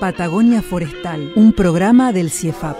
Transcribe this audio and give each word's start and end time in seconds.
Patagonia 0.00 0.62
Forestal, 0.62 1.32
un 1.34 1.52
programa 1.52 2.12
del 2.12 2.30
CIEFAP. 2.30 2.76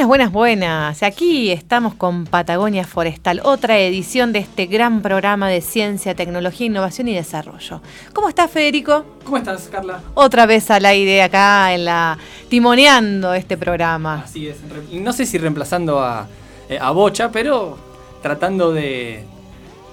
Buenas, 0.00 0.08
buenas, 0.08 0.32
buenas. 0.32 1.02
Aquí 1.02 1.50
estamos 1.50 1.94
con 1.94 2.24
Patagonia 2.24 2.86
Forestal, 2.86 3.42
otra 3.44 3.78
edición 3.78 4.32
de 4.32 4.38
este 4.38 4.64
gran 4.64 5.02
programa 5.02 5.50
de 5.50 5.60
ciencia, 5.60 6.14
tecnología, 6.14 6.68
innovación 6.68 7.08
y 7.08 7.14
desarrollo. 7.14 7.82
¿Cómo 8.14 8.30
estás, 8.30 8.50
Federico? 8.50 9.04
¿Cómo 9.24 9.36
estás, 9.36 9.68
Carla? 9.70 10.00
Otra 10.14 10.46
vez 10.46 10.70
al 10.70 10.86
aire 10.86 11.22
acá 11.22 11.74
en 11.74 11.84
la 11.84 12.16
timoneando 12.48 13.34
este 13.34 13.58
programa. 13.58 14.22
Así 14.24 14.48
es. 14.48 14.56
No 14.90 15.12
sé 15.12 15.26
si 15.26 15.36
reemplazando 15.36 16.00
a, 16.00 16.26
eh, 16.70 16.78
a 16.80 16.92
Bocha, 16.92 17.30
pero 17.30 17.76
tratando 18.22 18.72
de, 18.72 19.26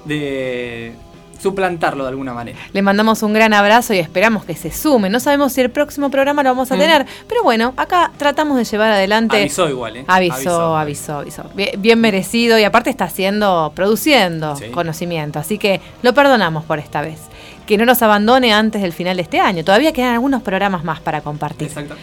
de 0.06 0.95
suplantarlo 1.40 2.03
de 2.03 2.09
alguna 2.09 2.34
manera. 2.34 2.58
Le 2.74 2.81
mandamos 2.81 3.24
un 3.24 3.34
gran 3.34 3.53
abrazo 3.53 3.94
y 3.94 4.00
esperamos 4.00 4.46
que 4.46 4.56
se 4.56 4.72
sume. 4.72 5.09
No 5.09 5.20
sabemos 5.20 5.53
si 5.53 5.62
el 5.62 5.70
próximo 5.70 6.09
programa 6.09 6.44
lo 6.44 6.50
vamos 6.50 6.72
a 6.72 6.78
tener, 6.78 7.06
pero 7.28 7.44
bueno, 7.44 7.74
acá 7.78 8.12
tratamos 8.18 8.58
de 8.58 8.64
llevar 8.64 8.92
adelante. 8.92 9.38
Avisó 9.38 9.70
igual, 9.70 9.98
¿eh? 9.98 10.06
Avisó, 10.08 10.75
avisó, 10.75 11.20
avisó. 11.20 11.44
Bien, 11.56 12.00
merecido 12.00 12.59
y 12.59 12.64
aparte 12.64 12.90
está 12.90 13.06
haciendo, 13.06 13.72
produciendo 13.75 14.56
conocimiento. 14.72 15.40
Así 15.40 15.58
que 15.58 15.81
lo 16.02 16.14
perdonamos 16.14 16.64
por 16.66 16.80
esta 16.80 17.02
vez. 17.02 17.20
Que 17.66 17.78
no 17.78 17.86
nos 17.86 18.02
abandone 18.02 18.54
antes 18.54 18.81
del 18.81 18.94
final 18.94 19.18
de 19.18 19.24
este 19.24 19.40
año. 19.40 19.64
Todavía 19.64 19.92
quedan 19.92 20.14
algunos 20.14 20.42
programas 20.42 20.84
más 20.84 21.02
para 21.02 21.22
compartir. 21.22 21.68
Exacto. 21.68 21.96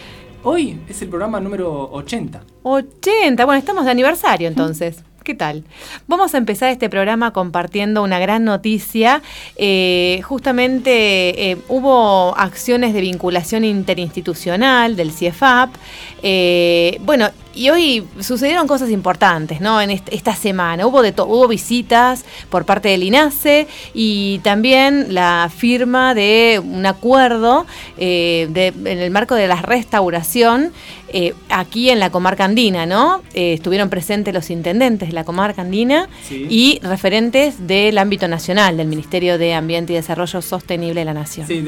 Hoy 0.43 0.79
es 0.87 1.01
el 1.01 1.09
programa 1.09 1.39
número 1.39 1.89
80. 1.91 2.39
80, 2.61 3.45
bueno, 3.45 3.57
estamos 3.57 3.83
de 3.83 3.91
aniversario 3.91 4.47
entonces. 4.47 5.03
¿Qué 5.25 5.33
tal? 5.33 5.63
Vamos 6.07 6.35
a 6.35 6.37
empezar 6.37 6.69
este 6.69 6.87
programa 6.87 7.33
compartiendo 7.33 8.03
una 8.03 8.19
gran 8.19 8.45
noticia. 8.45 9.23
Eh, 9.55 10.21
justamente 10.23 11.49
eh, 11.49 11.57
hubo 11.67 12.37
acciones 12.37 12.93
de 12.93 13.01
vinculación 13.01 13.63
interinstitucional 13.63 14.95
del 14.95 15.11
CIEFAP. 15.11 15.73
Eh, 16.21 16.99
bueno, 17.01 17.31
y 17.55 17.69
hoy 17.69 18.05
sucedieron 18.19 18.67
cosas 18.67 18.89
importantes, 18.89 19.61
¿no? 19.61 19.81
En 19.81 19.89
esta 19.89 20.35
semana 20.35 20.85
hubo 20.85 21.01
de 21.01 21.13
hubo 21.17 21.47
visitas 21.47 22.25
por 22.49 22.65
parte 22.65 22.89
del 22.89 23.03
INASE 23.03 23.67
y 23.93 24.39
también 24.39 25.13
la 25.13 25.49
firma 25.55 26.13
de 26.13 26.61
un 26.63 26.85
acuerdo 26.85 27.65
en 27.97 28.85
el 28.85 29.11
marco 29.11 29.35
de 29.35 29.47
la 29.47 29.61
restauración 29.61 30.73
eh, 31.17 31.33
aquí 31.49 31.89
en 31.91 31.99
la 31.99 32.09
comarca 32.09 32.43
andina, 32.43 32.85
¿no? 32.85 33.21
Eh, 33.33 33.53
estuvieron 33.53 33.89
presentes 33.89 34.33
los 34.33 34.49
intendentes 34.49 35.09
de 35.09 35.13
la 35.13 35.23
comarca 35.23 35.61
andina 35.61 36.09
y 36.29 36.79
referentes 36.81 37.67
del 37.67 37.97
ámbito 37.99 38.27
nacional, 38.27 38.75
del 38.75 38.87
Ministerio 38.87 39.37
de 39.37 39.53
Ambiente 39.53 39.93
y 39.93 39.95
Desarrollo 39.95 40.41
Sostenible 40.41 41.01
de 41.01 41.05
la 41.05 41.13
Nación. 41.13 41.47
Sí, 41.47 41.63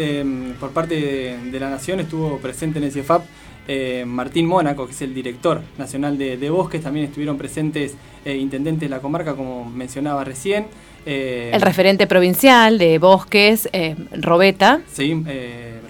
por 0.59 0.71
parte 0.71 1.37
de, 1.49 1.59
la 1.59 1.69
Nación 1.69 1.99
estuvo 1.99 2.39
presente 2.39 2.79
en 2.79 2.85
el 2.85 2.91
CIEFAP 2.91 3.23
eh, 3.67 4.03
Martín 4.05 4.45
Mónaco, 4.45 4.85
que 4.85 4.93
es 4.93 5.01
el 5.01 5.13
director 5.13 5.61
nacional 5.77 6.17
de, 6.17 6.49
Bosques, 6.49 6.81
también 6.81 7.05
estuvieron 7.05 7.37
presentes 7.37 7.95
intendentes 8.25 8.89
de 8.89 8.89
la 8.89 8.99
comarca, 8.99 9.35
como 9.35 9.63
mencionaba 9.63 10.23
recién. 10.23 10.67
el 11.05 11.61
referente 11.61 12.07
provincial 12.07 12.77
de 12.77 12.99
Bosques, 12.99 13.69
Robeta. 14.11 14.81
Sí, 14.91 15.23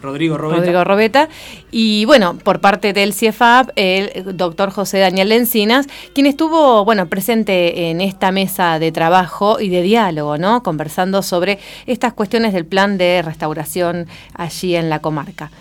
Rodrigo 0.01 0.37
Robeta. 0.37 0.59
Rodrigo 0.59 0.83
Robeta. 0.83 1.29
Y 1.71 2.05
bueno, 2.05 2.37
por 2.37 2.61
parte 2.61 2.93
del 2.93 3.13
CIEFAP, 3.13 3.69
el 3.75 4.37
doctor 4.37 4.71
José 4.71 4.99
Daniel 4.99 5.31
Encinas, 5.31 5.87
quien 6.13 6.25
estuvo, 6.25 6.85
bueno, 6.85 7.07
presente 7.07 7.89
en 7.89 8.01
esta 8.01 8.31
mesa 8.31 8.79
de 8.79 8.91
trabajo 8.91 9.59
y 9.59 9.69
de 9.69 9.81
diálogo, 9.81 10.37
¿no? 10.37 10.63
Conversando 10.63 11.21
sobre 11.21 11.59
estas 11.85 12.13
cuestiones 12.13 12.53
del 12.53 12.65
plan 12.65 12.97
de 12.97 13.21
restauración 13.21 14.07
allí 14.33 14.75
en 14.75 14.89
la 14.89 14.99
comarca. 14.99 15.51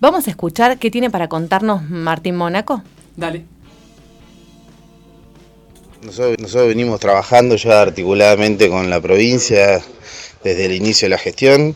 Vamos 0.00 0.26
a 0.26 0.30
escuchar 0.30 0.78
qué 0.78 0.90
tiene 0.90 1.10
para 1.10 1.28
contarnos 1.28 1.88
Martín 1.88 2.36
Mónaco. 2.36 2.82
Dale. 3.16 3.44
Nosotros, 6.02 6.36
nosotros, 6.38 6.68
venimos 6.68 7.00
trabajando 7.00 7.56
ya 7.56 7.80
articuladamente 7.80 8.68
con 8.68 8.90
la 8.90 9.00
provincia 9.00 9.82
desde 10.44 10.66
el 10.66 10.72
inicio 10.72 11.06
de 11.06 11.10
la 11.10 11.18
gestión 11.18 11.74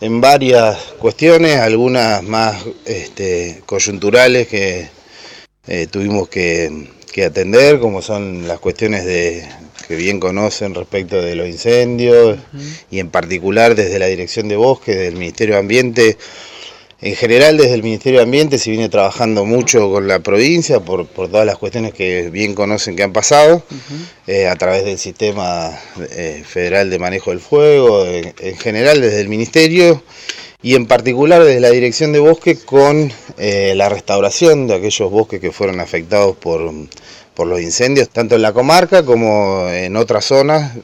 en 0.00 0.20
varias 0.20 0.78
cuestiones, 0.98 1.58
algunas 1.58 2.22
más 2.22 2.64
este, 2.86 3.62
coyunturales 3.66 4.48
que 4.48 4.88
eh, 5.66 5.86
tuvimos 5.88 6.28
que, 6.28 6.88
atender, 7.26 7.80
como 7.80 8.00
son 8.00 8.48
las 8.48 8.60
cuestiones 8.60 9.04
de, 9.04 9.46
que 9.86 9.94
bien 9.96 10.18
conocen 10.18 10.74
respecto 10.74 11.20
de 11.20 11.34
los 11.34 11.46
incendios 11.46 12.38
y 12.90 12.98
en 12.98 13.10
particular 13.10 13.74
desde 13.74 13.98
la 13.98 14.06
Dirección 14.06 14.48
de 14.48 14.56
Bosque 14.56 14.94
del 14.94 15.16
Ministerio 15.16 15.56
de 15.56 15.60
Ambiente. 15.60 16.16
En 17.02 17.16
general, 17.16 17.56
desde 17.56 17.72
el 17.72 17.82
Ministerio 17.82 18.18
de 18.18 18.24
Ambiente 18.24 18.58
se 18.58 18.70
viene 18.70 18.90
trabajando 18.90 19.46
mucho 19.46 19.90
con 19.90 20.06
la 20.06 20.18
provincia 20.18 20.80
por, 20.80 21.06
todas 21.06 21.46
las 21.46 21.56
cuestiones 21.56 21.94
que 21.94 22.28
bien 22.28 22.54
conocen 22.54 22.94
que 22.94 23.02
han 23.02 23.14
pasado, 23.14 23.62
eh, 24.26 24.46
a 24.46 24.56
través 24.56 24.84
del 24.84 24.98
sistema 24.98 25.70
eh, 26.10 26.42
federal 26.46 26.90
de 26.90 26.98
manejo 26.98 27.30
del 27.30 27.40
fuego, 27.40 28.04
en, 28.04 28.34
general 28.58 29.00
desde 29.00 29.22
el 29.22 29.30
Ministerio 29.30 30.02
y 30.62 30.74
en 30.74 30.84
particular 30.86 31.42
desde 31.42 31.60
la 31.60 31.70
Dirección 31.70 32.12
de 32.12 32.18
Bosque 32.18 32.58
con 32.58 33.10
eh, 33.38 33.72
la 33.76 33.88
restauración 33.88 34.66
de 34.66 34.74
aquellos 34.74 35.10
bosques 35.10 35.40
que 35.40 35.52
fueron 35.52 35.80
afectados 35.80 36.36
por, 36.36 36.70
por 37.32 37.46
los 37.46 37.62
incendios, 37.62 38.10
tanto 38.10 38.34
en 38.34 38.42
la 38.42 38.52
comarca 38.52 39.06
como 39.06 39.70
en 39.70 39.96
otras 39.96 40.26
zonas. 40.26 40.76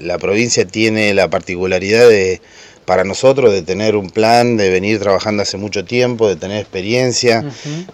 la 0.00 0.18
provincia 0.18 0.64
tiene 0.64 1.12
la 1.12 1.28
particularidad 1.28 2.08
de 2.08 2.40
para 2.84 3.04
nosotros 3.04 3.52
de 3.52 3.62
tener 3.62 3.96
un 3.96 4.10
plan, 4.10 4.56
de 4.56 4.70
venir 4.70 4.98
trabajando 4.98 5.42
hace 5.42 5.56
mucho 5.56 5.84
tiempo, 5.84 6.28
de 6.28 6.36
tener 6.36 6.58
experiencia 6.58 7.44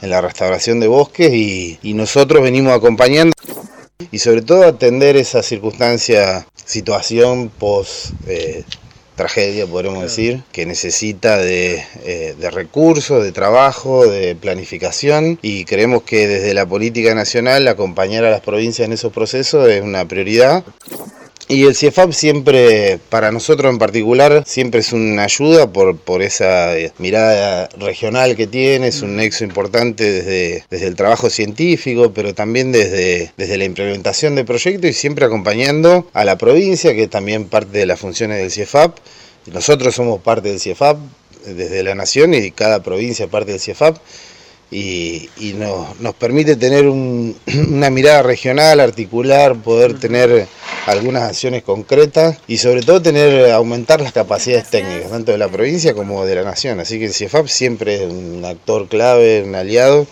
en 0.01 0.11
la 0.11 0.21
restauración 0.21 0.81
de 0.81 0.89
bosques 0.89 1.33
y, 1.33 1.79
nosotros 1.99 2.43
venimos 2.43 2.73
acompañando 2.73 3.35
y 4.13 4.21
sobre 4.21 4.43
todo 4.43 4.65
atender 4.65 5.17
esa 5.17 5.43
circunstancia, 5.43 6.47
situación 6.65 7.49
post 7.49 8.13
eh, 8.29 8.63
tragedia, 9.19 9.67
podemos 9.67 10.01
decir, 10.01 10.43
que 10.53 10.65
necesita 10.65 11.37
de, 11.39 11.83
eh, 12.05 12.37
de, 12.39 12.51
recursos, 12.51 13.23
de 13.23 13.33
trabajo, 13.33 14.07
de 14.07 14.37
planificación 14.37 15.41
y 15.43 15.65
creemos 15.65 16.05
que 16.05 16.29
desde 16.29 16.55
la 16.55 16.65
política 16.65 17.15
nacional 17.15 17.67
acompañar 17.67 18.25
a 18.25 18.31
las 18.31 18.41
provincias 18.41 18.87
en 18.87 18.93
esos 18.93 19.13
procesos 19.13 19.69
es 19.69 19.83
una 19.83 20.07
prioridad. 20.07 20.65
Y 21.51 21.65
el 21.65 21.75
CIEFAP 21.75 22.13
siempre, 22.13 22.99
para 23.09 23.33
nosotros 23.33 23.73
en 23.73 23.79
particular, 23.79 24.45
siempre 24.47 24.81
es 24.81 24.93
una 24.93 25.25
ayuda 25.25 25.73
por, 25.73 25.97
por 25.97 26.21
esa 26.21 26.77
eh, 26.77 26.93
mirada 26.99 27.71
regional 27.79 28.37
que 28.37 28.47
tiene, 28.47 28.89
es 28.89 29.01
un 29.01 29.17
nexo 29.17 29.45
importante 29.45 30.05
desde, 30.05 30.65
desde 30.69 30.87
el 30.87 30.95
trabajo 30.95 31.31
científico, 31.31 32.13
pero 32.13 32.35
también 32.35 32.71
desde, 32.71 33.33
desde 33.39 33.57
la 33.57 33.65
implementación 33.65 34.35
de 34.35 34.45
proyectos 34.45 34.91
y 34.91 34.93
siempre 34.93 35.25
acompañando 35.25 36.07
a 36.13 36.27
la 36.27 36.37
provincia, 36.37 36.93
que 36.93 37.05
es 37.05 37.11
también 37.11 37.47
parte 37.47 37.79
de 37.79 37.87
las 37.87 37.99
funciones 37.99 38.37
del 38.37 38.51
CIEFAP. 38.51 38.99
Nosotros 39.47 39.95
somos 39.95 40.21
parte 40.21 40.51
del 40.51 40.61
CIEFAP 40.61 40.99
desde 41.47 41.83
la 41.83 41.95
nación 41.95 42.35
y 42.35 42.51
cada 42.51 42.83
provincia 42.83 43.27
parte 43.27 43.53
del 43.53 43.61
CIEFAP 43.61 43.97
y, 44.71 45.29
nos, 45.57 46.15
permite 46.15 46.57
tener 46.57 46.87
una 46.89 47.91
mirada 47.91 48.23
regional, 48.23 48.81
articular, 48.81 49.57
poder 49.57 49.99
tener 49.99 50.47
algunas 50.87 51.23
acciones 51.23 51.63
concretas 51.63 52.39
y 52.47 52.59
sobre 52.59 52.83
todo 52.83 53.03
tener 53.03 53.51
aumentar 53.51 54.01
las 54.01 54.13
capacidades 54.13 54.69
técnicas, 54.69 55.11
tanto 55.11 55.33
de 55.33 55.39
la 55.39 55.49
provincia 55.49 55.95
como 55.95 56.25
de 56.25 56.37
la 56.37 56.45
nación. 56.45 56.81
Así 56.81 56.99
que 56.99 57.07
el 57.07 57.13
CIEFAP 57.13 57.47
siempre 57.47 58.05
es 58.05 58.13
un 58.13 58.45
actor 58.45 58.89
clave, 58.89 59.43
un 59.43 59.55
aliado. 59.55 60.07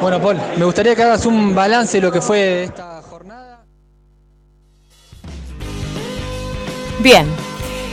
Bueno, 0.00 0.20
Paul, 0.20 0.38
me 0.56 0.64
gustaría 0.64 0.96
que 0.96 1.02
hagas 1.02 1.26
un 1.26 1.54
balance 1.54 1.98
de 1.98 2.02
lo 2.02 2.12
que 2.12 2.22
fue 2.22 2.64
esta 2.64 3.02
jornada. 3.02 3.64
Bien, 7.00 7.26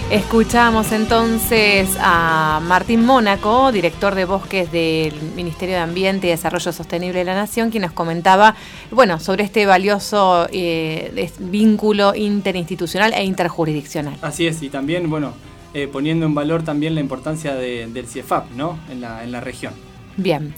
Escuchamos 0.09 0.93
entonces 0.93 1.97
a 1.99 2.61
Martín 2.63 3.05
Mónaco, 3.05 3.73
director 3.73 4.15
de 4.15 4.23
bosques 4.23 4.71
del 4.71 5.13
Ministerio 5.35 5.75
de 5.75 5.81
Ambiente 5.81 6.27
y 6.27 6.29
Desarrollo 6.29 6.71
Sostenible 6.71 7.19
de 7.19 7.25
la 7.25 7.35
Nación, 7.35 7.71
quien 7.71 7.83
nos 7.83 7.91
comentaba 7.91 8.55
bueno, 8.89 9.19
sobre 9.19 9.43
este 9.43 9.65
valioso 9.65 10.47
eh, 10.49 11.29
vínculo 11.39 12.15
interinstitucional 12.15 13.11
e 13.13 13.25
interjurisdiccional. 13.25 14.17
Así 14.21 14.47
es, 14.47 14.63
y 14.63 14.69
también, 14.69 15.09
bueno, 15.09 15.33
eh, 15.73 15.89
poniendo 15.91 16.25
en 16.25 16.33
valor 16.33 16.63
también 16.63 16.95
la 16.95 17.01
importancia 17.01 17.55
del 17.55 18.07
CIEFAP 18.07 18.51
¿no? 18.51 18.79
en, 18.89 19.01
la, 19.01 19.25
en 19.25 19.33
la 19.33 19.41
región. 19.41 19.73
Bien. 20.15 20.55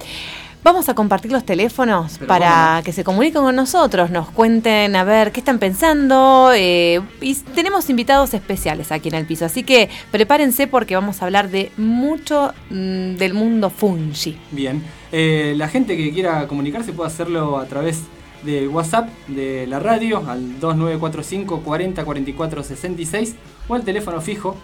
Vamos 0.62 0.90
a 0.90 0.94
compartir 0.94 1.32
los 1.32 1.46
teléfonos 1.46 2.18
para 2.28 2.82
que 2.84 2.92
se 2.92 3.06
comuniquen 3.06 3.44
con 3.44 3.56
nosotros, 3.56 4.12
nos 4.12 4.30
cuenten 4.30 4.94
a 4.98 5.06
ver 5.06 5.32
qué 5.32 5.40
están 5.40 5.58
pensando. 5.58 6.52
Eh, 6.54 7.00
y 7.22 7.34
tenemos 7.36 7.90
invitados 7.90 8.34
especiales 8.34 8.92
aquí 8.92 9.08
en 9.08 9.16
el 9.16 9.26
piso, 9.26 9.46
así 9.46 9.64
que 9.64 9.90
prepárense 10.12 10.68
porque 10.68 10.96
vamos 10.96 11.22
a 11.22 11.26
hablar 11.26 11.50
de 11.50 11.72
mucho 11.78 12.54
mm, 12.72 13.16
del 13.16 13.34
mundo 13.34 13.70
fungi. 13.70 14.38
Bien, 14.52 14.84
eh, 15.14 15.54
la 15.56 15.70
gente 15.70 15.96
que 15.96 16.12
quiera 16.12 16.46
comunicarse 16.48 16.92
puede 16.92 17.08
hacerlo 17.08 17.58
a 17.58 17.66
través 17.66 18.04
de 18.44 18.68
WhatsApp 18.68 19.08
de 19.28 19.66
la 19.66 19.80
radio 19.80 20.18
al 20.28 20.60
2945 20.60 21.62
40 21.62 22.04
44 22.04 22.64
66 22.64 23.36
o 23.70 23.76
al 23.76 23.84
teléfono 23.84 24.20
fijo 24.20 24.58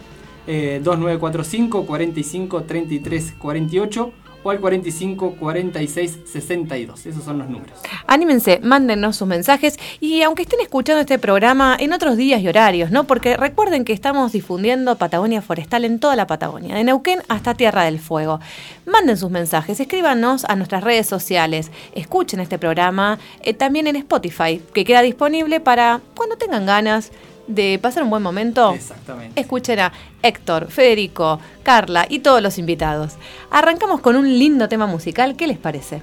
eh, 0.45 0.81
2945 0.83 1.85
45 1.85 2.63
33 2.63 3.33
48 3.37 4.13
o 4.45 4.51
al 4.51 4.59
45 4.59 5.37
46 5.39 6.19
62. 6.25 7.05
Esos 7.07 7.23
son 7.23 7.39
los 7.39 7.49
números. 7.49 7.79
Anímense, 8.05 8.59
mándennos 8.61 9.15
sus 9.15 9.27
mensajes 9.27 9.79
y 9.99 10.21
aunque 10.21 10.43
estén 10.43 10.61
escuchando 10.61 11.01
este 11.01 11.17
programa 11.17 11.75
en 11.79 11.93
otros 11.93 12.15
días 12.15 12.41
y 12.41 12.47
horarios, 12.47 12.91
¿no? 12.91 13.05
Porque 13.05 13.37
recuerden 13.37 13.85
que 13.85 13.93
estamos 13.93 14.31
difundiendo 14.33 14.97
Patagonia 14.97 15.41
Forestal 15.41 15.83
en 15.83 15.99
toda 15.99 16.15
la 16.15 16.27
Patagonia, 16.27 16.75
de 16.75 16.83
Neuquén 16.83 17.23
hasta 17.27 17.55
Tierra 17.55 17.83
del 17.85 17.99
Fuego. 17.99 18.39
Manden 18.85 19.17
sus 19.17 19.31
mensajes, 19.31 19.79
escríbanos 19.79 20.45
a 20.45 20.55
nuestras 20.55 20.83
redes 20.83 21.07
sociales, 21.07 21.71
escuchen 21.95 22.39
este 22.39 22.59
programa 22.59 23.17
eh, 23.41 23.55
también 23.55 23.87
en 23.87 23.95
Spotify, 23.95 24.61
que 24.73 24.85
queda 24.85 25.01
disponible 25.01 25.59
para 25.59 26.01
cuando 26.13 26.37
tengan 26.37 26.67
ganas 26.67 27.11
de 27.47 27.79
pasar 27.81 28.03
un 28.03 28.09
buen 28.09 28.23
momento, 28.23 28.73
Exactamente. 28.73 29.39
escuchen 29.39 29.79
a 29.79 29.91
Héctor, 30.21 30.71
Federico, 30.71 31.39
Carla 31.63 32.05
y 32.09 32.19
todos 32.19 32.41
los 32.41 32.57
invitados. 32.57 33.13
Arrancamos 33.51 34.01
con 34.01 34.15
un 34.15 34.27
lindo 34.39 34.67
tema 34.67 34.87
musical, 34.87 35.35
¿qué 35.35 35.47
les 35.47 35.57
parece? 35.57 36.01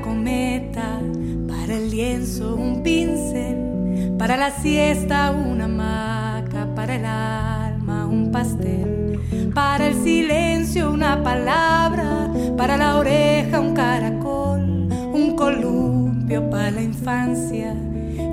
Cometa, 0.00 1.00
para 1.48 1.74
el 1.74 1.90
lienzo 1.90 2.54
un 2.54 2.82
pincel, 2.82 4.14
para 4.18 4.36
la 4.36 4.50
siesta 4.50 5.32
una 5.32 5.64
hamaca, 5.64 6.74
para 6.74 6.94
el 6.96 7.04
alma 7.04 8.06
un 8.06 8.30
pastel, 8.30 9.20
para 9.54 9.88
el 9.88 9.94
silencio 10.02 10.90
una 10.92 11.22
palabra, 11.22 12.30
para 12.56 12.76
la 12.76 12.96
oreja 12.96 13.60
un 13.60 13.74
caracol, 13.74 14.88
un 15.12 15.34
columpio 15.36 16.48
para 16.48 16.70
la 16.70 16.82
infancia 16.82 17.74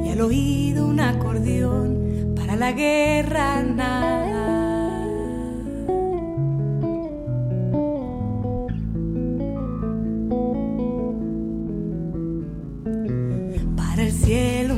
y 0.06 0.10
al 0.10 0.22
oído 0.22 0.88
un 0.88 1.00
acordeón, 1.00 2.34
para 2.36 2.56
la 2.56 2.72
guerra 2.72 3.64
nada 3.64 4.67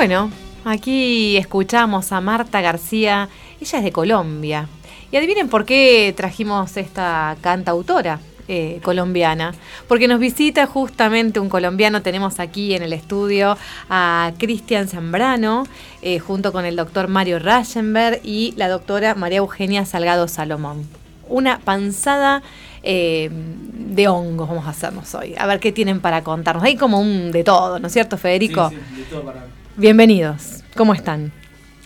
Bueno, 0.00 0.30
aquí 0.64 1.36
escuchamos 1.36 2.10
a 2.12 2.22
Marta 2.22 2.62
García, 2.62 3.28
ella 3.60 3.78
es 3.78 3.84
de 3.84 3.92
Colombia. 3.92 4.66
Y 5.12 5.18
adivinen 5.18 5.50
por 5.50 5.66
qué 5.66 6.14
trajimos 6.16 6.74
esta 6.78 7.36
cantautora. 7.42 8.18
Eh, 8.48 8.80
colombiana, 8.82 9.54
porque 9.86 10.08
nos 10.08 10.18
visita 10.18 10.66
justamente 10.66 11.38
un 11.38 11.50
colombiano, 11.50 12.02
tenemos 12.02 12.40
aquí 12.40 12.74
en 12.74 12.82
el 12.82 12.92
estudio 12.94 13.56
a 13.90 14.32
Cristian 14.38 14.88
Zambrano, 14.88 15.64
eh, 16.02 16.18
junto 16.18 16.50
con 16.50 16.64
el 16.64 16.74
doctor 16.74 17.06
Mario 17.06 17.38
Raschenberg 17.38 18.20
y 18.24 18.54
la 18.56 18.68
doctora 18.68 19.14
María 19.14 19.38
Eugenia 19.38 19.84
Salgado 19.84 20.26
Salomón. 20.28 20.88
Una 21.28 21.60
panzada 21.60 22.42
eh, 22.82 23.30
de 23.30 24.08
hongos 24.08 24.48
vamos 24.48 24.66
a 24.66 24.70
hacernos 24.70 25.14
hoy. 25.14 25.34
A 25.38 25.46
ver 25.46 25.60
qué 25.60 25.70
tienen 25.70 26.00
para 26.00 26.24
contarnos. 26.24 26.64
Hay 26.64 26.76
como 26.76 27.00
un 27.00 27.30
de 27.30 27.44
todo, 27.44 27.78
¿no 27.78 27.86
es 27.86 27.92
cierto, 27.92 28.16
Federico? 28.16 28.70
Sí, 28.70 28.76
sí, 28.94 29.00
de 29.02 29.04
todo 29.04 29.22
para... 29.22 29.59
Bienvenidos. 29.76 30.62
¿Cómo 30.76 30.94
están? 30.94 31.32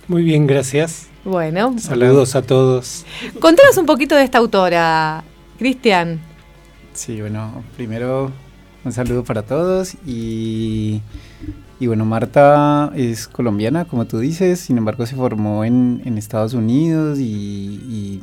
Muy 0.09 0.23
bien, 0.23 0.47
gracias. 0.47 1.09
Bueno. 1.25 1.79
Saludos 1.79 2.35
a 2.35 2.43
todos. 2.43 3.05
Contanos 3.41 3.76
un 3.76 3.87
poquito 3.87 4.17
de 4.17 4.25
esta 4.25 4.38
autora, 4.38 5.23
Cristian. 5.59 6.19
Sí, 6.95 7.21
bueno, 7.21 7.62
primero 7.76 8.33
un 8.85 8.93
saludo 8.93 9.23
para 9.23 9.43
todos 9.43 9.97
y, 10.07 11.03
y, 11.79 11.87
bueno, 11.87 12.05
Marta 12.05 12.91
es 12.97 13.29
colombiana, 13.29 13.85
como 13.85 14.07
tú 14.07 14.19
dices, 14.19 14.61
sin 14.61 14.79
embargo 14.79 15.07
se 15.07 15.17
formó 15.17 15.64
en, 15.64 16.03
en 16.05 16.19
Estados 16.19 16.55
Unidos 16.55 17.19
y, 17.19 17.23
y, 17.23 18.23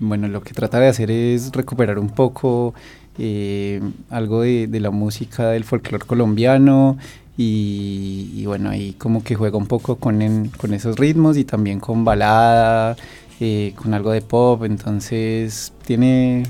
bueno, 0.00 0.28
lo 0.28 0.42
que 0.42 0.52
trata 0.54 0.80
de 0.80 0.88
hacer 0.88 1.10
es 1.10 1.50
recuperar 1.52 1.98
un 1.98 2.10
poco 2.10 2.74
eh, 3.18 3.80
algo 4.10 4.42
de, 4.42 4.66
de, 4.66 4.80
la 4.80 4.90
música 4.90 5.48
del 5.48 5.64
folclore 5.64 6.06
colombiano 6.06 6.96
y, 7.40 8.32
y, 8.34 8.46
bueno, 8.46 8.68
ahí 8.70 8.94
como 8.94 9.22
que 9.22 9.36
juega 9.36 9.56
un 9.56 9.68
poco 9.68 9.94
con, 9.96 10.22
en, 10.22 10.48
con 10.48 10.74
esos 10.74 10.98
ritmos 10.98 11.36
y 11.36 11.44
también 11.44 11.78
con 11.78 12.04
balada, 12.04 12.96
eh, 13.38 13.74
con 13.76 13.94
algo 13.94 14.10
de 14.10 14.22
pop, 14.22 14.64
entonces 14.64 15.72
tiene 15.86 16.42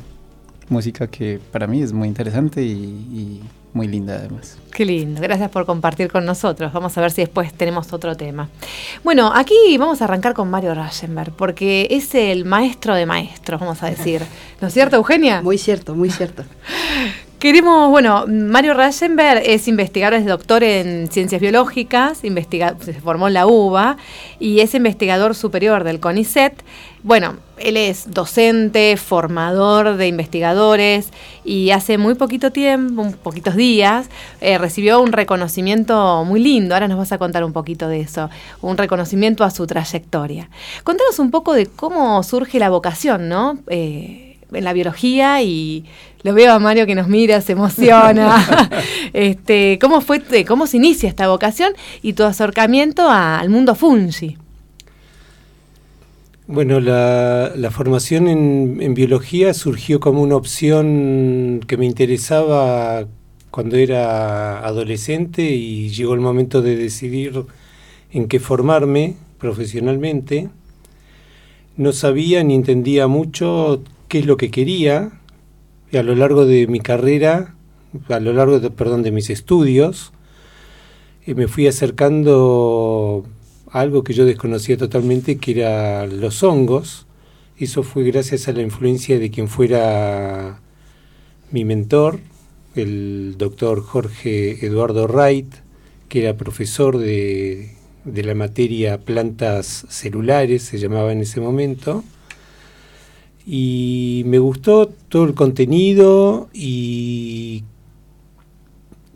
música 0.70 1.06
que 1.06 1.40
para 1.52 1.66
mí 1.66 1.82
es 1.82 1.92
muy 1.92 2.08
interesante 2.08 2.62
y, 2.62 2.72
y, 2.72 3.42
muy 3.74 3.86
linda 3.86 4.16
además. 4.16 4.56
Qué 4.72 4.86
lindo, 4.86 5.20
gracias 5.20 5.50
por 5.50 5.66
compartir 5.66 6.10
con 6.10 6.24
nosotros. 6.24 6.72
Vamos 6.72 6.96
a 6.96 7.02
ver 7.02 7.10
si 7.10 7.20
después 7.20 7.52
tenemos 7.52 7.92
otro 7.92 8.16
tema. 8.16 8.48
Bueno, 9.04 9.30
aquí 9.34 9.76
vamos 9.78 10.00
a 10.00 10.04
arrancar 10.04 10.32
con 10.32 10.48
Mario 10.48 10.74
Raschenberg, 10.74 11.32
porque 11.32 11.86
es 11.90 12.14
el 12.14 12.46
maestro 12.46 12.94
de 12.94 13.04
maestros, 13.04 13.60
vamos 13.60 13.82
a 13.82 13.90
decir. 13.90 14.22
¿No 14.60 14.68
es 14.68 14.74
cierto, 14.74 14.96
Eugenia? 14.96 15.42
Muy 15.42 15.58
cierto, 15.58 15.94
muy 15.94 16.10
cierto. 16.10 16.44
Queremos, 17.38 17.88
bueno, 17.90 18.24
Mario 18.26 18.74
Raschenberg 18.74 19.42
es 19.46 19.68
investigador, 19.68 20.14
es 20.14 20.26
doctor 20.26 20.64
en 20.64 21.08
ciencias 21.08 21.40
biológicas, 21.40 22.24
investiga, 22.24 22.74
se 22.80 22.94
formó 22.94 23.28
en 23.28 23.34
la 23.34 23.46
UBA 23.46 23.96
y 24.40 24.58
es 24.58 24.74
investigador 24.74 25.36
superior 25.36 25.84
del 25.84 26.00
CONICET. 26.00 26.64
Bueno, 27.04 27.36
él 27.58 27.76
es 27.76 28.12
docente, 28.12 28.96
formador 28.96 29.96
de 29.96 30.08
investigadores 30.08 31.10
y 31.44 31.70
hace 31.70 31.96
muy 31.96 32.16
poquito 32.16 32.50
tiempo, 32.50 33.08
poquitos 33.22 33.54
días, 33.54 34.08
eh, 34.40 34.58
recibió 34.58 35.00
un 35.00 35.12
reconocimiento 35.12 36.24
muy 36.24 36.40
lindo. 36.40 36.74
Ahora 36.74 36.88
nos 36.88 36.98
vas 36.98 37.12
a 37.12 37.18
contar 37.18 37.44
un 37.44 37.52
poquito 37.52 37.86
de 37.86 38.00
eso, 38.00 38.30
un 38.62 38.76
reconocimiento 38.76 39.44
a 39.44 39.50
su 39.50 39.64
trayectoria. 39.64 40.50
Contanos 40.82 41.20
un 41.20 41.30
poco 41.30 41.54
de 41.54 41.66
cómo 41.66 42.20
surge 42.24 42.58
la 42.58 42.68
vocación, 42.68 43.28
¿no? 43.28 43.60
Eh, 43.68 44.27
en 44.52 44.64
la 44.64 44.72
biología 44.72 45.42
y 45.42 45.84
lo 46.22 46.34
veo 46.34 46.52
a 46.52 46.58
Mario 46.58 46.86
que 46.86 46.94
nos 46.94 47.08
mira, 47.08 47.40
se 47.40 47.52
emociona. 47.52 48.70
este, 49.12 49.78
¿Cómo 49.80 50.00
fue, 50.00 50.22
cómo 50.46 50.66
se 50.66 50.78
inicia 50.78 51.08
esta 51.08 51.28
vocación 51.28 51.72
y 52.02 52.14
tu 52.14 52.24
acercamiento 52.24 53.08
a, 53.08 53.38
al 53.38 53.50
mundo 53.50 53.74
fungi? 53.74 54.36
Bueno, 56.46 56.80
la, 56.80 57.52
la 57.54 57.70
formación 57.70 58.26
en, 58.26 58.78
en, 58.80 58.94
biología 58.94 59.52
surgió 59.52 60.00
como 60.00 60.22
una 60.22 60.36
opción 60.36 61.60
que 61.66 61.76
me 61.76 61.84
interesaba 61.84 63.06
cuando 63.50 63.76
era 63.76 64.66
adolescente 64.66 65.42
y 65.42 65.90
llegó 65.90 66.14
el 66.14 66.20
momento 66.20 66.62
de 66.62 66.76
decidir 66.76 67.44
en 68.12 68.28
qué 68.28 68.40
formarme 68.40 69.16
profesionalmente. 69.38 70.48
No 71.76 71.92
sabía 71.92 72.42
ni 72.42 72.54
entendía 72.54 73.08
mucho 73.08 73.82
qué 74.08 74.18
es 74.18 74.26
lo 74.26 74.36
que 74.36 74.50
quería 74.50 75.12
y 75.90 75.96
a 75.96 76.02
lo 76.02 76.14
largo 76.14 76.44
de 76.44 76.66
mi 76.66 76.80
carrera, 76.80 77.54
a 78.08 78.20
lo 78.20 78.32
largo 78.32 78.60
de, 78.60 78.70
perdón, 78.70 79.02
de 79.02 79.12
mis 79.12 79.30
estudios, 79.30 80.12
eh, 81.26 81.34
me 81.34 81.48
fui 81.48 81.66
acercando 81.66 83.24
a 83.70 83.80
algo 83.80 84.04
que 84.04 84.14
yo 84.14 84.24
desconocía 84.24 84.76
totalmente, 84.76 85.38
que 85.38 85.52
era 85.52 86.06
los 86.06 86.42
hongos. 86.42 87.06
Eso 87.58 87.82
fue 87.82 88.04
gracias 88.04 88.48
a 88.48 88.52
la 88.52 88.62
influencia 88.62 89.18
de 89.18 89.30
quien 89.30 89.48
fuera 89.48 90.60
mi 91.50 91.64
mentor, 91.64 92.20
el 92.74 93.36
doctor 93.38 93.80
Jorge 93.82 94.64
Eduardo 94.64 95.06
Wright, 95.08 95.52
que 96.08 96.22
era 96.22 96.36
profesor 96.36 96.98
de, 96.98 97.74
de 98.04 98.22
la 98.22 98.34
materia 98.34 98.98
plantas 98.98 99.86
celulares, 99.88 100.62
se 100.62 100.78
llamaba 100.78 101.12
en 101.12 101.20
ese 101.20 101.40
momento 101.40 102.04
y 103.50 104.24
me 104.26 104.38
gustó 104.38 104.88
todo 105.08 105.24
el 105.24 105.32
contenido 105.32 106.50
y 106.52 107.64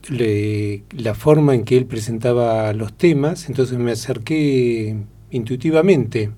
le, 0.08 0.84
la 0.96 1.14
forma 1.14 1.54
en 1.54 1.64
que 1.66 1.76
él 1.76 1.84
presentaba 1.84 2.72
los 2.72 2.94
temas, 2.94 3.50
entonces 3.50 3.76
me 3.76 3.92
acerqué 3.92 4.96
intuitivamente. 5.32 6.30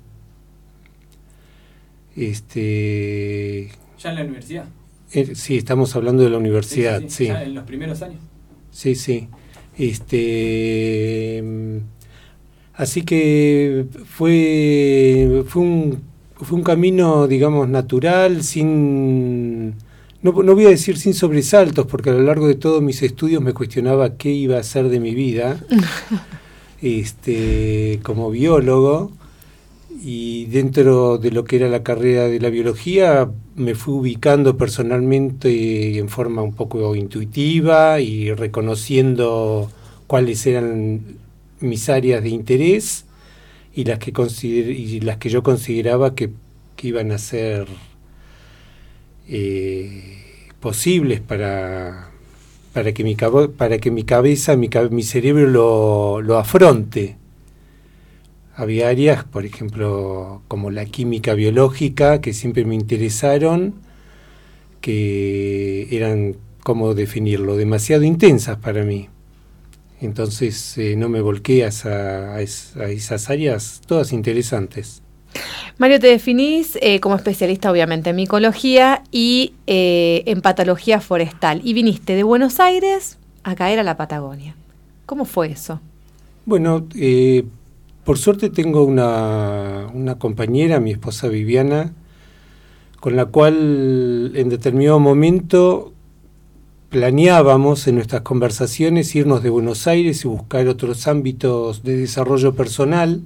Este, 2.16 3.70
¿Ya 4.00 4.10
en 4.10 4.16
la 4.16 4.22
universidad? 4.22 4.64
Eh, 5.12 5.36
sí, 5.36 5.56
estamos 5.56 5.94
hablando 5.94 6.24
de 6.24 6.30
la 6.30 6.38
universidad, 6.38 7.00
sí. 7.02 7.08
sí, 7.08 7.16
sí. 7.16 7.26
¿Ya 7.26 7.44
en 7.44 7.54
los 7.54 7.62
primeros 7.62 8.02
años? 8.02 8.18
Sí, 8.72 8.96
sí. 8.96 9.28
Este, 9.78 11.44
así 12.74 13.02
que 13.02 13.86
fue, 14.04 15.44
fue 15.46 15.62
un 15.62 16.13
fue 16.44 16.58
un 16.58 16.64
camino, 16.64 17.26
digamos, 17.26 17.68
natural, 17.68 18.42
sin, 18.42 19.70
no, 20.22 20.32
no, 20.42 20.54
voy 20.54 20.66
a 20.66 20.70
decir 20.70 20.96
sin 20.96 21.14
sobresaltos, 21.14 21.86
porque 21.86 22.10
a 22.10 22.14
lo 22.14 22.22
largo 22.22 22.46
de 22.46 22.54
todos 22.54 22.82
mis 22.82 23.02
estudios 23.02 23.42
me 23.42 23.52
cuestionaba 23.52 24.16
qué 24.16 24.30
iba 24.30 24.56
a 24.56 24.60
hacer 24.60 24.88
de 24.88 25.00
mi 25.00 25.14
vida, 25.14 25.58
este, 26.82 28.00
como 28.02 28.30
biólogo, 28.30 29.12
y 30.02 30.46
dentro 30.46 31.18
de 31.18 31.30
lo 31.30 31.44
que 31.44 31.56
era 31.56 31.68
la 31.68 31.82
carrera 31.82 32.28
de 32.28 32.38
la 32.38 32.50
biología 32.50 33.30
me 33.56 33.74
fui 33.74 33.94
ubicando 33.94 34.56
personalmente 34.58 35.98
en 35.98 36.08
forma 36.08 36.42
un 36.42 36.54
poco 36.54 36.94
intuitiva 36.94 38.00
y 38.00 38.32
reconociendo 38.34 39.70
cuáles 40.06 40.46
eran 40.46 41.00
mis 41.60 41.88
áreas 41.88 42.22
de 42.22 42.28
interés 42.28 43.03
y 43.74 43.84
las 43.84 43.98
que 43.98 44.12
consider 44.12 44.70
y 44.70 45.00
las 45.00 45.16
que 45.18 45.28
yo 45.28 45.42
consideraba 45.42 46.14
que, 46.14 46.30
que 46.76 46.88
iban 46.88 47.10
a 47.10 47.18
ser 47.18 47.66
eh, 49.28 50.50
posibles 50.60 51.20
para 51.20 52.10
para 52.72 52.92
que 52.92 53.04
mi 53.04 53.16
para 53.56 53.78
que 53.78 53.90
mi 53.90 54.04
cabeza 54.04 54.56
mi, 54.56 54.68
mi 54.90 55.02
cerebro 55.02 55.48
lo, 55.48 56.20
lo 56.22 56.38
afronte. 56.38 57.16
Había 58.56 58.88
áreas 58.88 59.24
por 59.24 59.44
ejemplo 59.44 60.42
como 60.48 60.70
la 60.70 60.84
química 60.84 61.34
biológica 61.34 62.20
que 62.20 62.32
siempre 62.32 62.64
me 62.64 62.76
interesaron 62.76 63.74
que 64.80 65.88
eran 65.90 66.36
cómo 66.62 66.94
definirlo 66.94 67.56
demasiado 67.56 68.04
intensas 68.04 68.58
para 68.58 68.84
mí 68.84 69.08
entonces 70.04 70.76
eh, 70.78 70.96
no 70.96 71.08
me 71.08 71.20
volqué 71.20 71.64
a, 71.64 71.68
esa, 71.68 72.34
a, 72.34 72.40
es, 72.40 72.76
a, 72.76 72.88
esas 72.88 73.30
áreas, 73.30 73.80
todas 73.86 74.12
interesantes. 74.12 75.02
Mario, 75.78 75.98
te 75.98 76.06
definís 76.06 76.78
eh, 76.80 77.00
como 77.00 77.16
especialista 77.16 77.70
obviamente 77.70 78.10
en 78.10 78.16
micología 78.16 79.02
y 79.10 79.54
eh, 79.66 80.22
en 80.26 80.42
patología 80.42 81.00
forestal 81.00 81.60
y 81.64 81.74
viniste 81.74 82.14
de 82.14 82.22
Buenos 82.22 82.60
Aires 82.60 83.18
a 83.42 83.54
caer 83.54 83.78
a 83.78 83.82
la 83.82 83.96
Patagonia. 83.96 84.54
¿Cómo 85.06 85.24
fue 85.24 85.48
eso? 85.48 85.80
Bueno, 86.46 86.86
por 88.04 88.18
suerte 88.18 88.50
tengo 88.50 88.84
una, 88.84 89.88
una 89.92 90.18
compañera, 90.18 90.78
mi 90.78 90.92
esposa 90.92 91.28
Viviana, 91.28 91.92
con 93.00 93.16
la 93.16 93.26
cual 93.26 94.32
en 94.34 94.48
determinado 94.48 95.00
momento 95.00 95.93
planeábamos 96.94 97.86
en 97.88 97.96
nuestras 97.96 98.22
conversaciones 98.22 99.16
irnos 99.16 99.42
de 99.42 99.50
Buenos 99.50 99.88
Aires 99.88 100.24
y 100.24 100.28
buscar 100.28 100.68
otros 100.68 101.08
ámbitos 101.08 101.82
de 101.82 101.96
desarrollo 101.96 102.54
personal. 102.54 103.20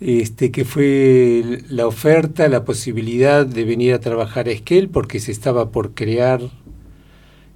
este, 0.00 0.52
que 0.52 0.64
fue 0.64 1.64
la 1.68 1.88
oferta, 1.88 2.46
la 2.46 2.64
posibilidad 2.64 3.44
de 3.44 3.64
venir 3.64 3.94
a 3.94 3.98
trabajar 3.98 4.46
a 4.46 4.52
Esquel 4.52 4.90
porque 4.90 5.18
se 5.18 5.32
estaba 5.32 5.72
por 5.72 5.94
crear 5.94 6.40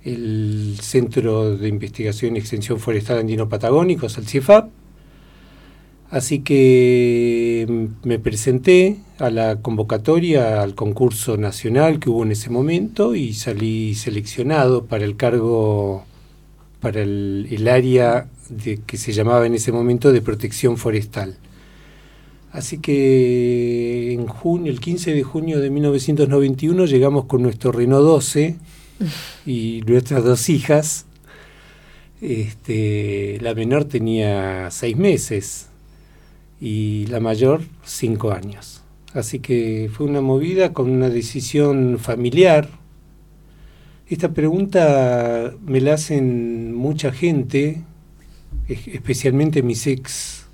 el 0.06 0.78
Centro 0.80 1.56
de 1.56 1.68
Investigación 1.68 2.36
y 2.36 2.38
Extensión 2.38 2.78
Forestal 2.78 3.18
Andino 3.18 3.48
Patagónicos, 3.48 4.16
el 4.18 4.26
CIEFAP. 4.26 4.70
Así 6.10 6.40
que 6.40 7.66
mm, 7.68 8.06
me 8.06 8.20
presenté 8.20 8.98
a 9.18 9.30
la 9.30 9.56
convocatoria, 9.60 10.62
al 10.62 10.76
concurso 10.76 11.36
nacional 11.36 11.98
que 11.98 12.08
hubo 12.08 12.22
en 12.22 12.30
ese 12.30 12.50
momento 12.50 13.16
y 13.16 13.34
salí 13.34 13.96
seleccionado 13.96 14.84
para 14.84 15.04
el 15.04 15.16
cargo, 15.16 16.04
para 16.80 17.02
el, 17.02 17.68
área 17.68 18.28
que 18.86 18.96
se 18.96 19.12
llamaba 19.12 19.46
en 19.46 19.54
ese 19.54 19.72
momento 19.72 20.12
de 20.12 20.22
protección 20.22 20.76
forestal. 20.76 21.36
Así 22.52 22.78
que 22.78 24.12
en 24.12 24.28
junio, 24.28 24.70
el 24.70 24.78
15 24.78 25.14
de 25.14 25.22
junio 25.24 25.58
de 25.58 25.68
1991 25.68 26.86
llegamos 26.86 27.24
con 27.24 27.42
nuestro 27.42 27.72
Renault 27.72 28.06
12 28.06 28.56
y 29.46 29.82
nuestras 29.86 30.24
dos 30.24 30.48
hijas. 30.48 31.06
Este, 32.20 33.38
la 33.40 33.54
menor 33.54 33.84
tenía 33.84 34.70
seis 34.70 34.96
meses 34.96 35.68
y 36.60 37.06
la 37.06 37.20
mayor 37.20 37.62
cinco 37.84 38.32
años. 38.32 38.82
Así 39.12 39.38
que 39.40 39.90
fue 39.92 40.06
una 40.06 40.20
movida 40.20 40.72
con 40.72 40.90
una 40.90 41.08
decisión 41.08 41.98
familiar. 41.98 42.68
Esta 44.08 44.32
pregunta 44.32 45.54
me 45.64 45.80
la 45.80 45.94
hacen 45.94 46.74
mucha 46.74 47.12
gente, 47.12 47.82
especialmente 48.68 49.62
mis 49.62 49.86
ex 49.86 50.46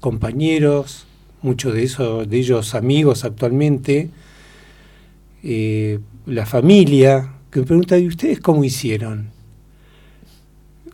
compañeros, 0.00 1.06
muchos 1.42 1.74
de, 1.74 1.82
esos, 1.82 2.28
de 2.28 2.38
ellos 2.38 2.74
amigos 2.74 3.24
actualmente, 3.24 4.10
eh, 5.42 5.98
la 6.26 6.46
familia, 6.46 7.33
que 7.54 7.60
me 7.60 7.66
pregunta, 7.66 7.96
¿y 7.96 8.08
ustedes 8.08 8.40
cómo 8.40 8.64
hicieron? 8.64 9.30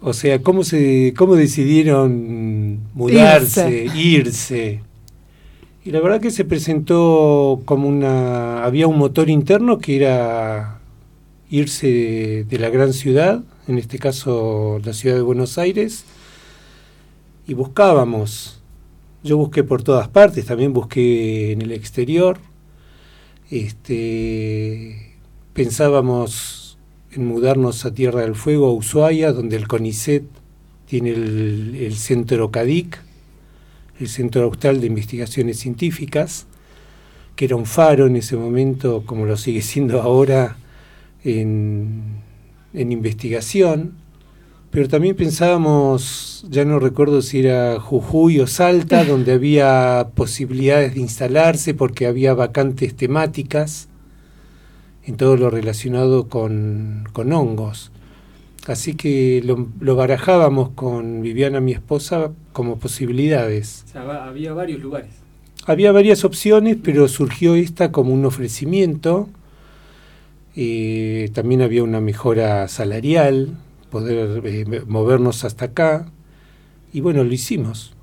O 0.03 0.13
sea, 0.13 0.43
¿cómo, 0.43 0.63
se, 0.63 1.15
cómo 1.17 1.35
decidieron 1.35 2.81
mudarse, 2.93 3.87
irse. 3.95 4.83
Y 5.87 5.91
la 5.91 6.01
verdad 6.01 6.21
que 6.21 6.31
se 6.31 6.45
presentó 6.45 7.63
como 7.65 7.89
una... 7.89 8.63
Había 8.63 8.89
un 8.89 8.99
motor 8.99 9.31
interno 9.31 9.79
que 9.79 9.97
era 9.97 10.81
irse 11.49 12.45
de, 12.47 12.59
la 12.59 12.69
gran 12.69 12.93
ciudad, 12.93 13.43
en 13.67 13.79
este 13.79 13.99
caso 13.99 14.83
la 14.85 14.93
ciudad 14.93 15.17
de 15.17 15.23
Buenos 15.23 15.57
Aires, 15.57 16.05
y 17.47 17.55
buscábamos. 17.55 18.61
Yo 19.25 19.39
busqué 19.39 19.65
por 19.65 19.83
todas 19.83 20.09
partes, 20.09 20.45
también 20.45 20.75
busqué 20.75 21.53
en 21.53 21.63
el 21.63 21.73
exterior. 21.73 22.39
Este, 23.51 25.10
pensábamos 25.53 26.79
en 27.13 27.27
mudarnos 27.27 27.85
a 27.85 27.93
Tierra 27.93 28.21
del 28.21 28.35
Fuego, 28.35 28.69
a 28.69 28.73
Ushuaia, 28.73 29.33
donde 29.33 29.57
el 29.57 29.67
CONICET 29.67 30.25
tiene 30.87 31.11
el, 31.11 31.95
centro 31.97 32.51
CADIC, 32.51 32.99
el 34.01 34.09
Centro 34.09 34.45
Austral 34.45 34.81
de 34.81 34.87
Investigaciones 34.87 35.59
Científicas, 35.59 36.47
que 37.37 37.45
era 37.45 37.57
un 37.57 37.67
faro 37.67 38.07
en 38.07 38.17
ese 38.17 38.37
momento, 38.37 39.05
como 39.07 39.27
lo 39.27 39.37
sigue 39.37 39.63
siendo 39.63 40.03
ahora, 40.03 40.57
en, 41.23 42.03
en 42.73 42.93
investigación, 42.93 43.95
pero 44.71 44.89
también 44.89 45.17
pensábamos, 45.17 46.47
ya 46.49 46.65
no 46.65 46.79
recuerdo 46.79 47.23
si 47.23 47.41
era 47.41 47.79
Jujuy 47.81 48.41
o 48.41 48.47
Salta, 48.47 49.05
donde 49.05 49.33
había 49.33 50.11
posibilidades 50.15 50.95
de 50.95 51.01
instalarse 51.01 51.75
porque 51.75 52.07
había 52.07 52.35
vacantes 52.35 52.95
temáticas 52.95 53.90
en 55.05 55.17
todo 55.17 55.37
lo 55.37 55.51
relacionado 55.51 56.29
con, 56.29 57.09
hongos. 57.15 57.91
Así 58.67 58.95
que 58.95 59.43
lo, 59.45 59.97
barajábamos 59.97 60.71
con 60.71 61.23
Viviana, 61.23 61.61
mi 61.61 61.73
esposa, 61.73 62.33
como 62.53 62.79
posibilidades. 62.79 63.85
O 63.89 63.93
sea, 63.93 64.25
había 64.25 64.53
varios 64.53 64.81
lugares. 64.81 65.11
Había 65.67 65.93
varias 65.93 66.25
opciones, 66.25 66.77
pero 66.83 67.09
surgió 67.09 67.55
esta 67.55 67.93
como 67.93 68.13
un 68.13 68.25
ofrecimiento. 68.25 69.29
Eh, 70.57 71.31
también 71.33 71.63
había 71.63 71.83
una 71.83 72.01
mejora 72.01 72.69
salarial, 72.69 73.57
poder 73.91 74.43
eh, 74.45 74.83
movernos 74.87 75.45
hasta 75.45 75.67
acá. 75.67 76.11
Y 76.93 77.01
bueno, 77.01 77.25
lo 77.25 77.33
hicimos. 77.33 77.95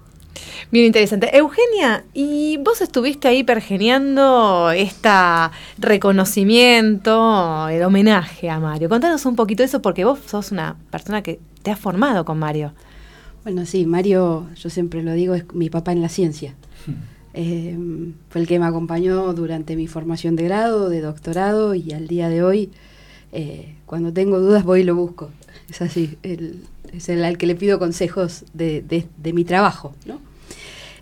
Bien 0.69 0.85
interesante. 0.85 1.35
Eugenia, 1.35 2.03
¿y 2.13 2.57
vos 2.57 2.81
estuviste 2.81 3.29
ahí 3.29 3.43
pergeneando 3.43 4.71
este 4.71 5.09
reconocimiento, 5.77 7.69
el 7.69 7.83
homenaje 7.83 8.49
a 8.49 8.59
Mario? 8.59 8.89
Contanos 8.89 9.25
un 9.25 9.37
poquito 9.37 9.63
de 9.63 9.67
eso 9.67 9.81
porque 9.81 10.03
vos 10.03 10.19
sos 10.25 10.51
una 10.51 10.75
persona 10.91 11.21
que 11.21 11.39
te 11.63 11.71
has 11.71 11.79
formado 11.79 12.25
con 12.25 12.37
Mario. 12.37 12.73
Bueno, 13.43 13.65
sí, 13.65 13.85
Mario, 13.85 14.47
yo 14.55 14.69
siempre 14.69 15.01
lo 15.03 15.13
digo, 15.13 15.35
es 15.35 15.45
mi 15.53 15.69
papá 15.69 15.93
en 15.93 16.01
la 16.01 16.09
ciencia. 16.09 16.53
Hmm. 16.85 16.95
Eh, 17.33 17.77
fue 18.29 18.41
el 18.41 18.47
que 18.47 18.59
me 18.59 18.65
acompañó 18.65 19.33
durante 19.33 19.77
mi 19.77 19.87
formación 19.87 20.35
de 20.35 20.43
grado, 20.43 20.89
de 20.89 20.99
doctorado 20.99 21.75
y 21.75 21.93
al 21.93 22.07
día 22.07 22.27
de 22.27 22.43
hoy, 22.43 22.71
eh, 23.31 23.75
cuando 23.85 24.11
tengo 24.11 24.39
dudas 24.39 24.65
voy 24.65 24.81
y 24.81 24.83
lo 24.83 24.95
busco. 24.95 25.29
Es 25.69 25.81
así, 25.81 26.17
es 26.23 27.09
el 27.09 27.23
al 27.23 27.37
que 27.37 27.47
le 27.47 27.55
pido 27.55 27.79
consejos 27.79 28.43
de, 28.53 28.81
de 28.81 29.33
mi 29.33 29.45
trabajo, 29.45 29.93
¿no? 30.05 30.26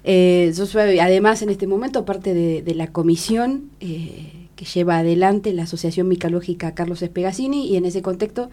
Eh, 0.07 0.53
yo 0.55 0.67
soy 0.67 0.99
además 0.99 1.41
en 1.41 1.49
este 1.49 1.65
momento 1.65 2.05
parte 2.05 2.35
de, 2.35 2.75
la 2.75 2.91
comisión 2.91 3.71
eh, 3.79 4.47
que 4.55 4.63
lleva 4.63 4.99
adelante 4.99 5.51
la 5.51 5.63
Asociación 5.63 6.07
Micológica 6.07 6.75
Carlos 6.75 7.01
Espegasini 7.01 7.67
y 7.67 7.75
en 7.75 7.85
ese 7.85 8.03
contexto 8.03 8.51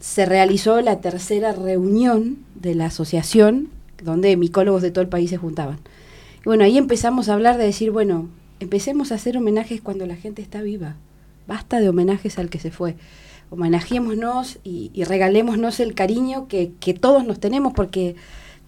se 0.00 0.26
realizó 0.26 0.80
la 0.80 1.00
tercera 1.00 1.52
reunión 1.52 2.38
de 2.56 2.74
la 2.74 2.86
asociación 2.86 3.68
donde 4.02 4.36
micólogos 4.36 4.82
de 4.82 4.90
todo 4.90 5.02
el 5.02 5.08
país 5.08 5.30
se 5.30 5.36
juntaban. 5.36 5.78
Y 6.40 6.44
bueno, 6.46 6.64
ahí 6.64 6.76
empezamos 6.76 7.28
a 7.28 7.34
hablar 7.34 7.56
de 7.56 7.64
decir, 7.64 7.92
bueno, 7.92 8.28
empecemos 8.58 9.12
a 9.12 9.14
hacer 9.14 9.36
homenajes 9.36 9.80
cuando 9.80 10.06
la 10.06 10.16
gente 10.16 10.42
está 10.42 10.60
viva. 10.60 10.96
Basta 11.46 11.78
de 11.78 11.88
homenajes 11.88 12.36
al 12.36 12.50
que 12.50 12.58
se 12.58 12.72
fue. 12.72 12.96
Homenajémonos 13.50 14.58
y, 14.64 14.90
y 14.92 15.04
regalémonos 15.04 15.78
el 15.78 15.94
cariño 15.94 16.48
que 16.48 16.98
todos 17.00 17.24
nos 17.24 17.38
tenemos 17.38 17.74
porque 17.74 18.16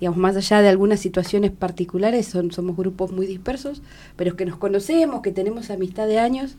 digamos, 0.00 0.18
más 0.18 0.36
allá 0.36 0.62
de 0.62 0.68
algunas 0.70 0.98
situaciones 0.98 1.50
particulares, 1.50 2.26
son, 2.26 2.50
somos 2.50 2.76
grupos 2.76 3.12
muy 3.12 3.26
dispersos, 3.26 3.82
pero 4.16 4.30
es 4.30 4.36
que 4.36 4.46
nos 4.46 4.56
conocemos, 4.56 5.20
que 5.20 5.30
tenemos 5.30 5.70
amistad 5.70 6.06
de 6.06 6.18
años 6.18 6.56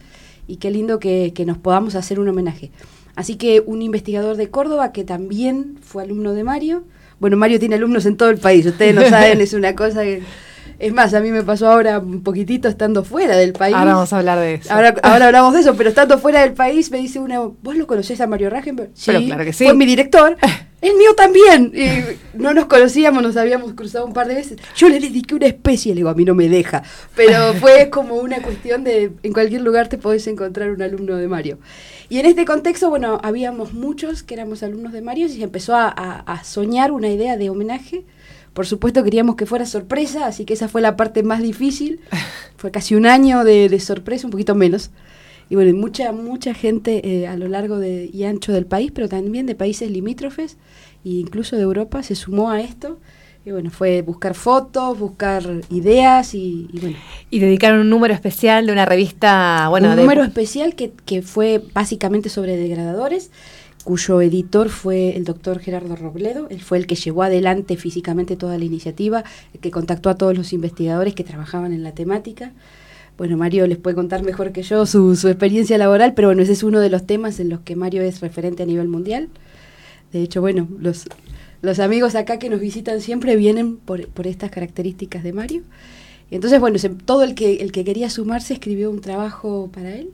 y 0.48 0.58
qué 0.58 0.70
lindo 0.70 1.00
que, 1.00 1.34
nos 1.46 1.58
podamos 1.58 1.96
hacer 1.96 2.20
un 2.20 2.30
homenaje. 2.30 2.72
Así 3.16 3.36
que 3.36 3.62
un 3.66 3.82
investigador 3.82 4.38
de 4.38 4.50
Córdoba 4.50 4.92
que 4.92 5.04
también 5.04 5.78
fue 5.82 6.04
alumno 6.04 6.34
de 6.34 6.44
Mario, 6.44 6.84
bueno, 7.20 7.36
Mario 7.36 7.60
tiene 7.60 7.76
alumnos 7.76 8.06
en 8.06 8.16
todo 8.16 8.30
el 8.30 8.38
país, 8.38 8.66
ustedes 8.66 8.96
no 8.96 9.02
saben, 9.10 9.42
es 9.42 9.54
una 9.54 9.76
cosa 9.76 10.04
que... 10.04 10.22
Es 10.82 10.91
más, 10.94 11.13
a 11.13 11.20
mí 11.20 11.30
me 11.30 11.44
pasó 11.44 11.67
ahora 11.67 12.00
un 12.00 12.24
poquitito 12.24 12.67
estando 12.67 13.04
fuera 13.04 13.38
del 13.38 13.54
país. 13.54 13.76
Ahora 13.76 13.94
vamos 13.94 14.12
a 14.13 14.17
hablar 14.17 14.39
de 14.39 14.56
eso. 14.56 14.74
Ahora, 14.74 14.96
ahora 15.04 15.28
hablamos 15.28 15.54
de 15.54 15.60
eso, 15.60 15.76
pero 15.76 15.89
estando 15.89 16.17
fuera 16.17 16.41
del 16.41 16.54
país 16.54 16.89
me 16.89 16.98
dice 16.98 17.20
una, 17.20 17.39
¿vos 17.39 17.76
lo 17.76 17.86
conocés 17.86 18.20
a 18.20 18.28
Mario 18.28 18.50
Ragenberg? 18.50 18.89
Sí, 18.96 19.12
claro 19.28 19.46
que 19.46 19.54
sí. 19.54 19.65
Fue 19.65 19.76
mi 19.76 19.86
director. 19.86 20.36
el 20.82 20.96
mío 20.96 21.13
también. 21.15 21.72
no 22.34 22.56
nos 22.56 22.65
conocíamos, 22.65 23.22
nos 23.22 23.38
habíamos 23.38 23.74
cruzado 23.74 24.06
un 24.08 24.13
par 24.13 24.28
de 24.28 24.34
veces. 24.34 24.58
Yo 24.76 24.89
le 24.89 25.00
dediqué 25.00 25.36
una 25.36 25.46
especie, 25.46 25.94
le 25.94 25.98
digo, 25.98 26.10
a 26.10 26.15
mí 26.15 26.26
no 26.26 26.34
me 26.34 26.50
deja. 26.50 26.82
Pero 27.15 27.54
fue 27.60 27.91
como 27.91 28.15
una 28.15 28.41
cuestión 28.41 28.84
de, 28.84 29.12
en 29.22 29.34
cualquier 29.34 29.62
lugar 29.62 29.88
te 29.88 30.00
podés 30.00 30.26
encontrar 30.26 30.72
un 30.72 30.82
alumno 30.82 31.15
de 31.15 31.28
Mario. 31.28 31.60
Y 32.10 32.20
en 32.20 32.26
este 32.26 32.44
contexto, 32.44 32.89
bueno, 32.89 33.20
habíamos 33.24 33.74
muchos 33.74 34.24
que 34.24 34.34
éramos 34.34 34.63
alumnos 34.63 34.91
de 34.91 35.02
Mario 35.02 35.28
y 35.28 35.30
se 35.30 35.44
empezó 35.44 35.76
a, 35.76 36.41
soñar 36.44 36.91
una 36.91 37.08
idea 37.08 37.38
de 37.38 37.50
homenaje. 37.50 38.04
Por 38.54 38.66
supuesto 38.66 39.04
queríamos 39.04 39.36
que 39.36 39.46
fuera 39.46 39.66
sorpresa, 39.66 40.28
así 40.28 40.46
que 40.46 40.54
esa 40.54 40.68
fue 40.68 40.82
la 40.82 40.98
parte 40.98 41.24
más 41.24 41.42
difícil. 41.42 42.02
Fue 42.58 42.70
casi 42.70 42.94
un 42.94 43.08
año 43.08 43.44
de 43.44 43.80
sorpresa, 43.80 44.28
un 44.28 44.32
poquito 44.32 44.54
menos 44.54 44.92
y 45.52 45.56
bueno, 45.56 45.78
mucha, 45.78 46.14
mucha 46.14 46.54
gente 46.54 47.02
eh, 47.04 47.28
a 47.28 47.36
lo 47.36 47.50
largo 47.50 47.78
de, 47.78 48.10
y 48.14 48.24
ancho 48.24 48.54
del 48.54 48.66
país, 48.66 48.90
pero 48.96 49.10
también 49.10 49.46
de 49.46 49.54
países 49.54 49.92
limítrofes 49.92 50.56
e 51.04 51.10
incluso 51.10 51.58
de 51.58 51.64
Europa 51.64 52.02
se 52.04 52.16
sumó 52.16 52.52
a 52.52 52.62
esto. 52.62 53.02
Y 53.46 53.52
bueno, 53.52 53.70
fue 53.70 54.02
buscar 54.02 54.34
fotos, 54.34 54.98
buscar 54.98 55.44
ideas 55.70 56.36
y, 56.36 56.70
bueno. 56.72 56.96
Y 57.30 57.40
dedicaron 57.40 57.82
un 57.82 57.90
número 57.90 58.14
especial 58.14 58.66
de 58.66 58.72
una 58.72 58.86
revista, 58.86 59.68
bueno, 59.68 59.90
un 59.90 59.98
número 59.98 60.24
especial 60.24 60.74
que, 60.74 60.94
que 61.04 61.22
fue 61.22 61.62
básicamente 61.74 62.30
sobre 62.30 62.56
degradadores 62.56 63.30
cuyo 63.84 64.22
editor 64.22 64.70
fue 64.70 65.15
el 65.15 65.24
doctor 65.24 65.60
Gerardo 65.60 65.96
Robledo, 65.96 66.48
él 66.50 66.62
fue 66.62 66.78
el 66.78 66.88
que 66.88 66.96
llevó 66.96 67.24
adelante 67.24 67.78
físicamente 67.78 68.36
toda 68.36 68.58
la 68.58 68.65
iniciativa, 68.65 69.24
el 69.54 69.60
que 69.60 69.72
contactó 69.72 70.10
a 70.10 70.15
todos 70.15 70.38
los 70.38 70.54
investigadores 70.54 71.15
que 71.15 71.24
trabajaban 71.24 71.74
en 71.74 71.84
la 71.84 71.94
temática 71.94 72.52
bueno, 73.22 73.38
Mario 73.38 73.67
les 73.67 73.78
puede 73.78 73.96
contar 73.96 74.24
mejor 74.24 74.52
que 74.52 74.63
yo 74.63 74.88
su, 74.88 75.12
experiencia 75.28 75.78
laboral, 75.78 76.15
pero 76.15 76.30
bueno, 76.30 76.41
ese 76.41 76.54
es 76.54 76.63
uno 76.63 76.80
de 76.80 76.89
los 76.89 77.06
temas 77.06 77.39
en 77.39 77.50
los 77.50 77.60
que 77.60 77.76
Mario 77.76 78.02
es 78.02 78.20
referente 78.20 78.63
a 78.63 78.65
nivel 78.65 78.88
mundial. 78.88 79.30
De 80.12 80.24
hecho, 80.24 80.41
bueno, 80.41 80.67
los, 80.80 81.06
los 81.62 81.80
amigos 81.80 82.15
acá 82.15 82.39
que 82.39 82.50
nos 82.50 82.60
visitan 82.60 83.00
siempre 83.00 83.36
vienen 83.36 83.78
por, 83.78 84.08
estas 84.26 84.50
características 84.50 85.24
de 85.24 85.34
Mario. 85.34 85.62
Entonces, 86.32 86.60
bueno, 86.60 86.80
todo 87.06 87.22
el 87.22 87.36
que, 87.36 87.58
el 87.58 87.72
que 87.72 87.84
quería 87.84 88.10
sumarse 88.10 88.54
escribió 88.54 88.89
un 88.89 89.02
trabajo 89.02 89.70
para 89.72 89.94
él. 89.94 90.10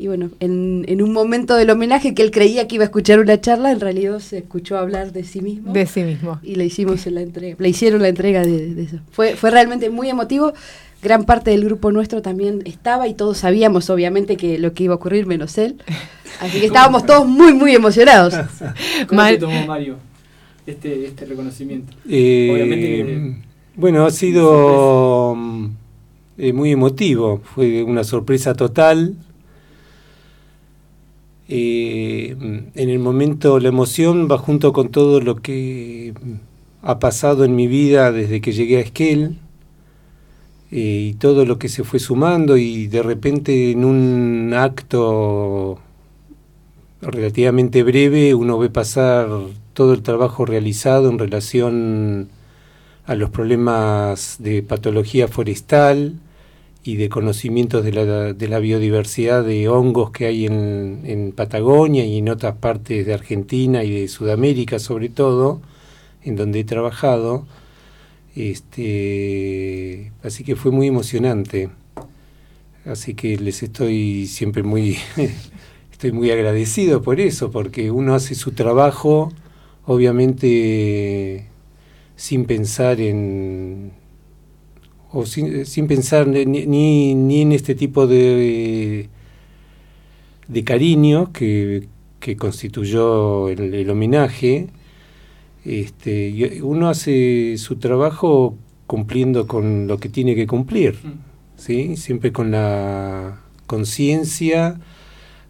Y 0.00 0.06
bueno, 0.06 0.30
en, 0.38 0.84
en 0.86 1.02
un 1.02 1.12
momento 1.12 1.56
del 1.56 1.70
homenaje 1.70 2.14
que 2.14 2.22
él 2.22 2.30
creía 2.30 2.68
que 2.68 2.76
iba 2.76 2.84
a 2.84 2.86
escuchar 2.86 3.18
una 3.18 3.40
charla, 3.40 3.72
en 3.72 3.80
realidad 3.80 4.20
se 4.20 4.38
escuchó 4.38 4.78
hablar 4.78 5.12
de 5.12 5.24
sí 5.24 5.40
mismo. 5.42 5.72
De 5.72 5.86
sí 5.86 6.02
mismo. 6.04 6.38
y 6.44 6.54
le 6.54 6.64
hicimos 6.66 7.04
la 7.06 7.20
entrega, 7.20 7.56
le 7.58 7.68
hicieron 7.68 8.00
la 8.02 8.08
entrega 8.08 8.42
de, 8.44 8.74
de 8.74 8.82
eso. 8.84 8.98
Fue, 9.10 9.34
fue 9.34 9.50
realmente 9.50 9.90
muy 9.90 10.08
emotivo. 10.08 10.52
Gran 11.02 11.24
parte 11.24 11.50
del 11.50 11.64
grupo 11.64 11.90
nuestro 11.92 12.22
también 12.22 12.62
estaba 12.64 13.06
y 13.08 13.14
todos 13.14 13.38
sabíamos 13.38 13.90
obviamente 13.90 14.36
que 14.36 14.58
lo 14.58 14.72
que 14.72 14.84
iba 14.84 14.94
a 14.94 14.96
ocurrir 14.96 15.26
menos 15.26 15.56
él. 15.58 15.76
Así 16.40 16.60
que 16.60 16.66
estábamos 16.66 17.04
todos 17.04 17.26
muy 17.26 17.52
muy 17.52 17.74
emocionados. 17.74 18.34
¿Cómo 19.08 19.20
Mar- 19.20 19.34
se 19.34 19.38
tomó 19.40 19.66
Mario 19.66 19.96
este, 20.66 21.06
este 21.06 21.24
reconocimiento? 21.26 21.92
Eh, 22.08 22.50
Obviamente 22.52 22.86
que- 22.86 23.34
bueno, 23.76 24.06
ha 24.06 24.10
sido 24.10 25.34
mm, 25.36 25.66
eh, 26.38 26.52
muy 26.52 26.72
emotivo, 26.72 27.40
fue 27.54 27.82
una 27.84 28.02
sorpresa 28.04 28.54
total. 28.54 29.14
Eh, 31.50 32.36
en 32.74 32.88
el 32.90 32.98
momento 32.98 33.58
la 33.58 33.68
emoción 33.68 34.28
va 34.30 34.36
junto 34.36 34.74
con 34.74 34.90
todo 34.90 35.20
lo 35.22 35.36
que 35.36 36.12
ha 36.82 36.98
pasado 36.98 37.44
en 37.44 37.56
mi 37.56 37.66
vida 37.66 38.12
desde 38.12 38.42
que 38.42 38.52
llegué 38.52 38.76
a 38.76 38.80
Esquel 38.80 39.38
eh, 40.70 41.08
y 41.10 41.14
todo 41.14 41.46
lo 41.46 41.58
que 41.58 41.70
se 41.70 41.84
fue 41.84 42.00
sumando 42.00 42.58
y 42.58 42.86
de 42.88 43.02
repente 43.02 43.70
en 43.70 43.86
un 43.86 44.52
acto 44.54 45.78
relativamente 47.00 47.82
breve 47.82 48.34
uno 48.34 48.58
ve 48.58 48.68
pasar 48.68 49.28
todo 49.72 49.94
el 49.94 50.02
trabajo 50.02 50.44
realizado 50.44 51.08
en 51.08 51.18
relación 51.18 52.28
a 53.06 53.14
los 53.14 53.30
problemas 53.30 54.36
de 54.38 54.62
patología 54.62 55.28
forestal 55.28 56.20
y 56.88 56.96
de 56.96 57.10
conocimientos 57.10 57.84
de 57.84 57.92
la, 57.92 58.32
de 58.32 58.48
la 58.48 58.60
biodiversidad 58.60 59.44
de 59.44 59.68
hongos 59.68 60.10
que 60.10 60.24
hay 60.24 60.46
en, 60.46 61.02
en 61.04 61.32
Patagonia 61.32 62.06
y 62.06 62.16
en 62.16 62.30
otras 62.30 62.56
partes 62.56 63.04
de 63.04 63.12
Argentina 63.12 63.84
y 63.84 63.90
de 63.90 64.08
Sudamérica 64.08 64.78
sobre 64.78 65.10
todo, 65.10 65.60
en 66.22 66.34
donde 66.34 66.60
he 66.60 66.64
trabajado. 66.64 67.46
Este, 68.34 70.12
así 70.22 70.44
que 70.44 70.56
fue 70.56 70.72
muy 70.72 70.86
emocionante. 70.86 71.68
Así 72.86 73.12
que 73.12 73.36
les 73.36 73.62
estoy 73.62 74.26
siempre 74.26 74.62
muy 74.62 74.96
estoy 75.92 76.12
muy 76.12 76.30
agradecido 76.30 77.02
por 77.02 77.20
eso, 77.20 77.50
porque 77.50 77.90
uno 77.90 78.14
hace 78.14 78.34
su 78.34 78.52
trabajo, 78.52 79.30
obviamente 79.84 81.48
sin 82.16 82.46
pensar 82.46 82.98
en 82.98 83.92
o 85.12 85.26
sin, 85.26 85.64
sin 85.66 85.86
pensar 85.86 86.26
ni, 86.26 86.44
ni, 86.44 87.14
ni 87.14 87.42
en 87.42 87.52
este 87.52 87.74
tipo 87.74 88.06
de 88.06 89.08
de 90.48 90.64
cariño 90.64 91.30
que, 91.32 91.88
que 92.20 92.36
constituyó 92.36 93.48
el, 93.48 93.74
el 93.74 93.90
homenaje 93.90 94.68
este, 95.64 96.30
y 96.30 96.60
uno 96.62 96.88
hace 96.88 97.56
su 97.58 97.76
trabajo 97.76 98.56
cumpliendo 98.86 99.46
con 99.46 99.86
lo 99.86 99.98
que 99.98 100.08
tiene 100.08 100.34
que 100.34 100.46
cumplir, 100.46 100.98
¿sí? 101.56 101.96
siempre 101.96 102.32
con 102.32 102.50
la 102.50 103.42
conciencia 103.66 104.80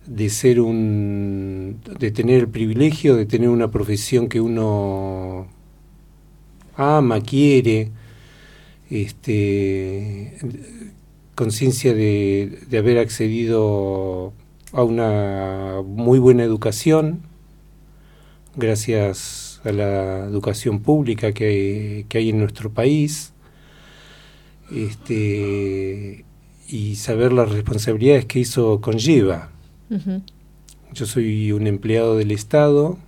de 0.06 0.28
ser 0.30 0.60
un 0.60 1.80
de 2.00 2.10
tener 2.10 2.40
el 2.40 2.48
privilegio 2.48 3.14
de 3.14 3.26
tener 3.26 3.50
una 3.50 3.70
profesión 3.70 4.28
que 4.28 4.40
uno 4.40 5.46
ama, 6.76 7.20
quiere, 7.20 7.90
este 8.90 10.38
conciencia 11.34 11.94
de, 11.94 12.58
de 12.68 12.78
haber 12.78 12.98
accedido 12.98 14.32
a 14.72 14.82
una 14.82 15.82
muy 15.84 16.18
buena 16.18 16.42
educación 16.42 17.22
gracias 18.56 19.60
a 19.64 19.72
la 19.72 20.24
educación 20.24 20.80
pública 20.80 21.32
que 21.32 21.46
hay, 21.46 22.04
que 22.04 22.18
hay 22.18 22.30
en 22.30 22.38
nuestro 22.38 22.72
país 22.72 23.32
este 24.70 26.24
y 26.68 26.96
saber 26.96 27.32
las 27.32 27.50
responsabilidades 27.50 28.26
que 28.26 28.42
eso 28.42 28.82
conlleva. 28.82 29.50
Yo 30.92 31.06
soy 31.06 31.52
un 31.52 31.66
empleado 31.66 32.16
del 32.16 32.30
Estado, 32.30 32.98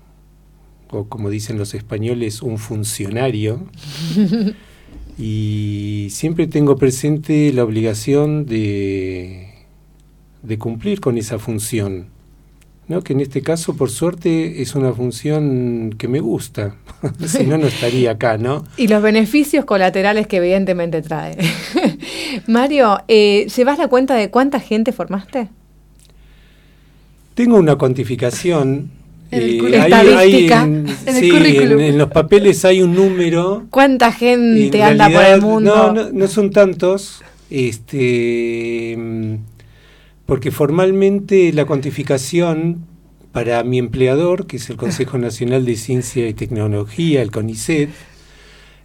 o 0.90 1.04
como 1.04 1.28
dicen 1.28 1.58
los 1.58 1.74
españoles, 1.74 2.40
un 2.40 2.56
funcionario, 2.56 3.66
y 5.20 6.08
siempre 6.10 6.46
tengo 6.46 6.76
presente 6.76 7.52
la 7.52 7.62
obligación 7.62 8.46
de, 8.46 9.50
de 10.42 10.58
cumplir 10.58 11.00
con 11.00 11.18
esa 11.18 11.38
función, 11.38 12.06
¿no? 12.88 13.02
que 13.02 13.12
en 13.12 13.20
este 13.20 13.42
caso, 13.42 13.76
por 13.76 13.90
suerte, 13.90 14.62
es 14.62 14.74
una 14.74 14.94
función 14.94 15.94
que 15.98 16.08
me 16.08 16.20
gusta, 16.20 16.76
si 17.26 17.44
no, 17.44 17.58
no 17.58 17.66
estaría 17.66 18.12
acá, 18.12 18.38
¿no? 18.38 18.64
Y 18.78 18.88
los 18.88 19.02
beneficios 19.02 19.66
colaterales 19.66 20.26
que 20.26 20.38
evidentemente 20.38 21.02
trae. 21.02 21.36
Mario, 22.46 23.00
eh, 23.06 23.46
¿llevas 23.54 23.78
la 23.78 23.88
cuenta 23.88 24.14
de 24.14 24.30
cuánta 24.30 24.58
gente 24.58 24.90
formaste? 24.90 25.48
Tengo 27.34 27.58
una 27.58 27.76
cuantificación. 27.76 28.90
En 29.32 29.42
el 29.42 29.54
eh, 29.54 29.58
cu- 29.58 29.66
hay- 29.66 29.74
estadística, 29.74 30.62
en, 30.64 30.86
en 31.06 31.16
el 31.16 31.22
sí, 31.22 31.30
currículum. 31.30 31.72
en- 31.78 31.80
en 31.80 31.98
los 31.98 32.10
papeles 32.10 32.64
hay 32.64 32.82
un 32.82 32.94
número. 32.94 33.66
¿Cuánta 33.70 34.06
En 34.08 34.12
gente 34.14 34.82
anda 34.82 35.08
por 35.08 35.22
el 35.24 35.40
mundo? 35.40 35.74
No, 35.74 35.92
no, 35.92 36.10
no 36.12 36.26
son 36.28 36.50
tantos, 36.50 37.22
este, 37.50 38.98
porque 40.26 40.50
formalmente 40.50 41.52
la 41.52 41.64
cuantificación 41.64 42.84
para 43.32 43.62
mi 43.62 43.78
empleador, 43.78 44.46
que 44.46 44.56
es 44.56 44.68
el 44.70 44.76
Consejo 44.76 45.16
Nacional 45.18 45.64
de 45.64 45.76
Ciencia 45.76 46.28
y 46.28 46.34
Tecnología, 46.34 47.22
el 47.22 47.30
CONICET, 47.30 47.90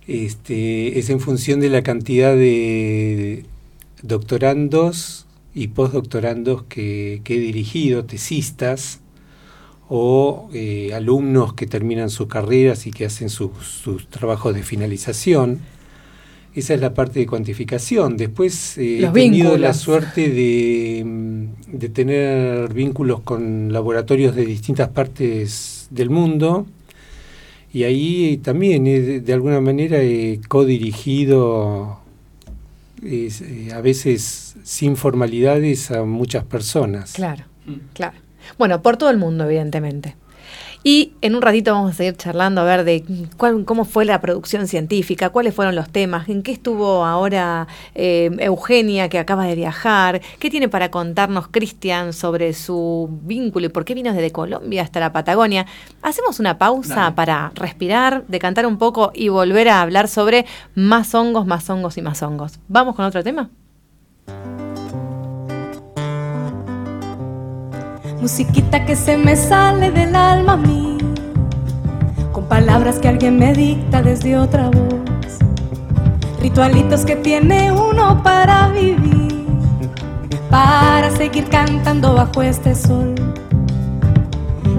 este, 0.08 1.00
es 1.00 1.10
en 1.10 1.20
función 1.20 1.60
de 1.60 1.70
la 1.70 1.82
cantidad 1.82 2.36
de 2.36 3.46
doctorandos 4.04 5.26
y 5.56 5.70
postdoctorandos 5.70 6.64
que, 6.70 7.22
que 7.24 7.36
he 7.36 7.40
dirigido, 7.40 8.06
tesistas, 8.06 9.00
o 9.90 10.50
eh, 10.54 10.92
alumnos 10.94 11.54
que 11.54 11.68
terminan 11.68 12.10
sus 12.10 12.28
carreras 12.28 12.88
y 12.88 12.92
que 12.92 13.06
hacen 13.06 13.30
sus, 13.30 13.52
sus 13.84 14.08
trabajos 14.08 14.56
de 14.56 14.64
finalización. 14.64 15.60
Esa 16.56 16.74
es 16.74 16.80
la 16.82 16.94
parte 16.94 17.20
de 17.20 17.26
cuantificación. 17.28 18.16
Después 18.18 18.78
eh, 18.78 19.06
he 19.06 19.10
tenido 19.12 19.58
la 19.58 19.74
suerte 19.74 20.30
de, 20.30 21.04
mm, 21.06 21.78
de 21.78 21.90
tener 21.90 22.74
vínculos 22.74 23.22
con 23.22 23.72
laboratorios 23.74 24.36
de 24.36 24.46
distintas 24.46 24.90
partes 24.90 25.88
del 25.92 26.10
mundo 26.10 26.66
y 27.74 27.84
ahí 27.84 28.38
también 28.38 28.88
he 28.88 29.02
de, 29.02 29.20
de 29.20 29.34
alguna 29.34 29.60
manera 29.60 30.02
he 30.02 30.40
codirigido 30.48 32.00
eh, 33.04 33.70
a 33.74 33.82
veces 33.82 34.56
sin 34.64 34.96
formalidades 34.96 35.92
a 35.92 36.06
muchas 36.06 36.44
personas. 36.46 37.14
Claro, 37.14 37.44
Mm. 37.68 37.74
claro. 37.94 38.18
Bueno, 38.58 38.82
por 38.82 38.98
todo 38.98 39.10
el 39.10 39.18
mundo, 39.18 39.46
evidentemente. 39.46 40.16
Y 40.88 41.14
en 41.22 41.34
un 41.34 41.42
ratito 41.42 41.74
vamos 41.74 41.94
a 41.94 41.94
seguir 41.96 42.16
charlando 42.16 42.62
a 42.62 42.64
ver 42.64 42.84
de 42.84 43.04
cuál, 43.38 43.66
cómo 43.66 43.86
fue 43.86 44.06
la 44.06 44.22
producción 44.22 44.68
científica, 44.68 45.32
cuáles 45.32 45.56
fueron 45.56 45.74
los 45.74 45.90
temas, 45.90 46.30
en 46.30 46.44
qué 46.44 46.52
estuvo 46.52 47.04
ahora 47.04 47.68
eh, 47.96 48.30
Eugenia, 48.38 49.10
que 49.10 49.18
acaba 49.18 49.48
de 49.48 49.56
viajar, 49.56 50.22
qué 50.38 50.52
tiene 50.52 50.70
para 50.70 50.92
contarnos 50.92 51.48
Cristian 51.48 52.14
sobre 52.14 52.54
su 52.54 53.10
vínculo 53.24 53.66
y 53.66 53.70
por 53.70 53.84
qué 53.84 53.96
vino 53.96 54.14
desde 54.14 54.30
Colombia 54.32 54.84
hasta 54.84 55.00
la 55.00 55.12
Patagonia. 55.12 55.66
Hacemos 56.04 56.40
una 56.40 56.60
pausa 56.60 56.96
Dale. 56.96 57.16
para 57.16 57.52
respirar, 57.56 58.24
decantar 58.28 58.68
un 58.68 58.78
poco 58.78 59.12
y 59.16 59.30
volver 59.30 59.70
a 59.70 59.82
hablar 59.82 60.08
sobre 60.08 60.46
más 60.76 61.16
hongos, 61.16 61.48
más 61.48 61.68
hongos 61.68 61.98
y 61.98 62.04
más 62.04 62.22
hongos. 62.22 62.60
¿Vamos 62.68 62.96
con 62.96 63.06
otro 63.06 63.24
tema? 63.24 63.50
Musiquita 68.26 68.86
que 68.86 68.96
se 68.96 69.18
me 69.18 69.36
sale 69.36 69.92
del 69.92 70.16
alma 70.16 70.54
a 70.54 70.58
mí, 70.58 70.98
con 72.32 72.46
palabras 72.46 72.98
que 72.98 73.08
alguien 73.08 73.38
me 73.38 73.54
dicta 73.54 74.02
desde 74.02 74.36
otra 74.36 74.72
voz, 74.72 75.38
ritualitos 76.42 77.06
que 77.06 77.18
tiene 77.18 77.72
uno 77.72 78.24
para 78.24 78.70
vivir, 78.70 79.46
para 80.50 81.12
seguir 81.12 81.48
cantando 81.50 82.16
bajo 82.16 82.42
este 82.42 82.74
sol. 82.74 83.14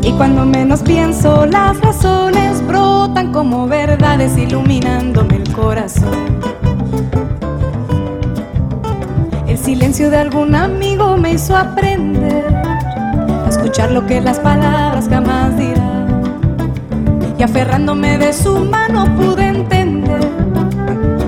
Y 0.02 0.10
cuando 0.14 0.44
menos 0.44 0.82
pienso, 0.82 1.46
las 1.46 1.80
razones 1.80 2.66
brotan 2.66 3.32
como 3.32 3.68
verdades 3.68 4.36
iluminándome 4.36 5.36
el 5.36 5.52
corazón. 5.52 6.40
El 9.46 9.56
silencio 9.56 10.10
de 10.10 10.16
algún 10.16 10.56
amigo 10.56 11.16
me 11.16 11.34
hizo 11.34 11.56
aprender 11.56 12.65
lo 13.84 14.06
que 14.06 14.22
las 14.22 14.38
palabras 14.40 15.06
jamás 15.08 15.54
dirán. 15.58 16.22
Y 17.38 17.42
aferrándome 17.42 18.16
de 18.16 18.32
su 18.32 18.64
mano 18.64 19.04
pude 19.16 19.48
entender 19.48 20.20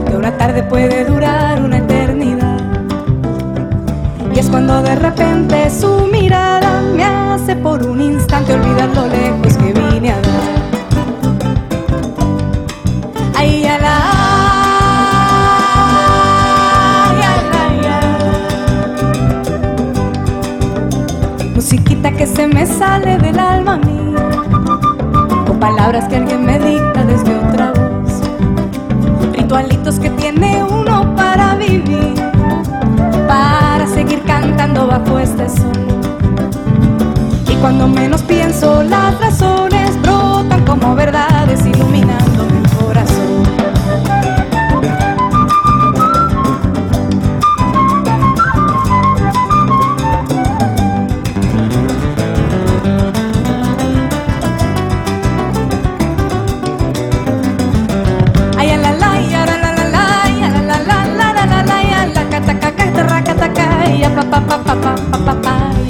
que 0.07 0.15
ahora 0.15 0.37
tarde 0.39 0.63
puede 0.63 1.05
durar 1.05 1.63
una 1.63 1.77
eternidad. 1.77 2.57
Y 4.35 4.39
es 4.39 4.49
cuando 4.49 4.83
de 4.83 4.95
repente 4.95 5.69
su 5.69 6.07
mirada 6.11 6.81
me 6.97 7.05
hace 7.05 7.55
por 7.55 7.87
un 7.87 8.01
instante 8.01 8.55
olvidar 8.55 8.93
que 22.18 22.26
se 22.26 22.48
me 22.48 22.66
sale 22.66 23.16
del 23.16 23.38
alma 23.38 23.76
mía, 23.76 24.28
con 25.46 25.61
palabras 25.61 26.09
que 26.09 26.16
alguien 26.16 26.44
me 26.44 26.59
dicta 26.59 27.04
desde 27.04 27.38
otra 27.38 27.70
voz, 27.70 28.20
ritualitos 29.35 30.00
que 30.00 30.11
tiene 30.11 30.64
uno 30.64 31.14
para 31.14 31.54
vivir, 31.54 32.14
para 33.28 33.87
seguir 33.87 34.20
cantando 34.24 34.88
bajo 34.88 35.20
este 35.20 35.48
sol. 35.48 35.70
Y 37.48 37.54
cuando 37.61 37.87
menos 37.87 38.22
pienso, 38.22 38.83
las 38.83 39.14
papai. 65.29 65.88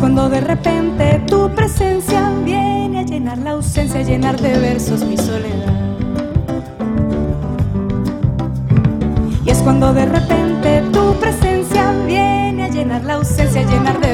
Cuando 0.00 0.30
de 0.30 0.40
repente 0.40 1.22
tu 1.26 1.50
presencia 1.54 2.30
viene 2.42 3.00
a 3.00 3.02
llenar 3.02 3.36
la 3.36 3.50
ausencia, 3.50 4.00
a 4.00 4.02
llenar 4.02 4.40
de 4.40 4.58
versos 4.58 5.04
mi 5.04 5.18
soledad. 5.18 5.74
Y 9.44 9.50
es 9.50 9.58
cuando 9.58 9.92
de 9.92 10.06
repente 10.06 10.82
tu 10.90 11.12
presencia 11.20 11.92
viene 12.06 12.64
a 12.64 12.68
llenar 12.68 13.04
la 13.04 13.14
ausencia, 13.14 13.60
a 13.60 13.64
llenar 13.64 14.00
de 14.00 14.09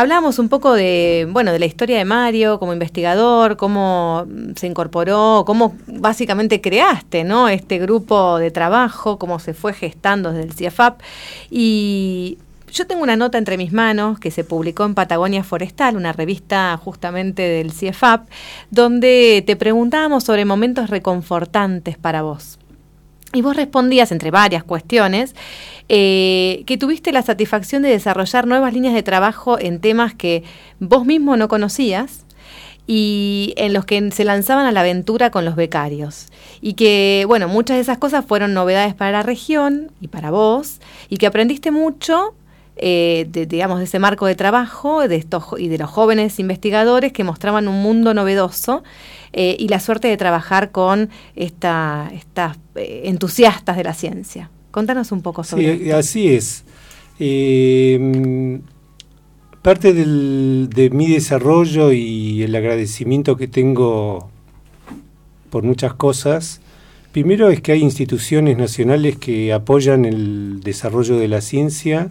Hablábamos 0.00 0.38
un 0.38 0.48
poco 0.48 0.72
de, 0.72 1.28
bueno, 1.30 1.52
de 1.52 1.58
la 1.58 1.66
historia 1.66 1.98
de 1.98 2.06
Mario 2.06 2.58
como 2.58 2.72
investigador, 2.72 3.58
cómo 3.58 4.26
se 4.56 4.66
incorporó, 4.66 5.44
cómo 5.46 5.76
básicamente 5.86 6.62
creaste, 6.62 7.22
¿no? 7.22 7.50
Este 7.50 7.78
grupo 7.78 8.38
de 8.38 8.50
trabajo, 8.50 9.18
cómo 9.18 9.38
se 9.40 9.52
fue 9.52 9.74
gestando 9.74 10.32
desde 10.32 10.48
el 10.48 10.54
CIEFAP. 10.54 11.02
Y 11.50 12.38
yo 12.72 12.86
tengo 12.86 13.02
una 13.02 13.16
nota 13.16 13.36
entre 13.36 13.58
mis 13.58 13.74
manos 13.74 14.18
que 14.18 14.30
se 14.30 14.42
publicó 14.42 14.86
en 14.86 14.94
Patagonia 14.94 15.44
Forestal, 15.44 15.98
una 15.98 16.14
revista 16.14 16.78
justamente 16.78 17.42
del 17.42 17.70
CIEFAP, 17.70 18.26
donde 18.70 19.44
te 19.46 19.54
preguntábamos 19.54 20.24
sobre 20.24 20.46
momentos 20.46 20.88
reconfortantes 20.88 21.98
para 21.98 22.22
vos. 22.22 22.59
Y 23.32 23.42
vos 23.42 23.54
respondías, 23.54 24.10
entre 24.10 24.30
varias 24.30 24.64
cuestiones, 24.64 25.36
eh, 25.88 26.64
que 26.66 26.76
tuviste 26.76 27.12
la 27.12 27.22
satisfacción 27.22 27.82
de 27.82 27.90
desarrollar 27.90 28.46
nuevas 28.46 28.74
líneas 28.74 28.94
de 28.94 29.02
trabajo 29.04 29.58
en 29.58 29.80
temas 29.80 30.14
que 30.14 30.42
vos 30.80 31.04
mismo 31.04 31.36
no 31.36 31.46
conocías 31.46 32.24
y 32.92 33.54
en 33.56 33.72
los 33.72 33.84
que 33.84 34.10
se 34.10 34.24
lanzaban 34.24 34.66
a 34.66 34.72
la 34.72 34.80
aventura 34.80 35.30
con 35.30 35.44
los 35.44 35.54
becarios. 35.54 36.26
Y 36.60 36.74
que, 36.74 37.24
bueno, 37.28 37.46
muchas 37.46 37.76
de 37.76 37.82
esas 37.82 37.98
cosas 37.98 38.24
fueron 38.24 38.52
novedades 38.52 38.94
para 38.94 39.12
la 39.12 39.22
región 39.22 39.92
y 40.00 40.08
para 40.08 40.32
vos, 40.32 40.80
y 41.08 41.18
que 41.18 41.28
aprendiste 41.28 41.70
mucho 41.70 42.34
eh, 42.82 43.26
de, 43.30 43.46
digamos, 43.46 43.78
de 43.78 43.84
ese 43.84 43.98
marco 43.98 44.26
de 44.26 44.34
trabajo 44.34 45.06
de 45.06 45.16
estos, 45.16 45.44
y 45.58 45.68
de 45.68 45.78
los 45.78 45.90
jóvenes 45.90 46.38
investigadores 46.38 47.12
que 47.12 47.22
mostraban 47.24 47.68
un 47.68 47.82
mundo 47.82 48.14
novedoso 48.14 48.82
eh, 49.32 49.54
y 49.58 49.68
la 49.68 49.78
suerte 49.80 50.08
de 50.08 50.16
trabajar 50.16 50.70
con 50.72 51.10
esta, 51.36 52.10
estas 52.14 52.56
eh, 52.74 53.02
entusiastas 53.04 53.76
de 53.76 53.84
la 53.84 53.94
ciencia. 53.94 54.50
Contanos 54.70 55.12
un 55.12 55.20
poco 55.22 55.44
sobre 55.44 55.76
Sí, 55.76 55.82
esto. 55.84 55.96
así 55.98 56.28
es. 56.28 56.64
Eh, 57.18 58.60
parte 59.62 59.92
del- 59.92 60.68
de 60.74 60.90
mi 60.90 61.06
desarrollo 61.08 61.92
y 61.92 62.42
el 62.42 62.54
agradecimiento 62.56 63.36
que 63.36 63.46
tengo 63.46 64.30
por 65.50 65.62
muchas 65.64 65.94
cosas 65.94 66.60
Primero 67.12 67.50
es 67.50 67.60
que 67.60 67.72
hay 67.72 67.82
instituciones 67.82 68.56
nacionales 68.56 69.16
que 69.18 69.52
apoyan 69.52 70.04
el 70.04 70.60
desarrollo 70.62 71.16
de 71.18 71.26
la 71.26 71.40
ciencia 71.40 72.08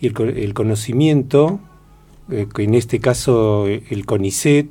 y 0.00 0.06
el, 0.06 0.54
conocimiento, 0.54 1.60
eh, 2.30 2.46
en 2.58 2.74
este 2.74 3.00
caso 3.00 3.66
el 3.66 4.06
CONICET, 4.06 4.68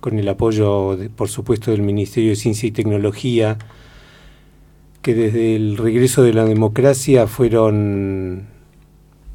con 0.00 0.18
el 0.18 0.28
apoyo, 0.28 0.98
por 1.16 1.28
supuesto, 1.28 1.70
del 1.70 1.82
Ministerio 1.82 2.30
de 2.30 2.36
Ciencia 2.36 2.66
y 2.66 2.72
Tecnología, 2.72 3.56
que 5.00 5.14
desde 5.14 5.56
el 5.56 5.78
regreso 5.78 6.22
de 6.22 6.34
la 6.34 6.44
democracia 6.44 7.26
fueron 7.26 8.46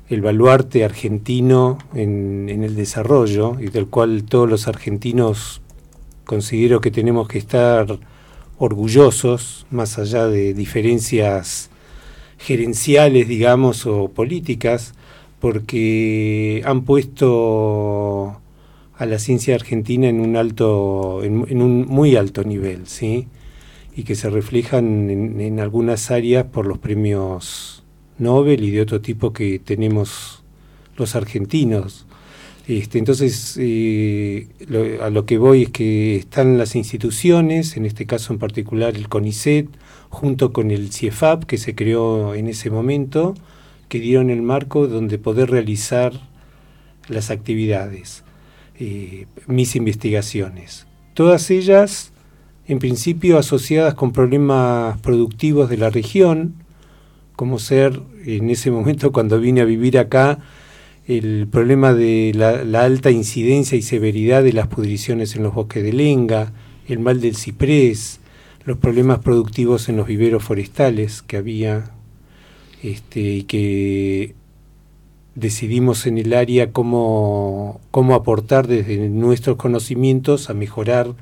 el 0.09 0.21
baluarte 0.21 0.83
argentino 0.83 1.79
en, 1.93 2.49
en 2.49 2.63
el 2.63 2.75
desarrollo 2.75 3.59
y 3.59 3.67
del 3.67 3.87
cual 3.87 4.23
todos 4.23 4.49
los 4.49 4.67
argentinos 4.67 5.61
considero 6.23 6.81
que 6.81 6.91
tenemos 6.91 7.27
que 7.27 7.39
estar 7.39 7.99
orgullosos, 8.59 9.65
más 9.71 9.97
allá 9.97 10.27
de 10.27 10.53
diferencias 10.53 11.71
gerenciales, 12.39 13.27
digamos, 13.27 13.85
o 13.85 14.09
políticas, 14.09 14.93
porque 15.39 16.61
han 16.65 16.83
puesto 16.83 18.41
a 18.97 19.05
la 19.05 19.19
ciencia 19.19 19.55
argentina 19.55 20.09
en 20.09 20.19
un 20.19 20.35
alto, 20.35 21.21
en, 21.23 21.61
un 21.61 21.85
muy 21.85 22.15
alto 22.15 22.43
nivel, 22.43 22.87
¿sí? 22.87 23.27
y 23.95 24.03
que 24.03 24.15
se 24.15 24.29
reflejan 24.29 25.09
en, 25.09 25.39
en, 25.39 25.59
algunas 25.59 26.11
áreas 26.11 26.45
por 26.45 26.65
los 26.65 26.77
premios 26.77 27.83
Nobel 28.17 28.63
y 28.63 28.71
de 28.71 28.81
otro 28.81 29.01
tipo 29.01 29.33
que 29.33 29.59
tenemos 29.59 30.43
los 30.97 31.15
argentinos. 31.15 32.05
Este, 32.67 32.99
entonces, 32.99 33.57
eh, 33.59 34.47
a 35.01 35.09
lo 35.09 35.25
que 35.25 35.39
voy 35.39 35.63
es 35.63 35.69
que 35.69 36.17
están 36.17 36.57
las 36.57 36.75
instituciones, 36.75 37.77
en 37.77 37.85
este 37.85 38.05
caso 38.05 38.31
en 38.31 38.37
particular 38.37 38.95
el 38.95 39.09
CONICET, 39.09 39.67
junto 40.09 40.51
con 40.51 40.71
el 40.71 40.91
CIEFAP, 40.91 41.45
que 41.45 41.57
se 41.57 41.75
creó 41.75 42.33
en 42.35 42.47
ese 42.47 42.69
momento, 42.69 43.35
que 43.87 43.99
dieron 43.99 44.29
el 44.29 44.41
marco 44.41 44.87
donde 44.87 45.17
poder 45.17 45.49
realizar 45.49 46.13
las 47.07 47.31
actividades, 47.31 48.23
eh, 48.79 49.25
mis 49.47 49.75
investigaciones. 49.75 50.87
Todas 51.13 51.49
ellas, 51.49 52.11
en 52.67 52.79
principio, 52.79 53.37
asociadas 53.37 53.95
con 53.95 54.13
problemas 54.13 54.99
productivos 54.99 55.69
de 55.69 55.77
la 55.77 55.89
región, 55.89 56.55
como 57.35 57.57
ser, 57.57 58.01
en 58.25 58.49
ese 58.49 58.71
momento 58.71 59.11
cuando 59.13 59.39
vine 59.39 59.61
a 59.61 59.65
vivir 59.65 59.97
acá, 59.97 60.39
el 61.07 61.47
problema 61.47 61.93
de 61.95 62.33
la, 62.35 62.83
alta 62.83 63.09
incidencia 63.09 63.75
y 63.75 63.81
severidad 63.81 64.43
de 64.43 64.53
las 64.53 64.67
pudriciones 64.67 65.35
en 65.35 65.41
los 65.41 65.55
bosques 65.55 65.83
de 65.83 65.91
lenga, 65.91 66.53
el 66.87 66.99
mal 66.99 67.19
del 67.19 67.35
ciprés, 67.35 68.18
los 68.69 68.77
problemas 68.77 69.17
productivos 69.17 69.89
en 69.89 69.97
los 69.97 70.05
viveros 70.05 70.43
forestales 70.43 71.23
que 71.23 71.37
había 71.37 71.89
este, 72.83 73.19
y 73.19 73.43
que 73.43 74.35
decidimos 75.33 76.05
en 76.05 76.19
el 76.19 76.35
área 76.35 76.71
cómo, 76.71 77.81
cómo 77.89 78.13
aportar 78.13 78.67
desde 78.67 79.09
nuestros 79.09 79.57
conocimientos 79.57 80.51
a 80.51 80.53
mejorar 80.53 81.15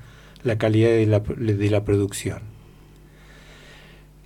la 0.44 0.58
calidad 0.58 0.90
de 0.90 1.06
la, 1.06 1.20
de 1.22 1.70
la 1.70 1.86
producción. 1.86 2.40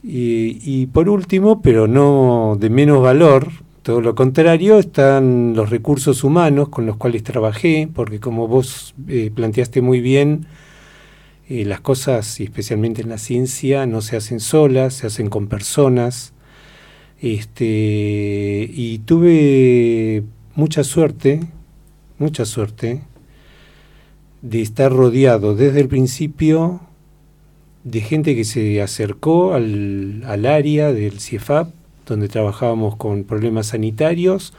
Y, 0.04 0.88
por 0.88 1.08
último, 1.08 1.62
pero 1.62 1.88
no 1.88 2.58
de 2.60 2.72
menos 2.72 3.04
valor, 3.04 3.50
todo 3.84 4.02
lo 4.02 4.16
contrario, 4.16 4.80
están 4.80 5.54
los 5.56 5.70
recursos 5.70 6.24
humanos 6.24 6.70
con 6.70 6.88
los 6.88 6.98
cuales 6.98 7.22
trabajé, 7.22 7.88
porque 7.94 8.20
como 8.20 8.48
vos 8.48 8.96
eh, 9.08 9.30
planteaste 9.32 9.84
muy 9.84 10.02
bien, 10.02 10.48
eh, 11.52 11.66
las 11.66 11.82
cosas, 11.82 12.40
y 12.40 12.44
especialmente 12.46 13.02
en 13.02 13.10
la 13.10 13.18
ciencia, 13.18 13.86
no 13.86 14.02
se 14.02 14.16
hacen 14.16 14.40
solas, 14.40 14.94
se 14.94 15.08
hacen 15.08 15.30
con 15.30 15.48
personas. 15.48 16.34
Este, 17.20 18.70
y 18.74 19.00
tuve 19.06 20.24
mucha 20.56 20.84
suerte, 20.84 21.42
mucha 22.18 22.46
suerte, 22.46 23.02
de 24.42 24.62
estar 24.62 24.92
rodeado 24.92 25.56
desde 25.56 25.82
el 25.82 25.88
principio 25.88 26.82
de 27.84 28.02
gente 28.02 28.36
que 28.36 28.44
se 28.44 28.82
acercó 28.82 29.54
al, 29.54 30.24
al 30.26 30.46
área 30.46 30.94
del 30.94 31.20
CIEFAP 31.20 31.74
donde 32.12 32.28
trabajábamos 32.28 32.96
con 32.96 33.24
problemas 33.24 33.68
sanitarios, 33.68 34.54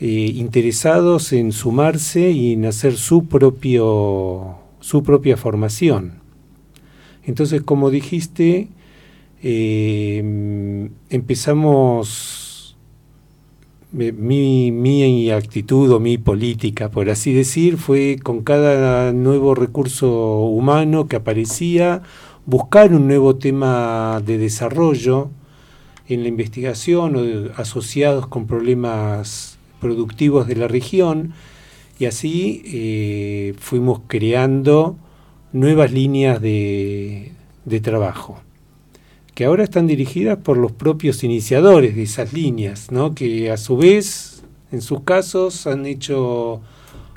eh, 0.00 0.32
interesados 0.34 1.32
en 1.32 1.52
sumarse 1.52 2.30
y 2.30 2.54
en 2.54 2.64
hacer 2.64 2.96
su, 2.96 3.26
propio, 3.26 4.56
su 4.80 5.02
propia 5.02 5.36
formación. 5.36 6.20
Entonces, 7.24 7.62
como 7.62 7.90
dijiste, 7.90 8.68
eh, 9.42 10.88
empezamos 11.10 12.76
mi, 13.92 14.70
mi 14.70 15.30
actitud 15.30 15.90
o 15.92 16.00
mi 16.00 16.18
política, 16.18 16.90
por 16.90 17.10
así 17.10 17.32
decir, 17.32 17.76
fue 17.76 18.18
con 18.22 18.42
cada 18.42 19.12
nuevo 19.12 19.54
recurso 19.54 20.40
humano 20.44 21.08
que 21.08 21.16
aparecía, 21.16 22.02
buscar 22.46 22.92
un 22.92 23.06
nuevo 23.06 23.36
tema 23.36 24.22
de 24.24 24.38
desarrollo 24.38 25.30
en 26.08 26.22
la 26.22 26.28
investigación 26.28 27.16
o 27.16 27.60
asociados 27.60 28.26
con 28.26 28.46
problemas 28.46 29.58
productivos 29.80 30.46
de 30.46 30.56
la 30.56 30.68
región 30.68 31.32
y 32.00 32.06
así 32.06 32.62
eh, 32.64 33.54
fuimos 33.58 34.00
creando 34.06 34.96
nuevas 35.52 35.92
líneas 35.92 36.40
de, 36.40 37.32
trabajo 37.82 38.40
que 39.34 39.44
ahora 39.44 39.64
están 39.64 39.86
dirigidas 39.86 40.38
por 40.38 40.56
los 40.56 40.72
propios 40.72 41.22
iniciadores 41.22 41.94
de 41.94 42.02
esas 42.02 42.32
líneas, 42.32 42.90
¿no? 42.90 43.14
que 43.14 43.50
a 43.50 43.56
su 43.58 43.76
vez, 43.76 44.42
en 44.72 44.80
sus 44.80 45.02
casos, 45.02 45.66
han 45.66 45.84
hecho 45.86 46.62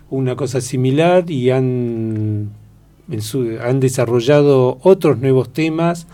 una 0.09 0.35
cosa 0.35 0.59
similar 0.59 1.31
y 1.31 1.49
han, 1.49 2.51
han 3.61 3.79
desarrollado 3.79 4.79
otros 4.83 5.17
nuevos 5.17 5.51
temas 5.53 6.07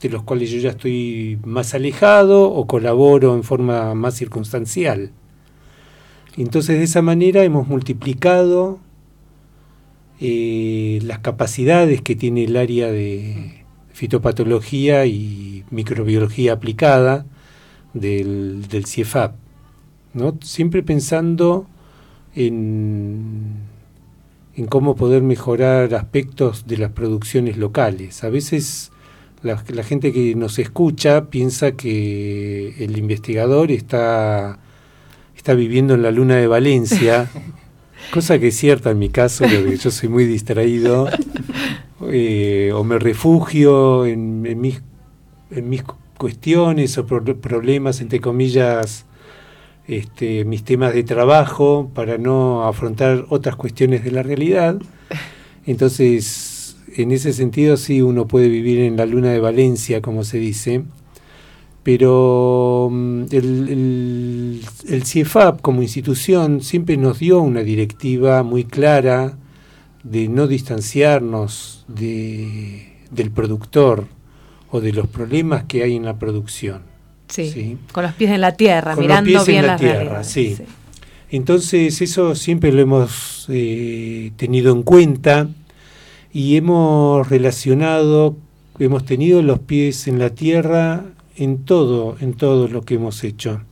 de 0.00 0.08
los 0.08 0.24
cuales 0.24 0.50
yo 0.50 0.58
ya 0.58 0.70
estoy 0.70 1.38
más 1.44 1.74
alejado 1.74 2.50
o 2.50 2.66
colaboro 2.66 3.34
en 3.34 3.44
forma 3.44 3.94
más 3.94 4.14
circunstancial. 4.14 5.12
Entonces 6.36 6.78
de 6.78 6.84
esa 6.84 7.02
manera 7.02 7.44
hemos 7.44 7.66
multiplicado 7.68 8.78
eh, 10.20 11.00
las 11.02 11.20
capacidades 11.20 12.02
que 12.02 12.16
tiene 12.16 12.44
el 12.44 12.56
área 12.56 12.90
de 12.90 13.64
fitopatología 13.92 15.06
y 15.06 15.64
microbiología 15.70 16.52
aplicada 16.52 17.26
del, 17.94 18.66
CIEFAP, 18.86 19.34
¿no? 20.12 20.36
siempre 20.42 20.82
pensando 20.82 21.66
en, 22.34 23.54
en 24.54 24.66
cómo 24.66 24.96
poder 24.96 25.22
mejorar 25.22 25.94
aspectos 25.94 26.66
de 26.66 26.76
las 26.76 26.92
producciones 26.92 27.56
locales. 27.56 28.22
A 28.24 28.28
veces 28.28 28.92
la, 29.42 29.82
gente 29.82 30.12
que 30.12 30.34
nos 30.34 30.58
escucha 30.58 31.26
piensa 31.26 31.72
que 31.72 32.74
el 32.84 32.96
investigador 32.98 33.70
está, 33.70 34.58
está 35.46 35.54
viviendo 35.54 35.94
en 35.94 36.02
la 36.02 36.10
luna 36.10 36.34
de 36.34 36.48
Valencia, 36.48 37.30
cosa 38.12 38.40
que 38.40 38.48
es 38.48 38.56
cierta 38.56 38.90
en 38.90 38.98
mi 38.98 39.10
caso, 39.10 39.44
porque 39.44 39.76
yo 39.76 39.92
soy 39.92 40.08
muy 40.08 40.24
distraído, 40.24 41.08
eh, 42.10 42.72
o 42.74 42.82
me 42.82 42.98
refugio 42.98 44.06
en, 44.06 44.44
en, 44.44 44.60
mis, 44.60 44.82
en 45.52 45.68
mis 45.68 45.84
cuestiones 46.18 46.98
o 46.98 47.06
problemas, 47.06 48.00
entre 48.00 48.20
comillas, 48.20 49.06
este, 49.86 50.44
mis 50.44 50.64
temas 50.64 50.92
de 50.92 51.04
trabajo 51.04 51.92
para 51.94 52.18
no 52.18 52.66
afrontar 52.66 53.26
otras 53.28 53.54
cuestiones 53.54 54.02
de 54.02 54.10
la 54.10 54.24
realidad. 54.24 54.80
Entonces, 55.64 56.76
en 56.96 57.12
ese 57.12 57.32
sentido 57.32 57.76
sí 57.76 58.02
uno 58.02 58.26
puede 58.26 58.48
vivir 58.48 58.80
en 58.80 58.96
la 58.96 59.06
luna 59.06 59.30
de 59.30 59.38
Valencia, 59.38 60.02
como 60.02 60.24
se 60.24 60.38
dice, 60.38 60.82
pero 61.86 62.88
mm, 62.90 63.26
el, 63.30 64.60
el, 64.88 65.04
CIEFAP 65.04 65.60
como 65.60 65.82
institución 65.82 66.60
siempre 66.60 66.96
nos 66.96 67.20
dio 67.20 67.40
una 67.40 67.60
directiva 67.60 68.42
muy 68.42 68.64
clara 68.64 69.34
de 70.02 70.26
no 70.26 70.48
distanciarnos 70.48 71.84
de, 71.86 72.92
del 73.12 73.30
productor 73.30 74.08
o 74.72 74.80
de 74.80 74.92
los 74.92 75.06
problemas 75.06 75.62
que 75.68 75.84
hay 75.84 75.94
en 75.94 76.04
la 76.04 76.18
producción. 76.18 76.82
Sí, 77.28 77.78
con 77.92 78.02
los 78.02 78.14
pies 78.14 78.32
en 78.32 78.40
la 78.40 78.56
tierra, 78.56 78.96
mirando 78.96 79.44
bien 79.44 79.68
la 79.68 79.76
tierra. 79.76 80.24
Sí. 80.24 80.56
Entonces 81.30 82.02
eso 82.02 82.34
siempre 82.34 82.72
lo 82.72 82.82
hemos 82.82 83.46
eh, 83.48 84.32
tenido 84.36 84.72
en 84.72 84.82
cuenta 84.82 85.46
y 86.32 86.56
hemos 86.56 87.28
relacionado, 87.28 88.36
hemos 88.80 89.04
tenido 89.04 89.40
los 89.40 89.60
pies 89.60 90.08
en 90.08 90.18
la 90.18 90.30
tierra 90.30 91.04
en 91.36 91.64
todo, 91.64 92.16
en 92.20 92.34
todo 92.34 92.68
lo 92.68 92.82
que 92.82 92.94
hemos 92.94 93.22
hecho. 93.24 93.62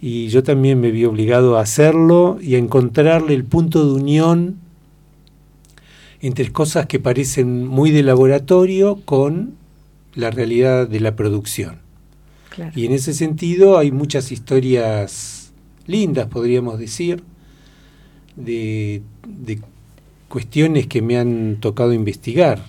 Y 0.00 0.28
yo 0.28 0.42
también 0.42 0.80
me 0.80 0.90
vi 0.90 1.04
obligado 1.04 1.58
a 1.58 1.62
hacerlo 1.62 2.38
y 2.40 2.54
a 2.54 2.58
encontrarle 2.58 3.34
el 3.34 3.44
punto 3.44 3.84
de 3.84 4.00
unión 4.00 4.56
entre 6.20 6.50
cosas 6.52 6.86
que 6.86 7.00
parecen 7.00 7.66
muy 7.66 7.90
de 7.90 8.02
laboratorio 8.02 9.00
con 9.04 9.54
la 10.14 10.30
realidad 10.30 10.88
de 10.88 11.00
la 11.00 11.16
producción. 11.16 11.78
Y 12.74 12.86
en 12.86 12.92
ese 12.92 13.14
sentido 13.14 13.78
hay 13.78 13.92
muchas 13.92 14.32
historias 14.32 15.52
lindas, 15.86 16.26
podríamos 16.26 16.78
decir, 16.78 17.22
de, 18.34 19.02
de 19.26 19.60
cuestiones 20.28 20.88
que 20.88 21.02
me 21.02 21.18
han 21.18 21.58
tocado 21.60 21.92
investigar. 21.92 22.64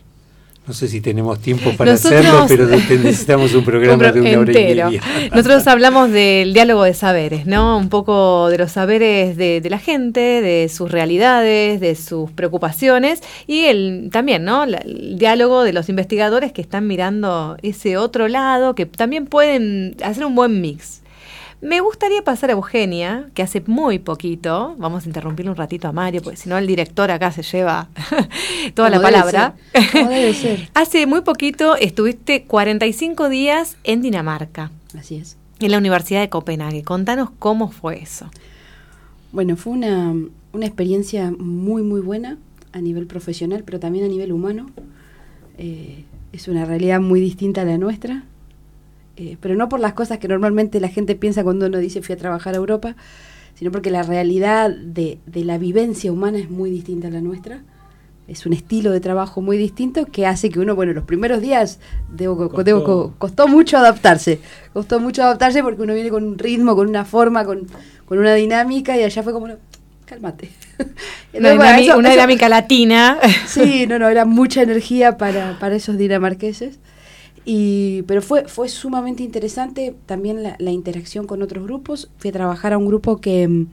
No 0.69 0.75
sé 0.75 0.87
si 0.87 1.01
tenemos 1.01 1.39
tiempo 1.39 1.71
para 1.75 1.93
hacerlo, 1.93 2.45
pero 2.47 2.67
necesitamos 2.67 3.55
un 3.55 3.65
programa 3.65 4.11
de 4.11 4.21
una 4.21 4.37
hora 4.37 4.51
y 4.51 4.53
media. 4.53 5.01
Nosotros 5.31 5.65
hablamos 5.65 6.11
del 6.11 6.53
diálogo 6.53 6.83
de 6.83 6.93
saberes, 6.93 7.47
¿no? 7.47 7.75
Un 7.75 7.89
poco 7.89 8.49
de 8.49 8.59
los 8.59 8.73
saberes 8.73 9.35
de, 9.35 9.67
la 9.67 9.79
gente, 9.79 10.19
de 10.19 10.69
sus 10.69 10.91
realidades, 10.91 11.79
de 11.79 11.95
sus 11.95 12.29
preocupaciones 12.29 13.23
y 13.47 13.61
el 13.65 14.09
también, 14.11 14.45
¿no? 14.45 14.65
el 14.65 15.17
diálogo 15.17 15.63
de 15.63 15.73
los 15.73 15.89
investigadores 15.89 16.51
que 16.51 16.61
están 16.61 16.85
mirando 16.85 17.57
ese 17.63 17.97
otro 17.97 18.27
lado, 18.27 18.75
que 18.75 18.85
también 18.85 19.25
pueden 19.25 19.97
hacer 20.03 20.23
un 20.23 20.35
buen 20.35 20.61
mix. 20.61 21.01
Me 21.61 21.81
gustaría 21.81 22.21
pasar 22.23 22.51
a 22.51 22.53
Eugenia, 22.53 23.29
que 23.33 23.41
hace 23.41 23.61
muy 23.65 23.99
poquito, 23.99 24.75
vamos 24.77 25.03
a 25.03 25.07
interrumpir 25.09 25.49
un 25.49 25.57
ratito 25.57 25.89
a 25.89 25.91
Mario, 25.91 26.21
porque 26.21 26.37
si 26.37 26.47
no 26.47 26.57
el 26.57 26.65
director 26.65 27.11
acá 27.11 27.33
se 27.33 27.43
lleva 27.43 27.89
toda 28.75 28.89
la 28.89 29.01
palabra. 29.01 29.55
debe 29.93 30.33
ser? 30.33 30.69
hace 30.73 31.05
muy 31.05 31.21
poquito 31.21 31.75
estuviste 31.75 32.43
45 32.43 33.27
días 33.27 33.75
en 33.83 34.01
Dinamarca. 34.01 34.71
Así 34.97 35.15
es. 35.15 35.37
En 35.59 35.71
la 35.71 35.77
Universidad 35.77 36.21
de 36.21 36.29
Copenhague. 36.29 36.83
Contanos 36.83 37.29
cómo 37.37 37.69
fue 37.71 38.01
eso. 38.01 38.31
Bueno, 39.33 39.57
fue 39.57 39.73
una, 39.73 40.15
una 40.53 40.65
experiencia 40.65 41.31
muy, 41.37 41.83
muy 41.83 41.99
buena 41.99 42.37
a 42.71 42.79
nivel 42.79 43.05
profesional, 43.05 43.63
pero 43.65 43.81
también 43.81 44.05
a 44.05 44.07
nivel 44.07 44.31
humano. 44.31 44.67
Eh, 45.57 46.05
es 46.31 46.47
una 46.47 46.63
realidad 46.63 47.01
muy 47.01 47.19
distinta 47.19 47.61
a 47.61 47.65
la 47.65 47.77
nuestra. 47.77 48.23
Eh, 49.19 49.35
pero 49.41 49.55
no 49.55 49.67
por 49.67 49.81
las 49.81 49.93
cosas 49.93 50.17
que 50.17 50.29
normalmente 50.29 50.79
la 50.79 50.87
gente 50.87 51.13
piensa 51.13 51.43
cuando 51.43 51.65
uno 51.65 51.77
dice 51.77 52.01
fui 52.01 52.15
a 52.15 52.17
trabajar 52.17 52.53
a 52.53 52.57
Europa, 52.57 52.95
sino 53.53 53.69
porque 53.69 53.91
la 53.91 54.01
realidad 54.01 54.69
de, 54.69 55.19
la 55.33 55.57
vivencia 55.57 56.09
humana 56.09 56.37
es 56.37 56.49
muy 56.49 56.71
distinta 56.71 57.09
a 57.09 57.11
la 57.11 57.19
nuestra. 57.19 57.61
Es 58.29 58.45
un 58.45 58.53
estilo 58.53 58.91
de 58.91 59.01
trabajo 59.01 59.41
muy 59.41 59.57
distinto 59.57 60.05
que 60.05 60.25
hace 60.25 60.49
que 60.49 60.61
uno, 60.61 60.73
bueno, 60.73 60.93
los 60.93 61.03
primeros 61.03 61.41
días 61.41 61.79
debo, 62.09 62.49
costó. 62.49 63.13
costó 63.17 63.47
mucho 63.49 63.77
adaptarse. 63.77 64.39
Costó 64.71 65.01
mucho 65.01 65.23
adaptarse 65.23 65.63
porque 65.63 65.81
uno 65.81 65.95
viene 65.95 66.11
con 66.11 66.23
un 66.23 66.39
ritmo, 66.39 66.73
con 66.73 66.87
una 66.87 67.03
forma, 67.03 67.43
con, 67.43 67.67
una 68.07 68.35
dinámica 68.35 68.95
y 68.97 69.03
allá 69.03 69.21
fue 69.21 69.33
como, 69.33 69.47
cálmate. 70.05 70.49
una, 71.33 72.09
dinámica 72.09 72.47
latina. 72.47 73.19
Sí, 73.47 73.85
no, 73.85 73.99
no, 73.99 74.07
era 74.07 74.23
mucha 74.23 74.61
energía 74.61 75.17
para, 75.17 75.59
para 75.59 75.75
esos 75.75 75.97
dinamarqueses. 75.97 76.79
Y, 77.45 78.03
pero 78.03 78.21
fue, 78.21 78.47
fue 78.47 78.69
sumamente 78.69 79.23
interesante 79.23 79.95
también 80.05 80.43
la, 80.43 80.71
interacción 80.71 81.27
con 81.27 81.41
otros 81.41 81.63
grupos. 81.63 82.09
Fui 82.17 82.29
a 82.29 82.33
trabajar 82.33 82.73
a 82.73 82.77
un 82.77 82.85
grupo 82.85 83.17
que 83.17 83.47
mm, 83.47 83.67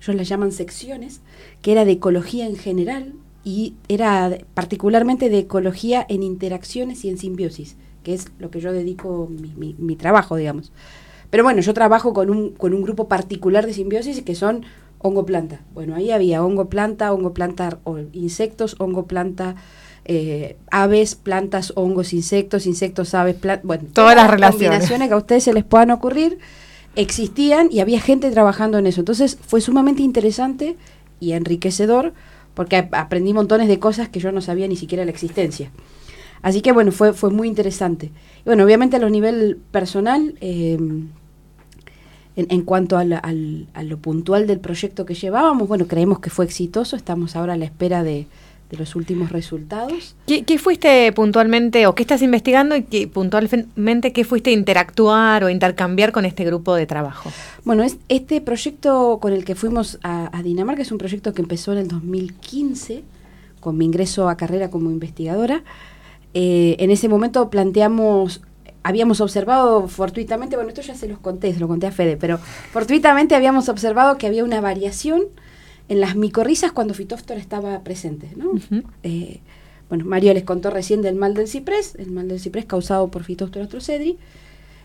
ellos 0.00 0.16
le 0.16 0.24
llaman 0.24 0.52
secciones, 0.52 1.20
que 1.62 1.72
era 1.72 1.84
de 1.84 1.92
ecología 1.92 2.46
en 2.46 2.56
general 2.56 3.14
y 3.44 3.74
era 3.88 4.38
particularmente 4.54 5.28
de 5.28 5.40
ecología 5.40 6.04
en 6.08 6.22
interacciones 6.22 7.04
y 7.04 7.10
en 7.10 7.18
simbiosis, 7.18 7.76
que 8.02 8.14
es 8.14 8.26
lo 8.38 8.50
que 8.50 8.60
yo 8.60 8.72
dedico 8.72 9.28
mi, 9.30 9.74
mi, 9.78 9.96
trabajo, 9.96 10.36
digamos. 10.36 10.72
Pero 11.30 11.44
bueno, 11.44 11.60
yo 11.60 11.74
trabajo 11.74 12.14
con 12.14 12.30
un, 12.30 12.50
con 12.50 12.72
un 12.74 12.82
grupo 12.82 13.08
particular 13.08 13.66
de 13.66 13.74
simbiosis 13.74 14.22
que 14.22 14.34
son 14.34 14.64
hongo 14.98 15.26
planta. 15.26 15.60
Bueno, 15.74 15.94
ahí 15.94 16.10
había 16.10 16.42
hongo 16.42 16.70
planta, 16.70 17.12
hongo 17.12 17.34
planta, 17.34 17.78
o 17.84 17.98
insectos, 18.12 18.76
hongo 18.78 19.06
planta 19.06 19.56
eh, 20.06 20.56
aves, 20.70 21.14
plantas, 21.14 21.72
hongos, 21.76 22.12
insectos, 22.12 22.66
insectos, 22.66 23.14
aves, 23.14 23.36
plantas, 23.36 23.64
bueno, 23.66 23.84
todas, 23.92 24.14
las, 24.14 24.30
relaciones. 24.30 24.68
combinaciones 24.68 25.08
que 25.08 25.14
a 25.14 25.16
ustedes 25.16 25.44
se 25.44 25.54
les 25.54 25.64
puedan 25.64 25.90
ocurrir 25.90 26.38
existían 26.96 27.68
y 27.70 27.80
había 27.80 28.00
gente 28.00 28.30
trabajando 28.30 28.78
en 28.78 28.86
eso. 28.86 29.00
Entonces 29.00 29.38
fue 29.46 29.60
sumamente 29.60 30.02
interesante 30.02 30.76
y 31.20 31.32
enriquecedor 31.32 32.12
porque 32.54 32.88
aprendí 32.92 33.32
montones 33.32 33.68
de 33.68 33.78
cosas 33.78 34.08
que 34.08 34.20
yo 34.20 34.30
no 34.30 34.40
sabía 34.40 34.68
ni 34.68 34.76
siquiera 34.76 35.04
la 35.04 35.10
existencia. 35.10 35.70
Así 36.42 36.60
que 36.60 36.72
bueno, 36.72 36.92
fue, 36.92 37.12
fue 37.12 37.30
muy 37.30 37.48
interesante. 37.48 38.06
Y 38.40 38.44
bueno, 38.44 38.64
obviamente 38.64 38.96
a 38.96 39.00
lo 39.00 39.10
nivel 39.10 39.58
personal, 39.70 40.34
eh, 40.40 40.74
en, 42.36 42.46
en, 42.48 42.62
cuanto 42.62 42.98
a, 42.98 43.00
a 43.00 43.82
lo 43.82 43.98
puntual 43.98 44.46
del 44.46 44.60
proyecto 44.60 45.06
que 45.06 45.14
llevábamos, 45.14 45.66
bueno, 45.66 45.86
creemos 45.86 46.20
que 46.20 46.30
fue 46.30 46.44
exitoso, 46.44 46.96
estamos 46.96 47.34
ahora 47.34 47.54
a 47.54 47.56
la 47.56 47.64
espera 47.64 48.02
de, 48.02 48.26
de 48.70 48.76
los 48.76 48.96
últimos 48.96 49.30
resultados. 49.30 50.16
¿Qué, 50.26 50.58
fuiste 50.58 51.12
puntualmente 51.12 51.86
o 51.86 51.94
qué 51.94 52.02
estás 52.02 52.22
investigando 52.22 52.76
y 52.76 52.82
qué, 52.82 53.06
puntualmente 53.06 54.12
qué 54.12 54.24
fuiste 54.24 54.50
a 54.50 54.52
interactuar 54.52 55.44
o 55.44 55.50
intercambiar 55.50 56.12
con 56.12 56.24
este 56.24 56.44
grupo 56.44 56.74
de 56.74 56.86
trabajo? 56.86 57.30
Bueno, 57.64 57.82
es, 57.82 57.98
este 58.08 58.40
proyecto 58.40 59.18
con 59.20 59.32
el 59.32 59.44
que 59.44 59.54
fuimos 59.54 59.98
a, 60.02 60.42
Dinamarca 60.42 60.82
es 60.82 60.92
un 60.92 60.98
proyecto 60.98 61.32
que 61.32 61.42
empezó 61.42 61.72
en 61.72 61.78
el 61.78 61.88
2015 61.88 63.02
con 63.60 63.78
mi 63.78 63.84
ingreso 63.84 64.28
a 64.28 64.36
carrera 64.36 64.70
como 64.70 64.90
investigadora. 64.90 65.62
Eh, 66.34 66.76
en 66.78 66.90
ese 66.90 67.08
momento 67.08 67.48
planteamos 67.50 68.42
habíamos 68.84 69.22
observado 69.22 69.88
fortuitamente, 69.88 70.56
bueno, 70.56 70.68
esto 70.68 70.82
ya 70.82 70.94
se 70.94 71.08
los 71.08 71.18
conté, 71.18 71.54
se 71.54 71.58
lo 71.58 71.66
conté 71.66 71.86
a 71.86 71.90
Fede, 71.90 72.18
pero 72.18 72.38
fortuitamente 72.38 73.34
habíamos 73.34 73.70
observado 73.70 74.18
que 74.18 74.26
había 74.26 74.44
una 74.44 74.60
variación 74.60 75.22
en 75.88 76.00
las 76.00 76.16
micorrizas 76.16 76.72
cuando 76.72 76.94
Fitóftora 76.94 77.40
estaba 77.40 77.80
presente. 77.80 78.30
¿no? 78.36 78.52
Eh, 79.02 79.40
bueno, 79.88 80.04
Mario 80.04 80.32
les 80.34 80.44
contó 80.44 80.70
recién 80.70 81.02
del 81.02 81.14
mal 81.14 81.34
del 81.34 81.48
ciprés, 81.48 81.94
el 81.96 82.10
mal 82.10 82.28
del 82.28 82.40
ciprés 82.40 82.64
causado 82.64 83.08
por 83.08 83.24
Fitóftora 83.24 83.64
astrocedri. 83.64 84.18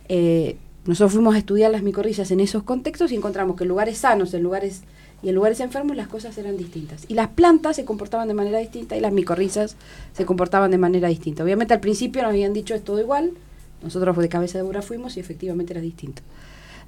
Eh, 0.09 0.57
nosotros 0.85 1.13
fuimos 1.13 1.35
a 1.35 1.37
estudiar 1.37 1.71
las 1.71 1.83
micorrizas 1.83 2.31
en 2.31 2.39
esos 2.39 2.63
contextos 2.63 3.11
y 3.11 3.15
encontramos 3.15 3.55
que 3.55 3.63
en 3.63 3.69
lugares 3.69 3.99
sanos 3.99 4.33
en 4.33 4.43
lugares, 4.43 4.81
y 5.21 5.29
en 5.29 5.35
lugares 5.35 5.59
enfermos 5.59 5.95
las 5.95 6.07
cosas 6.07 6.37
eran 6.37 6.57
distintas. 6.57 7.05
Y 7.07 7.13
las 7.13 7.29
plantas 7.29 7.75
se 7.75 7.85
comportaban 7.85 8.27
de 8.27 8.33
manera 8.33 8.59
distinta 8.59 8.97
y 8.97 8.99
las 8.99 9.13
micorrizas 9.13 9.75
se 10.13 10.25
comportaban 10.25 10.71
de 10.71 10.77
manera 10.77 11.07
distinta. 11.09 11.43
Obviamente 11.43 11.73
al 11.73 11.79
principio 11.79 12.21
nos 12.23 12.29
habían 12.29 12.53
dicho 12.53 12.73
es 12.73 12.83
todo 12.83 12.99
igual, 12.99 13.31
nosotros 13.83 14.17
de 14.17 14.29
cabeza 14.29 14.57
de 14.57 14.63
dura 14.63 14.81
fuimos 14.81 15.15
y 15.17 15.19
efectivamente 15.19 15.73
era 15.73 15.81
distinto. 15.81 16.21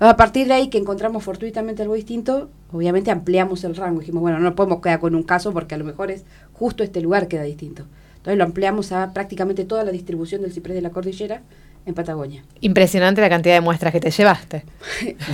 A 0.04 0.18
partir 0.18 0.48
de 0.48 0.54
ahí 0.56 0.70
que 0.70 0.80
encontramos 0.80 1.24
fortuitamente 1.24 1.84
algo 1.84 1.94
distinto, 1.94 2.50
obviamente 2.72 3.12
ampliamos 3.12 3.64
el 3.64 3.76
rango. 3.76 4.00
Dijimos, 4.00 4.22
bueno, 4.22 4.40
no 4.40 4.56
podemos 4.56 4.82
quedar 4.82 5.00
con 5.00 5.14
un 5.14 5.22
caso 5.22 5.54
porque 5.54 5.76
a 5.76 5.78
lo 5.78 5.86
mejor 5.86 6.10
es 6.10 6.24
justo 6.54 6.84
este 6.84 7.02
lugar 7.02 7.28
queda 7.28 7.44
distinto. 7.44 7.86
Entonces 8.18 8.36
lo 8.40 8.44
ampliamos 8.44 8.92
a 8.94 9.14
prácticamente 9.14 9.64
toda 9.64 9.84
la 9.84 9.92
distribución 9.92 10.42
del 10.42 10.54
ciprés 10.54 10.74
de 10.74 10.82
la 10.82 10.90
cordillera 10.90 11.44
en 11.86 11.94
Patagonia. 11.94 12.44
Impresionante 12.62 13.22
la 13.22 13.30
cantidad 13.30 13.54
de 13.54 13.62
muestras 13.62 13.94
que 13.94 14.00
te 14.00 14.10
llevaste. 14.10 14.66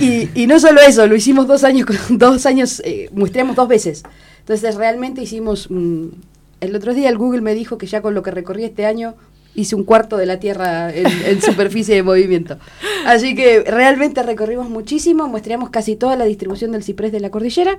y, 0.00 0.46
no 0.46 0.60
solo 0.60 0.82
eso, 0.82 1.06
lo 1.06 1.16
hicimos 1.16 1.46
dos 1.46 1.64
años, 1.64 1.88
dos 2.10 2.44
años, 2.44 2.82
eh, 2.84 3.08
muestreamos 3.12 3.56
dos 3.56 3.68
veces. 3.68 4.02
Entonces 4.40 4.74
realmente 4.74 5.22
hicimos, 5.22 5.70
el 6.60 6.76
otro 6.76 6.92
día 6.92 7.08
el 7.08 7.16
Google 7.16 7.40
me 7.40 7.54
dijo 7.54 7.78
que 7.78 7.86
ya 7.86 8.02
con 8.02 8.12
lo 8.12 8.22
que 8.22 8.32
recorrí 8.32 8.64
este 8.64 8.84
año 8.84 9.14
hice 9.58 9.74
un 9.74 9.82
cuarto 9.82 10.16
de 10.16 10.26
la 10.26 10.38
Tierra 10.38 10.94
en, 10.94 11.42
superficie 11.42 11.94
de 11.96 12.02
movimiento. 12.02 12.58
Así 13.04 13.34
que 13.34 13.62
realmente 13.62 14.22
recorrimos 14.22 14.70
muchísimo, 14.70 15.26
muestreamos 15.26 15.70
casi 15.70 15.96
toda 15.96 16.16
la 16.16 16.24
distribución 16.24 16.70
del 16.72 16.84
ciprés 16.84 17.10
de 17.10 17.18
la 17.18 17.30
cordillera, 17.30 17.76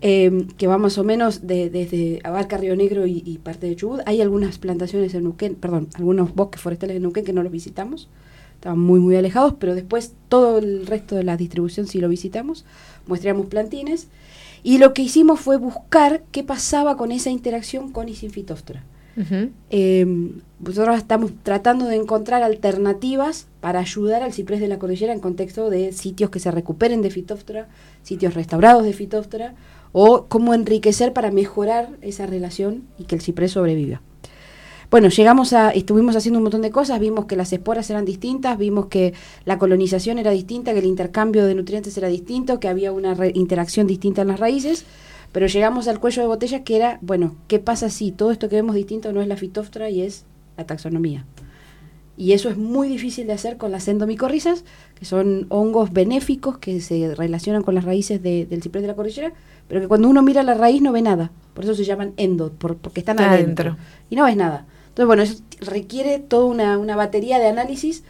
em, 0.00 0.48
que 0.48 0.66
va 0.66 0.78
más 0.78 0.98
o 0.98 1.04
menos 1.04 1.46
desde 1.46 2.20
Abarca, 2.24 2.56
Río 2.56 2.74
Negro 2.74 3.06
y, 3.06 3.38
parte 3.42 3.68
de 3.68 3.76
Chubut. 3.76 4.00
Hay 4.04 4.20
algunas 4.20 4.58
plantaciones 4.58 5.14
en 5.14 5.22
Neuquén, 5.22 5.54
perdón, 5.54 5.88
algunos 5.94 6.34
bosques 6.34 6.60
forestales 6.60 6.96
en 6.96 7.02
Neuquén 7.02 7.24
que 7.24 7.32
no 7.32 7.44
los 7.44 7.52
visitamos, 7.52 8.08
estaban 8.56 8.80
muy, 8.80 8.98
muy 8.98 9.14
alejados, 9.14 9.54
pero 9.60 9.76
después 9.76 10.14
todo 10.28 10.58
el 10.58 10.86
resto 10.86 11.14
de 11.14 11.22
la 11.22 11.36
distribución 11.36 11.86
sí 11.86 12.00
lo 12.00 12.08
visitamos, 12.08 12.64
muestreamos 13.06 13.46
plantines. 13.46 14.08
Y 14.64 14.78
lo 14.78 14.92
que 14.92 15.02
hicimos 15.02 15.40
fue 15.40 15.56
buscar 15.56 16.22
qué 16.30 16.42
pasaba 16.44 16.96
con 16.96 17.10
esa 17.10 17.30
interacción 17.30 17.90
con 17.90 18.08
y 18.08 18.14
Em, 19.70 20.40
nosotros 20.60 20.96
estamos 20.96 21.32
tratando 21.42 21.86
de 21.86 21.96
encontrar 21.96 22.42
alternativas 22.42 23.46
para 23.60 23.80
ayudar 23.80 24.22
al 24.22 24.32
ciprés 24.32 24.60
de 24.60 24.68
la 24.68 24.78
cordillera 24.78 25.12
en 25.12 25.20
contexto 25.20 25.70
de 25.70 25.92
sitios 25.92 26.30
que 26.30 26.40
se 26.40 26.50
recuperen 26.50 27.02
de 27.02 27.10
fitóftora, 27.10 27.68
sitios 28.02 28.34
restaurados 28.34 28.84
de 28.84 28.92
fitóftora, 28.92 29.54
o 29.92 30.26
cómo 30.28 30.54
enriquecer 30.54 31.12
para 31.12 31.30
mejorar 31.30 31.90
esa 32.00 32.26
relación 32.26 32.84
y 32.98 33.04
que 33.04 33.14
el 33.14 33.20
ciprés 33.20 33.52
sobreviva. 33.52 34.00
Bueno, 34.90 35.08
llegamos 35.08 35.54
a, 35.54 35.70
estuvimos 35.70 36.16
haciendo 36.16 36.38
un 36.38 36.42
montón 36.42 36.60
de 36.60 36.70
cosas, 36.70 37.00
vimos 37.00 37.24
que 37.24 37.34
las 37.34 37.50
esporas 37.52 37.88
eran 37.88 38.04
distintas, 38.04 38.58
vimos 38.58 38.86
que 38.86 39.14
la 39.46 39.56
colonización 39.56 40.18
era 40.18 40.30
distinta, 40.32 40.74
que 40.74 40.80
el 40.80 40.84
intercambio 40.84 41.46
de 41.46 41.54
nutrientes 41.54 41.96
era 41.96 42.08
distinto, 42.08 42.60
que 42.60 42.68
había 42.68 42.92
una 42.92 43.16
interacción 43.32 43.86
distinta 43.86 44.20
en 44.20 44.28
las 44.28 44.38
raíces. 44.38 44.84
Pero 45.32 45.46
llegamos 45.46 45.88
al 45.88 45.98
cuello 45.98 46.22
de 46.22 46.28
botella 46.28 46.62
que 46.62 46.76
era, 46.76 46.98
bueno, 47.00 47.36
¿qué 47.48 47.58
pasa 47.58 47.88
si 47.90 48.12
todo 48.12 48.30
esto 48.30 48.48
que 48.48 48.56
vemos 48.56 48.74
distinto 48.74 49.12
no 49.12 49.22
es 49.22 49.28
la 49.28 49.36
fitóftora 49.36 49.88
y 49.90 50.02
es 50.02 50.24
la 50.56 50.66
taxonomía? 50.66 51.24
Y 52.16 52.32
eso 52.32 52.50
es 52.50 52.58
muy 52.58 52.88
difícil 52.88 53.26
de 53.26 53.32
hacer 53.32 53.56
con 53.56 53.72
las 53.72 53.88
endomicorrizas, 53.88 54.64
que 54.94 55.06
son 55.06 55.46
hongos 55.48 55.92
benéficos 55.92 56.58
que 56.58 56.80
se 56.80 57.14
relacionan 57.14 57.62
con 57.62 57.74
las 57.74 57.84
raíces 57.84 58.22
del 58.22 58.62
ciprés 58.62 58.82
de 58.82 58.88
la 58.88 58.94
cordillera, 58.94 59.32
pero 59.66 59.80
que 59.80 59.88
cuando 59.88 60.08
uno 60.08 60.22
mira 60.22 60.42
la 60.42 60.54
raíz 60.54 60.82
no 60.82 60.92
ve 60.92 61.00
nada. 61.00 61.32
Por 61.54 61.64
eso 61.64 61.74
se 61.74 61.84
llaman 61.84 62.12
endo, 62.18 62.52
porque 62.52 63.00
están 63.00 63.18
adentro. 63.18 63.78
Y 64.10 64.16
no 64.16 64.24
ves 64.24 64.36
nada. 64.36 64.66
Entonces, 64.88 65.06
bueno, 65.06 65.22
eso 65.22 65.42
requiere 65.60 66.18
toda 66.18 66.44
una, 66.44 66.76
una 66.76 66.96
batería 66.96 67.38
de 67.38 67.46
análisis 67.46 68.04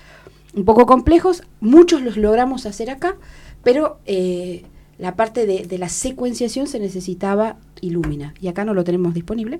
un 0.55 0.65
poco 0.65 0.85
complejos, 0.87 1.45
muchos 1.61 2.03
los 2.03 2.17
logramos 2.17 2.67
hacer 2.67 2.91
acá, 2.91 3.17
pero 3.63 3.99
eh, 4.05 4.65
la 5.03 5.17
parte 5.17 5.47
de, 5.47 5.67
de, 5.67 5.79
la 5.79 5.89
secuenciación 5.89 6.69
se 6.69 6.79
necesitaba 6.79 7.57
Illumina 7.81 8.35
y 8.41 8.47
acá 8.47 8.65
no 8.65 8.73
lo 8.73 8.85
tenemos 8.85 9.15
disponible. 9.15 9.59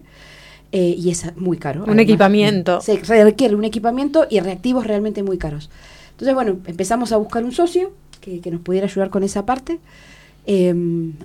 Eh, 0.71 0.95
y 0.97 1.11
es 1.11 1.37
muy 1.37 1.59
caro. 1.59 1.81
Un 1.81 1.91
además. 1.91 2.05
equipamiento. 2.05 2.81
Se 2.81 2.97
requiere 3.25 3.57
un 3.57 3.65
equipamiento 3.65 4.27
y 4.31 4.39
reactivos 4.39 4.87
realmente 4.87 5.25
muy 5.25 5.39
caros. 5.39 5.69
Entonces, 6.13 6.33
bueno, 6.33 6.59
empezamos 6.67 7.11
a 7.11 7.17
buscar 7.17 7.45
un 7.45 7.51
socio 7.51 7.93
que, 8.21 8.41
que 8.41 8.53
nos 8.53 8.61
pudiera 8.61 8.87
ayudar 8.87 9.11
con 9.11 9.25
esa 9.25 9.45
parte. 9.45 9.81
Eh, 10.47 10.73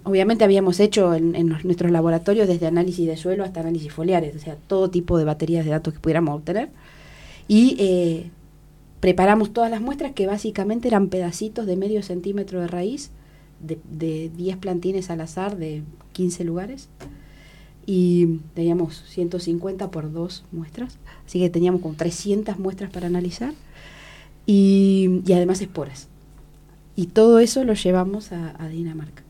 obviamente 0.03 0.43
habíamos 0.43 0.79
hecho 0.79 1.13
en, 1.13 1.35
en, 1.35 1.55
nuestros 1.63 1.91
laboratorios 1.91 2.47
desde 2.47 2.65
análisis 2.65 3.05
de 3.07 3.17
suelo 3.17 3.43
hasta 3.43 3.59
análisis 3.59 3.93
foliares, 3.93 4.35
o 4.35 4.39
sea, 4.39 4.57
todo 4.67 4.89
tipo 4.89 5.17
de 5.19 5.25
baterías 5.25 5.63
de 5.63 5.71
datos 5.71 5.93
que 5.93 5.99
pudiéramos 5.99 6.35
obtener. 6.35 6.69
Y 7.47 7.77
eh, 7.79 8.31
preparamos 8.99 9.53
todas 9.53 9.69
las 9.69 9.79
muestras 9.79 10.13
que 10.13 10.25
básicamente 10.25 10.87
eran 10.87 11.09
pedacitos 11.09 11.67
de 11.67 11.77
medio 11.77 12.01
centímetro 12.01 12.61
de 12.61 12.67
raíz 12.67 13.11
de, 13.59 13.79
de 13.89 14.29
10 14.35 14.57
plantines 14.57 15.09
al 15.09 15.21
azar 15.21 15.57
de 15.57 15.83
15 16.13 16.43
lugares 16.43 16.89
y 17.87 18.41
teníamos 18.53 19.01
150 19.07 19.89
por 19.89 20.11
dos 20.11 20.43
muestras, 20.51 20.97
así 21.25 21.39
que 21.39 21.49
teníamos 21.49 21.81
como 21.81 21.95
300 21.95 22.59
muestras 22.59 22.91
para 22.91 23.07
analizar 23.07 23.53
y, 24.45 25.21
y 25.25 25.33
además 25.33 25.61
esporas. 25.61 26.09
Y 26.97 27.07
todo 27.07 27.39
eso 27.39 27.63
lo 27.63 27.73
llevamos 27.73 28.31
a, 28.33 28.67
Dinamarca. 28.67 29.23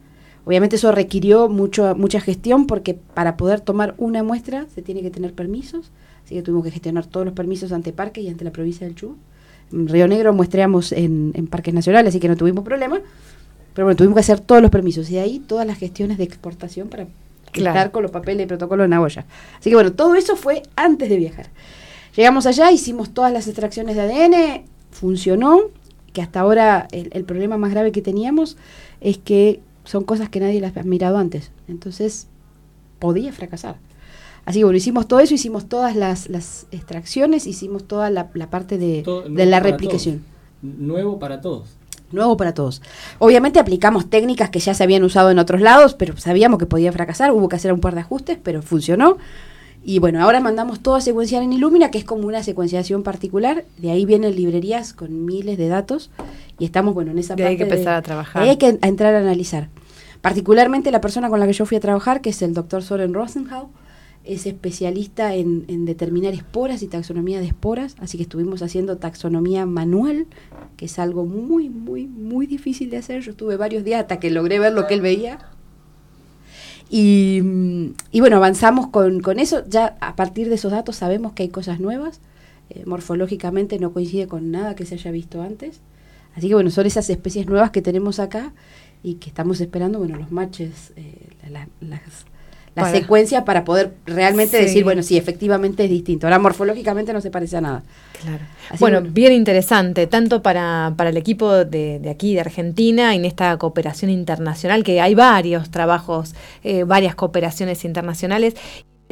Obviamente 0.43 0.77
eso 0.77 0.91
requirió 0.91 1.49
mucho, 1.49 1.93
mucha 1.95 2.19
gestión 2.19 2.65
porque 2.65 2.95
para 2.95 3.37
poder 3.37 3.61
tomar 3.61 3.93
una 3.97 4.23
muestra 4.23 4.65
se 4.73 4.81
tiene 4.81 5.01
que 5.01 5.11
tener 5.11 5.33
permisos, 5.33 5.91
así 6.25 6.33
que 6.33 6.41
tuvimos 6.41 6.63
que 6.63 6.71
gestionar 6.71 7.05
todos 7.05 7.25
los 7.27 7.35
permisos 7.35 7.71
ante 7.71 7.93
Parque 7.93 8.21
y 8.21 8.29
ante 8.29 8.43
la 8.43 8.51
provincia 8.51 8.87
del 8.87 8.95
Chubut. 8.95 9.17
En 9.71 9.87
Río 9.87 10.07
Negro 10.07 10.33
muestreamos 10.33 10.93
en, 10.93 11.31
en 11.35 11.45
parques 11.45 11.73
nacionales, 11.73 12.09
así 12.09 12.19
que 12.19 12.29
no 12.29 12.37
tuvimos 12.37 12.63
problema, 12.63 13.01
pero 13.77 13.85
bueno, 13.85 13.95
tuvimos 13.95 14.15
que 14.15 14.21
hacer 14.21 14.39
todos 14.39 14.59
los 14.59 14.71
permisos 14.71 15.07
y 15.11 15.13
de 15.13 15.19
ahí 15.19 15.37
todas 15.37 15.67
las 15.67 15.77
gestiones 15.77 16.17
de 16.17 16.23
exportación 16.23 16.87
para 16.89 17.05
claro. 17.51 17.77
estar 17.77 17.91
con 17.91 18.01
los 18.01 18.09
papeles 18.09 18.39
de 18.39 18.47
protocolo 18.47 18.83
en 18.83 18.93
olla. 18.93 19.23
Así 19.59 19.69
que 19.69 19.75
bueno, 19.75 19.93
todo 19.93 20.15
eso 20.15 20.35
fue 20.35 20.63
antes 20.75 21.07
de 21.09 21.17
viajar. 21.17 21.51
Llegamos 22.15 22.47
allá, 22.47 22.71
hicimos 22.71 23.11
todas 23.11 23.31
las 23.31 23.45
extracciones 23.45 23.95
de 23.95 24.01
ADN, 24.01 24.63
funcionó, 24.89 25.59
que 26.11 26.23
hasta 26.23 26.39
ahora 26.39 26.87
el, 26.91 27.11
el, 27.13 27.23
problema 27.23 27.57
más 27.57 27.69
grave 27.69 27.91
que 27.91 28.01
teníamos 28.01 28.57
es 28.99 29.19
que 29.19 29.59
son 29.83 30.05
cosas 30.05 30.29
que 30.29 30.39
nadie 30.39 30.59
las 30.59 30.75
ha 30.75 30.81
mirado 30.81 31.19
antes. 31.19 31.51
Entonces, 31.67 32.25
podía 32.97 33.31
fracasar. 33.31 33.75
Así 34.45 34.57
que 34.57 34.63
bueno, 34.63 34.77
hicimos 34.77 35.07
todo 35.07 35.19
eso, 35.19 35.35
hicimos 35.35 35.69
todas 35.69 35.95
las, 35.95 36.29
las 36.29 36.65
extracciones, 36.71 37.45
hicimos 37.45 37.83
toda 37.83 38.09
la, 38.09 38.31
la 38.33 38.49
parte 38.49 38.79
de, 38.79 39.03
todo, 39.03 39.29
de 39.29 39.45
la 39.45 39.59
replicación. 39.59 40.23
Todos. 40.63 40.79
Nuevo 40.79 41.19
para 41.19 41.41
todos 41.41 41.77
nuevo 42.11 42.37
para 42.37 42.53
todos. 42.53 42.81
Obviamente 43.19 43.59
aplicamos 43.59 44.09
técnicas 44.09 44.49
que 44.49 44.59
ya 44.59 44.73
se 44.73 44.83
habían 44.83 45.03
usado 45.03 45.31
en 45.31 45.39
otros 45.39 45.61
lados, 45.61 45.93
pero 45.93 46.17
sabíamos 46.17 46.59
que 46.59 46.65
podía 46.65 46.91
fracasar, 46.91 47.31
hubo 47.31 47.49
que 47.49 47.55
hacer 47.55 47.73
un 47.73 47.79
par 47.79 47.95
de 47.95 48.01
ajustes, 48.01 48.37
pero 48.41 48.61
funcionó. 48.61 49.17
Y 49.83 49.99
bueno, 49.99 50.21
ahora 50.21 50.41
mandamos 50.41 50.81
todo 50.81 50.95
a 50.95 51.01
secuenciar 51.01 51.43
en 51.43 51.53
Illumina, 51.53 51.91
que 51.91 51.97
es 51.97 52.03
como 52.03 52.27
una 52.27 52.43
secuenciación 52.43 53.03
particular. 53.03 53.63
De 53.77 53.91
ahí 53.91 54.05
vienen 54.05 54.35
librerías 54.35 54.91
con 54.91 55.25
miles 55.25 55.57
de 55.57 55.69
datos 55.69 56.11
y 56.59 56.65
estamos, 56.65 56.93
bueno, 56.93 57.11
en 57.11 57.19
esa 57.19 57.35
de 57.35 57.43
parte. 57.43 57.51
hay 57.51 57.57
que 57.57 57.63
empezar 57.63 57.93
de, 57.93 57.99
a 57.99 58.01
trabajar. 58.01 58.43
hay 58.43 58.57
que 58.57 58.77
entrar 58.81 59.15
a 59.15 59.19
analizar. 59.19 59.69
Particularmente 60.19 60.91
la 60.91 60.99
persona 60.99 61.29
con 61.29 61.39
la 61.39 61.47
que 61.47 61.53
yo 61.53 61.65
fui 61.65 61.77
a 61.77 61.79
trabajar, 61.79 62.19
que 62.21 62.31
es 62.31 62.41
el 62.41 62.53
doctor 62.53 62.83
Soren 62.83 63.13
Rosenhau, 63.13 63.69
es 64.27 64.45
especialista 64.45 65.33
en, 65.35 65.85
determinar 65.85 66.33
esporas 66.33 66.83
y 66.83 66.87
taxonomía 66.87 67.39
de 67.39 67.47
esporas, 67.47 67.95
así 67.99 68.17
que 68.17 68.23
estuvimos 68.23 68.61
haciendo 68.61 68.97
taxonomía 68.97 69.65
manual, 69.65 70.27
que 70.75 70.85
es 70.85 70.99
algo 70.99 71.25
muy, 71.25 71.69
muy, 71.69 72.07
muy 72.07 72.45
difícil 72.45 72.89
de 72.89 72.97
hacer. 72.97 73.21
Yo 73.21 73.31
estuve 73.31 73.55
varios 73.55 73.83
días 73.83 74.01
hasta 74.01 74.19
que 74.19 74.29
logré 74.29 74.59
ver 74.59 74.73
lo 74.73 74.85
que 74.85 74.95
él 74.95 75.01
veía. 75.01 75.39
Y, 76.89 77.41
y 78.11 78.19
bueno, 78.19 78.37
avanzamos 78.37 78.87
con, 78.87 79.21
con, 79.21 79.39
eso. 79.39 79.63
Ya 79.67 79.97
a 80.01 80.15
partir 80.15 80.49
de 80.49 80.55
esos 80.55 80.71
datos 80.71 80.97
sabemos 80.97 81.33
que 81.33 81.43
hay 81.43 81.49
cosas 81.49 81.79
nuevas. 81.79 82.21
Eh, 82.69 82.83
morfológicamente 82.85 83.79
no 83.79 83.93
coincide 83.93 84.27
con 84.27 84.51
nada 84.51 84.75
que 84.75 84.85
se 84.85 84.95
haya 84.95 85.11
visto 85.11 85.41
antes. 85.41 85.81
Así 86.35 86.49
que 86.49 86.53
bueno, 86.53 86.69
son 86.69 86.85
esas 86.85 87.09
especies 87.09 87.47
nuevas 87.47 87.71
que 87.71 87.81
tenemos 87.81 88.19
acá 88.19 88.53
y 89.03 89.15
que 89.15 89.29
estamos 89.29 89.61
esperando, 89.61 89.99
bueno, 89.99 90.17
los 90.17 90.31
matches, 90.31 90.93
eh, 90.95 91.29
la, 91.49 91.67
las 91.81 92.01
la 92.77 92.83
para. 92.83 92.97
secuencia 92.97 93.43
para 93.43 93.65
poder 93.65 93.95
realmente 94.05 94.57
sí. 94.57 94.63
decir, 94.63 94.83
bueno, 94.83 95.01
sí, 95.01 95.17
efectivamente 95.17 95.83
es 95.83 95.89
distinto. 95.89 96.27
Ahora 96.27 96.37
morfológicamente 96.37 97.11
no 97.11 97.21
se 97.21 97.31
parece 97.31 97.57
a 97.57 97.61
nada. 97.61 97.83
Claro. 98.21 98.43
Bueno, 98.79 99.01
bien 99.01 99.33
interesante, 99.33 100.05
tanto 100.05 100.41
para, 100.41 100.93
para 100.95 101.09
el 101.09 101.17
equipo 101.17 101.65
de, 101.65 101.99
de, 101.99 102.09
aquí, 102.09 102.35
de 102.35 102.41
Argentina, 102.41 103.15
en 103.15 103.25
esta 103.25 103.57
cooperación 103.57 104.11
internacional, 104.11 104.83
que 104.83 105.01
hay 105.01 105.15
varios 105.15 105.71
trabajos, 105.71 106.35
eh, 106.63 106.83
varias 106.83 107.15
cooperaciones 107.15 107.83
internacionales. 107.83 108.55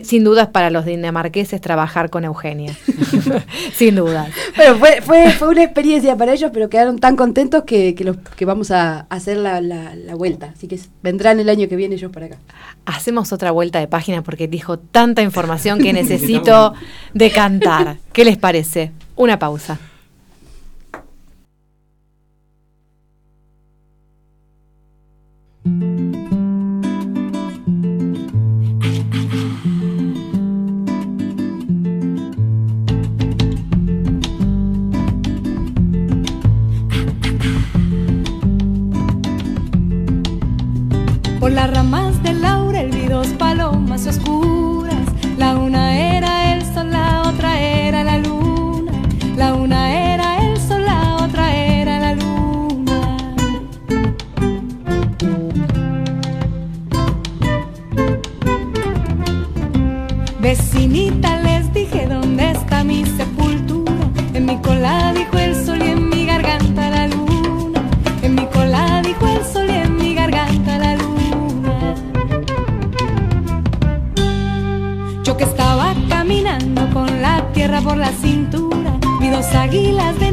Sin 0.04 0.26
dudas 0.26 0.50
para 0.50 0.70
los 0.70 0.86
dinamarqueses 0.86 1.62
trabajar 1.62 2.10
con 2.10 2.26
Eugenia. 2.26 2.76
Sin 3.74 3.96
dudas. 3.96 4.30
Pero 4.58 4.78
fue, 4.78 5.02
fue, 5.02 5.32
fue, 5.32 5.48
una 5.48 5.64
experiencia 5.64 6.18
para 6.18 6.34
ellos, 6.34 6.52
pero 6.54 6.70
quedaron 6.70 7.00
tan 7.00 7.16
contentos 7.16 7.64
que, 7.64 7.96
que, 7.96 8.04
los, 8.04 8.18
que 8.18 8.44
vamos 8.44 8.72
a 8.72 9.08
hacer 9.10 9.38
la, 9.38 9.62
la, 9.62 9.96
la, 9.96 10.16
vuelta. 10.16 10.52
Así 10.54 10.68
que 10.68 10.78
vendrán 11.02 11.40
el 11.40 11.48
año 11.48 11.70
que 11.70 11.78
viene 11.78 11.96
ellos 11.96 12.12
para 12.12 12.26
acá. 12.26 12.38
Hacemos 12.86 13.32
otra 13.32 13.52
vuelta 13.52 13.80
de 13.80 13.88
página 13.88 14.22
porque 14.22 14.50
dijo 14.50 14.78
tanta 14.78 15.22
información 15.22 15.80
que 15.80 15.94
necesito 15.94 16.74
decantar. 17.14 17.98
¿Qué 18.12 18.26
les 18.26 18.38
parece? 18.38 18.92
Una 19.16 19.40
pausa. 19.40 19.80
Ramas 41.68 42.22
del 42.22 42.42
laurel 42.42 42.92
vi 42.92 43.08
dos 43.08 43.28
palomas 43.30 44.06
oscuras. 44.08 44.35
Por 77.86 77.98
la 77.98 78.12
cintura, 78.14 78.98
vi 79.22 79.30
dos 79.30 79.46
águilas 79.54 80.18
de 80.18 80.25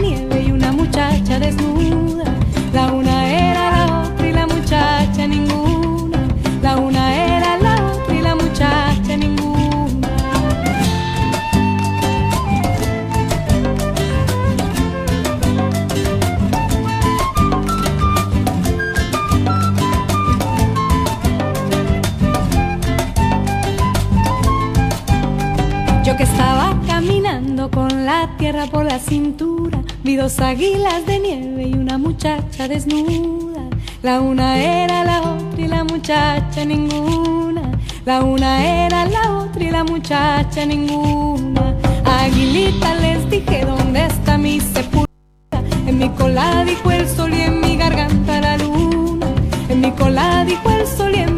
tierra 28.53 28.67
por 28.67 28.85
la 28.85 28.99
cintura, 28.99 29.83
vi 30.05 30.17
dos 30.17 30.39
águilas 30.39 31.07
de 31.07 31.19
nieve 31.19 31.69
y 31.69 31.73
una 31.73 31.97
muchacha 31.97 32.69
desnuda. 32.69 33.63
La 34.03 34.21
una 34.21 34.59
era 34.61 35.05
la 35.05 35.21
otra 35.23 35.59
y 35.61 35.69
la 35.69 35.85
muchacha 35.85 36.65
ninguna. 36.65 37.63
La 38.05 38.23
una 38.23 38.63
era 38.85 39.07
la 39.07 39.39
otra 39.39 39.65
y 39.65 39.71
la 39.71 39.85
muchacha 39.85 40.67
ninguna. 40.67 41.75
Aguilita 42.05 42.95
les 42.97 43.31
dije 43.31 43.65
dónde 43.65 44.05
está 44.05 44.37
mi 44.37 44.61
sepultura. 44.61 45.63
En 45.87 45.99
mi 45.99 46.11
cola 46.11 46.65
dijo 46.67 46.91
el 46.91 47.09
sol 47.09 47.33
y 47.33 47.41
en 47.41 47.61
mi 47.61 47.77
garganta 47.79 48.41
la 48.41 48.59
luna. 48.59 49.29
En 49.71 49.81
mi 49.81 49.93
cola 49.93 50.45
dijo 50.45 50.69
el 50.71 50.87
sol 50.87 51.13
y 51.15 51.21
en 51.21 51.32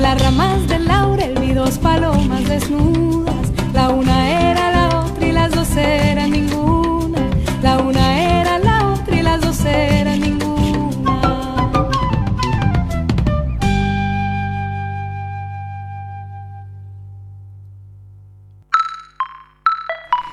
las 0.00 0.20
ramas 0.22 0.66
del 0.66 0.86
laurel 0.86 1.38
vi 1.38 1.52
dos 1.52 1.78
palomas 1.78 2.48
desnudas. 2.48 3.52
La 3.72 3.90
una 3.90 4.50
era 4.50 4.72
la 4.72 5.04
otra 5.04 5.26
y 5.26 5.32
las 5.32 5.54
dos 5.54 5.76
eran 5.76 6.30
ninguna. 6.30 7.30
La 7.62 7.78
una 7.78 8.40
era 8.40 8.58
la 8.58 8.92
otra 8.92 9.16
y 9.16 9.22
las 9.22 9.40
dos 9.40 9.64
eran 9.64 10.20
ninguna. 10.20 10.50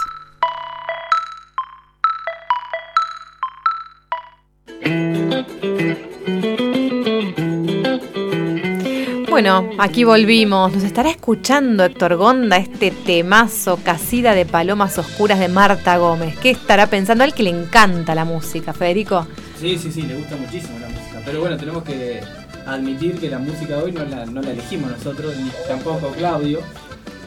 Bueno, 9.42 9.70
aquí 9.78 10.04
volvimos. 10.04 10.70
Nos 10.70 10.82
estará 10.82 11.08
escuchando 11.08 11.82
Héctor 11.82 12.16
Gonda 12.16 12.58
este 12.58 12.90
temazo 12.90 13.78
Casida 13.82 14.34
de 14.34 14.44
Palomas 14.44 14.98
Oscuras 14.98 15.38
de 15.38 15.48
Marta 15.48 15.96
Gómez. 15.96 16.36
¿Qué 16.36 16.50
estará 16.50 16.88
pensando? 16.88 17.24
Al 17.24 17.32
que 17.32 17.44
le 17.44 17.48
encanta 17.48 18.14
la 18.14 18.26
música, 18.26 18.74
Federico. 18.74 19.26
Sí, 19.58 19.78
sí, 19.78 19.90
sí, 19.90 20.02
le 20.02 20.16
gusta 20.16 20.36
muchísimo 20.36 20.78
la 20.78 20.88
música. 20.88 21.22
Pero 21.24 21.40
bueno, 21.40 21.56
tenemos 21.56 21.84
que 21.84 22.20
admitir 22.66 23.18
que 23.18 23.30
la 23.30 23.38
música 23.38 23.78
de 23.78 23.82
hoy 23.82 23.92
no 23.92 24.04
la, 24.04 24.26
no 24.26 24.42
la 24.42 24.50
elegimos 24.50 24.90
nosotros, 24.90 25.34
ni 25.38 25.48
tampoco 25.66 26.08
Claudio. 26.10 26.60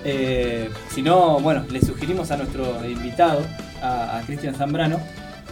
Eh, 0.05 0.69
sino, 0.89 1.39
bueno, 1.39 1.65
le 1.71 1.81
sugerimos 1.81 2.29
a 2.29 2.37
nuestro 2.37 2.85
invitado, 2.87 3.41
a, 3.81 4.19
a 4.19 4.21
Cristian 4.21 4.53
Zambrano, 4.53 4.99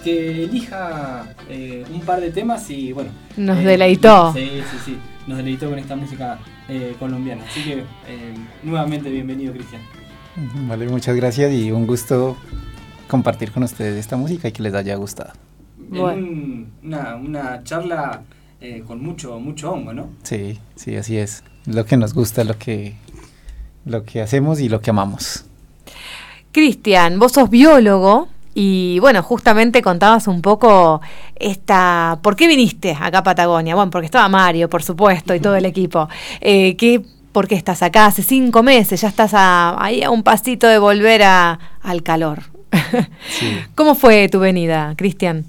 que 0.03 0.43
elija 0.43 1.25
eh, 1.49 1.83
un 1.91 2.01
par 2.01 2.21
de 2.21 2.29
temas 2.29 2.69
y 2.69 2.93
bueno. 2.93 3.09
Nos 3.35 3.57
eh, 3.57 3.63
deleitó. 3.63 4.31
Sí, 4.33 4.61
sí, 4.69 4.77
sí. 4.85 4.97
Nos 5.27 5.37
deleitó 5.37 5.69
con 5.69 5.79
esta 5.79 5.95
música 5.95 6.39
eh, 6.67 6.95
colombiana. 6.99 7.43
Así 7.49 7.63
que 7.63 7.73
eh, 8.07 8.33
nuevamente 8.63 9.09
bienvenido, 9.09 9.53
Cristian. 9.53 9.81
Vale, 10.67 10.87
muchas 10.87 11.15
gracias 11.15 11.51
y 11.53 11.71
un 11.71 11.85
gusto 11.85 12.37
compartir 13.07 13.51
con 13.51 13.63
ustedes 13.63 13.97
esta 13.97 14.17
música 14.17 14.47
y 14.47 14.51
que 14.51 14.63
les 14.63 14.73
haya 14.73 14.95
gustado. 14.95 15.33
En 15.91 15.99
un- 16.01 16.71
una, 16.83 17.15
una 17.15 17.63
charla 17.63 18.23
eh, 18.61 18.83
con 18.87 19.01
mucho, 19.03 19.39
mucho 19.39 19.71
hongo, 19.71 19.93
¿no? 19.93 20.09
Sí, 20.23 20.59
sí, 20.75 20.95
así 20.95 21.17
es. 21.17 21.43
Lo 21.65 21.85
que 21.85 21.97
nos 21.97 22.13
gusta, 22.13 22.43
lo 22.43 22.57
que, 22.57 22.95
lo 23.85 24.03
que 24.03 24.21
hacemos 24.21 24.59
y 24.59 24.69
lo 24.69 24.81
que 24.81 24.89
amamos. 24.89 25.45
Cristian, 26.51 27.19
vos 27.19 27.33
sos 27.33 27.49
biólogo 27.49 28.27
y 28.53 28.99
bueno, 28.99 29.23
justamente 29.23 29.81
contabas 29.81 30.27
un 30.27 30.41
poco 30.41 31.01
esta... 31.35 32.19
¿Por 32.21 32.35
qué 32.35 32.47
viniste 32.47 32.97
acá 32.99 33.19
a 33.19 33.23
Patagonia? 33.23 33.75
Bueno, 33.75 33.89
porque 33.91 34.05
estaba 34.05 34.27
Mario, 34.29 34.69
por 34.69 34.83
supuesto, 34.83 35.33
y 35.33 35.39
todo 35.39 35.55
el 35.55 35.65
equipo. 35.73 36.09
Eh, 36.41 36.75
¿qué, 36.75 37.01
¿Por 37.31 37.47
qué 37.47 37.55
estás 37.55 37.81
acá? 37.81 38.07
Hace 38.07 38.23
cinco 38.23 38.61
meses, 38.63 39.01
ya 39.01 39.07
estás 39.07 39.33
a- 39.33 39.81
ahí 39.83 40.03
a 40.03 40.09
un 40.09 40.23
pasito 40.23 40.67
de 40.67 40.77
volver 40.79 41.23
a- 41.23 41.59
al 41.81 42.03
calor. 42.03 42.39
¿Cómo 43.75 43.95
fue 43.95 44.27
tu 44.29 44.39
venida, 44.39 44.93
Cristian? 44.97 45.45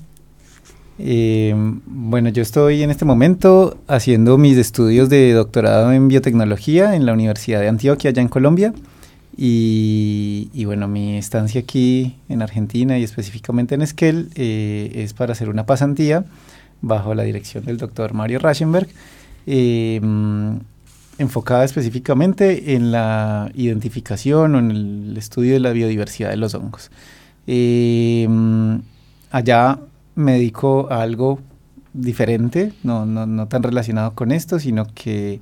Eh, 0.98 1.53
bueno, 1.86 2.28
yo 2.28 2.42
estoy 2.42 2.82
en 2.82 2.90
este 2.90 3.05
momento 3.05 3.78
haciendo 3.88 4.38
mis 4.38 4.57
estudios 4.57 5.09
de 5.09 5.32
doctorado 5.32 5.92
en 5.92 6.07
biotecnología 6.09 6.94
en 6.94 7.07
la 7.07 7.12
Universidad 7.12 7.61
de 7.61 7.68
Antioquia, 7.68 8.11
allá 8.11 8.22
en 8.22 8.28
Colombia. 8.28 8.72
Y, 9.37 10.51
y 10.53 10.64
bueno, 10.66 10.89
mi 10.89 11.16
estancia 11.16 11.61
aquí 11.61 12.16
en 12.28 12.43
Argentina 12.43 12.99
y 12.99 13.03
específicamente 13.03 13.74
en 13.74 13.83
Esquel 13.83 14.30
eh, 14.35 14.93
es 14.95 15.14
para 15.14 15.33
hacer 15.33 15.49
una 15.49 15.64
pasantía 15.64 16.24
bajo 16.83 17.14
la 17.14 17.22
dirección 17.22 17.64
del 17.64 17.78
doctor 17.78 18.12
Mario 18.12 18.41
Raschenberg, 18.41 18.89
eh, 19.47 20.01
mm, 20.03 20.57
enfocada 21.18 21.64
específicamente 21.64 22.74
en 22.74 22.93
la 22.93 23.51
identificación 23.55 24.55
o 24.55 24.59
en 24.59 24.70
el 24.70 25.16
estudio 25.16 25.55
de 25.55 25.61
la 25.61 25.70
biodiversidad 25.70 26.30
de 26.30 26.37
los 26.37 26.55
hongos. 26.55 26.91
Eh, 27.47 28.28
allá 29.30 29.78
me 30.14 30.33
dedico 30.33 30.89
a 30.91 31.03
algo 31.03 31.41
diferente, 31.95 32.72
no, 32.83 33.07
no, 33.07 33.26
no 33.26 33.49
tan 33.49 33.62
relacionado 33.62 34.14
con 34.14 34.33
esto, 34.33 34.59
sino 34.59 34.87
que 34.95 35.41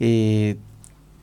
eh, 0.00 0.56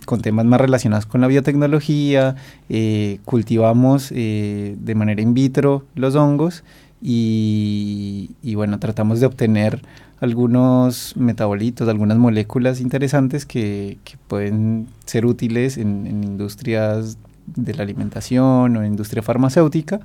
con 0.05 0.21
temas 0.21 0.45
más 0.45 0.59
relacionados 0.59 1.05
con 1.05 1.21
la 1.21 1.27
biotecnología, 1.27 2.35
eh, 2.69 3.19
cultivamos 3.25 4.11
eh, 4.11 4.75
de 4.79 4.95
manera 4.95 5.21
in 5.21 5.33
vitro 5.33 5.85
los 5.95 6.15
hongos 6.15 6.63
y, 7.01 8.31
y, 8.41 8.55
bueno, 8.55 8.79
tratamos 8.79 9.19
de 9.19 9.25
obtener 9.25 9.81
algunos 10.21 11.17
metabolitos, 11.17 11.89
algunas 11.89 12.17
moléculas 12.17 12.79
interesantes 12.79 13.45
que, 13.45 13.97
pueden 14.27 14.87
ser 15.05 15.25
útiles 15.25 15.77
en, 15.77 16.07
en 16.07 16.23
industrias 16.23 17.17
de 17.45 17.73
la 17.73 17.83
alimentación 17.83 18.77
o 18.77 18.81
en 18.81 18.85
industria 18.85 19.21
farmacéutica. 19.21 19.99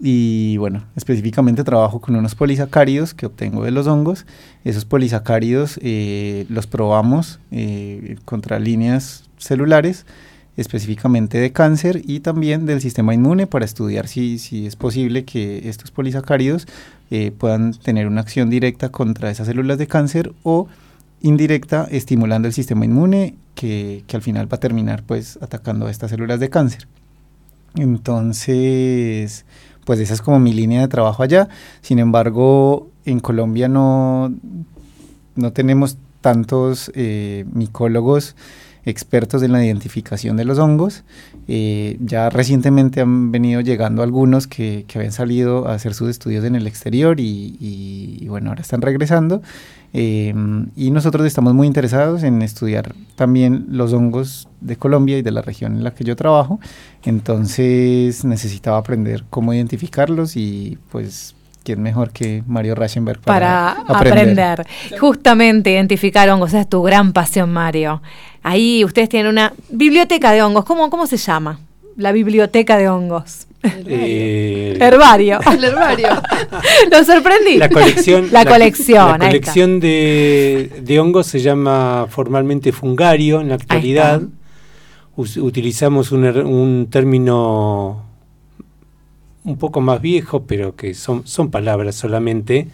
Y 0.00 0.56
bueno, 0.56 0.84
específicamente 0.96 1.64
trabajo 1.64 2.00
con 2.00 2.16
unos 2.16 2.34
polisacáridos 2.34 3.14
que 3.14 3.26
obtengo 3.26 3.64
de 3.64 3.70
los 3.70 3.86
hongos. 3.86 4.26
Esos 4.64 4.84
polisacáridos 4.84 5.78
eh, 5.82 6.46
los 6.48 6.66
probamos 6.66 7.38
eh, 7.50 8.16
contra 8.24 8.58
líneas 8.58 9.24
celulares, 9.38 10.06
específicamente 10.56 11.38
de 11.38 11.52
cáncer 11.52 12.02
y 12.04 12.20
también 12.20 12.66
del 12.66 12.80
sistema 12.80 13.14
inmune 13.14 13.46
para 13.46 13.64
estudiar 13.64 14.06
si, 14.06 14.38
si 14.38 14.66
es 14.66 14.76
posible 14.76 15.24
que 15.24 15.68
estos 15.68 15.90
polisacáridos 15.90 16.66
eh, 17.10 17.30
puedan 17.30 17.72
tener 17.72 18.06
una 18.06 18.20
acción 18.20 18.50
directa 18.50 18.90
contra 18.90 19.30
esas 19.30 19.46
células 19.46 19.78
de 19.78 19.86
cáncer 19.86 20.32
o 20.42 20.68
indirecta 21.22 21.86
estimulando 21.90 22.48
el 22.48 22.54
sistema 22.54 22.84
inmune 22.84 23.36
que, 23.54 24.04
que 24.06 24.16
al 24.16 24.22
final 24.22 24.52
va 24.52 24.56
a 24.56 24.60
terminar 24.60 25.04
pues 25.04 25.38
atacando 25.40 25.86
a 25.86 25.90
estas 25.90 26.10
células 26.10 26.40
de 26.40 26.50
cáncer. 26.50 26.88
Entonces, 27.74 29.46
pues 29.84 30.00
esa 30.00 30.14
es 30.14 30.22
como 30.22 30.38
mi 30.38 30.52
línea 30.52 30.80
de 30.80 30.88
trabajo 30.88 31.22
allá. 31.22 31.48
Sin 31.80 31.98
embargo, 31.98 32.88
en 33.04 33.20
Colombia 33.20 33.68
no, 33.68 34.32
no 35.34 35.52
tenemos 35.52 35.96
tantos 36.20 36.90
eh, 36.94 37.44
micólogos 37.52 38.36
expertos 38.84 39.42
en 39.42 39.52
la 39.52 39.64
identificación 39.64 40.36
de 40.36 40.44
los 40.44 40.58
hongos. 40.58 41.04
Eh, 41.46 41.98
ya 42.00 42.30
recientemente 42.30 43.00
han 43.00 43.30
venido 43.30 43.60
llegando 43.60 44.02
algunos 44.02 44.46
que, 44.46 44.84
que, 44.88 44.98
habían 44.98 45.12
salido 45.12 45.68
a 45.68 45.74
hacer 45.74 45.94
sus 45.94 46.10
estudios 46.10 46.44
en 46.44 46.56
el 46.56 46.66
exterior 46.66 47.20
y, 47.20 47.56
y, 47.60 48.18
y 48.20 48.28
bueno, 48.28 48.50
ahora 48.50 48.62
están 48.62 48.82
regresando. 48.82 49.42
Eh, 49.94 50.34
y 50.74 50.90
nosotros 50.90 51.26
estamos 51.26 51.52
muy 51.52 51.66
interesados 51.66 52.22
en 52.22 52.40
estudiar 52.40 52.94
también 53.14 53.66
los 53.68 53.92
hongos 53.92 54.48
de 54.60 54.76
Colombia 54.76 55.18
y 55.18 55.22
de 55.22 55.30
la 55.30 55.42
región 55.42 55.76
en 55.76 55.84
la 55.84 55.94
que 55.94 56.04
yo 56.04 56.16
trabajo. 56.16 56.60
Entonces 57.04 58.24
necesitaba 58.24 58.78
aprender 58.78 59.24
cómo 59.28 59.52
identificarlos 59.52 60.36
y 60.36 60.78
pues 60.90 61.34
quién 61.62 61.82
mejor 61.82 62.10
que 62.10 62.42
Mario 62.46 62.74
Raschenberg 62.74 63.20
para, 63.20 63.84
para 63.86 63.98
aprender. 63.98 64.60
aprender. 64.60 64.98
Justamente 64.98 65.72
identificar 65.72 66.28
hongos, 66.30 66.50
esa 66.50 66.60
es 66.60 66.68
tu 66.68 66.82
gran 66.82 67.12
pasión, 67.12 67.52
Mario. 67.52 68.02
Ahí 68.42 68.84
ustedes 68.84 69.08
tienen 69.08 69.30
una 69.30 69.52
biblioteca 69.70 70.32
de 70.32 70.42
hongos. 70.42 70.64
¿Cómo, 70.64 70.90
cómo 70.90 71.06
se 71.06 71.16
llama? 71.16 71.60
La 71.96 72.12
biblioteca 72.12 72.76
de 72.76 72.88
hongos. 72.88 73.46
Eh, 73.62 74.76
herbario. 74.80 75.40
El 75.52 75.64
herbario. 75.64 76.08
Lo 76.90 77.04
sorprendí. 77.04 77.58
La 77.58 77.68
colección. 77.68 78.28
La, 78.32 78.44
la 78.44 78.50
colección. 78.50 79.18
La 79.18 79.26
colección 79.26 79.80
de, 79.80 80.80
de, 80.82 81.00
hongos 81.00 81.26
se 81.26 81.40
llama 81.40 82.06
formalmente 82.08 82.72
fungario 82.72 83.40
en 83.40 83.48
la 83.48 83.56
actualidad. 83.56 84.22
Utilizamos 85.16 86.10
un, 86.10 86.24
un, 86.24 86.88
término 86.90 88.02
un 89.44 89.58
poco 89.58 89.80
más 89.80 90.00
viejo, 90.00 90.44
pero 90.44 90.74
que 90.74 90.94
son, 90.94 91.26
son 91.26 91.50
palabras 91.50 91.94
solamente, 91.96 92.68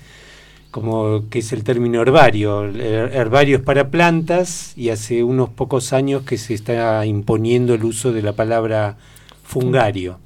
como 0.80 1.28
que 1.28 1.40
es 1.40 1.52
el 1.52 1.64
término 1.64 2.00
herbario. 2.00 2.64
Herbario 2.64 3.56
es 3.56 3.62
para 3.62 3.90
plantas 3.90 4.72
y 4.76 4.90
hace 4.90 5.24
unos 5.24 5.48
pocos 5.48 5.92
años 5.92 6.22
que 6.22 6.38
se 6.38 6.54
está 6.54 7.04
imponiendo 7.04 7.74
el 7.74 7.84
uso 7.84 8.12
de 8.12 8.22
la 8.22 8.32
palabra 8.32 8.96
fungario. 9.42 10.18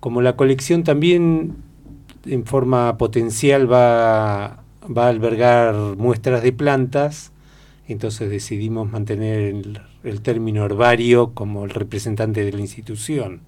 Como 0.00 0.22
la 0.22 0.36
colección 0.36 0.84
también 0.84 1.56
en 2.24 2.44
forma 2.44 2.96
potencial 2.98 3.70
va, 3.70 4.62
va 4.84 5.06
a 5.06 5.08
albergar 5.08 5.74
muestras 5.96 6.42
de 6.42 6.52
plantas, 6.52 7.32
entonces 7.88 8.30
decidimos 8.30 8.90
mantener 8.90 9.40
el, 9.40 9.80
el 10.04 10.20
término 10.22 10.64
herbario 10.64 11.32
como 11.34 11.64
el 11.64 11.70
representante 11.70 12.44
de 12.44 12.52
la 12.52 12.60
institución. 12.60 13.40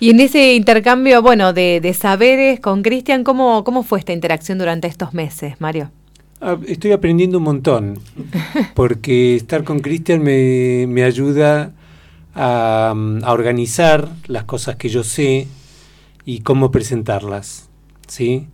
Y 0.00 0.10
en 0.10 0.20
ese 0.20 0.54
intercambio, 0.54 1.22
bueno, 1.22 1.52
de, 1.52 1.80
de 1.80 1.94
saberes 1.94 2.60
con 2.60 2.82
Cristian, 2.82 3.24
¿cómo, 3.24 3.64
¿cómo 3.64 3.82
fue 3.82 3.98
esta 3.98 4.12
interacción 4.12 4.58
durante 4.58 4.88
estos 4.88 5.14
meses, 5.14 5.60
Mario? 5.60 5.90
Ah, 6.40 6.58
estoy 6.66 6.92
aprendiendo 6.92 7.38
un 7.38 7.44
montón, 7.44 7.98
porque 8.74 9.36
estar 9.36 9.64
con 9.64 9.80
Cristian 9.80 10.22
me, 10.22 10.86
me, 10.88 11.02
ayuda 11.02 11.72
a, 12.34 12.94
a, 13.22 13.32
organizar 13.32 14.08
las 14.26 14.44
cosas 14.44 14.76
que 14.76 14.88
yo 14.88 15.04
sé 15.04 15.48
y 16.24 16.40
cómo 16.40 16.70
presentarlas, 16.70 17.70
¿sí? 18.08 18.46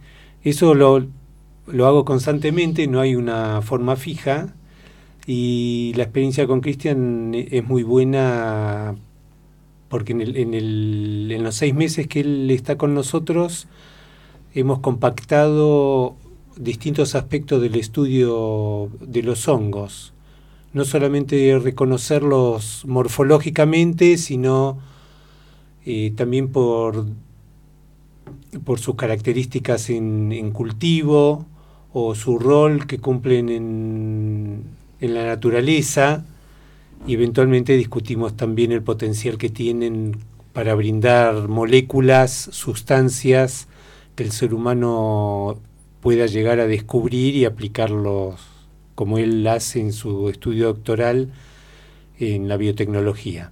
Eso 0.44 0.74
lo, 0.74 1.06
lo 1.66 1.86
hago 1.86 2.04
constantemente, 2.04 2.86
no 2.86 3.00
hay 3.00 3.16
una 3.16 3.60
forma 3.62 3.96
fija, 3.96 4.54
y 5.26 5.92
la 5.96 6.04
experiencia 6.04 6.46
con 6.46 6.60
Cristian 6.60 7.32
es 7.34 7.64
muy 7.64 7.82
buena 7.82 8.94
porque 9.90 10.12
en, 10.12 11.42
los 11.42 11.54
seis 11.56 11.74
meses 11.74 12.06
que 12.06 12.20
él 12.20 12.50
está 12.52 12.78
con 12.78 12.94
nosotros 12.94 13.66
hemos 14.54 14.78
compactado 14.78 16.14
distintos 16.56 17.16
aspectos 17.16 17.60
del 17.60 17.74
estudio 17.74 18.88
de 19.00 19.24
los 19.24 19.48
hongos. 19.48 20.14
No 20.72 20.84
solamente 20.84 21.58
reconocerlos 21.58 22.84
morfológicamente, 22.86 24.16
sino 24.16 24.78
eh, 25.84 26.12
también 26.14 26.50
por, 26.50 27.06
por 28.64 28.78
sus 28.78 28.94
características 28.94 29.90
en, 29.90 30.30
en, 30.30 30.52
cultivo 30.52 31.46
o 31.92 32.14
su 32.14 32.38
rol 32.38 32.86
que 32.86 33.00
cumplen 33.00 33.48
en, 33.48 34.62
en 35.00 35.14
la 35.14 35.24
naturaleza 35.26 36.24
y 37.06 37.14
eventualmente 37.14 37.76
discutimos 37.76 38.36
también 38.36 38.72
el 38.72 38.82
potencial 38.82 39.38
que 39.38 39.48
tienen 39.48 40.16
para 40.52 40.74
brindar 40.74 41.48
moléculas, 41.48 42.32
sustancias 42.52 43.68
que 44.14 44.24
el 44.24 44.32
ser 44.32 44.52
humano 44.52 45.58
pueda 46.00 46.26
llegar 46.26 46.60
a 46.60 46.66
descubrir 46.66 47.36
y 47.36 47.44
aplicarlos 47.44 48.40
como 48.94 49.18
él 49.18 49.46
hace 49.46 49.80
en 49.80 49.92
su 49.92 50.28
estudio 50.28 50.66
doctoral 50.66 51.30
en 52.18 52.48
la 52.48 52.56
biotecnología. 52.56 53.50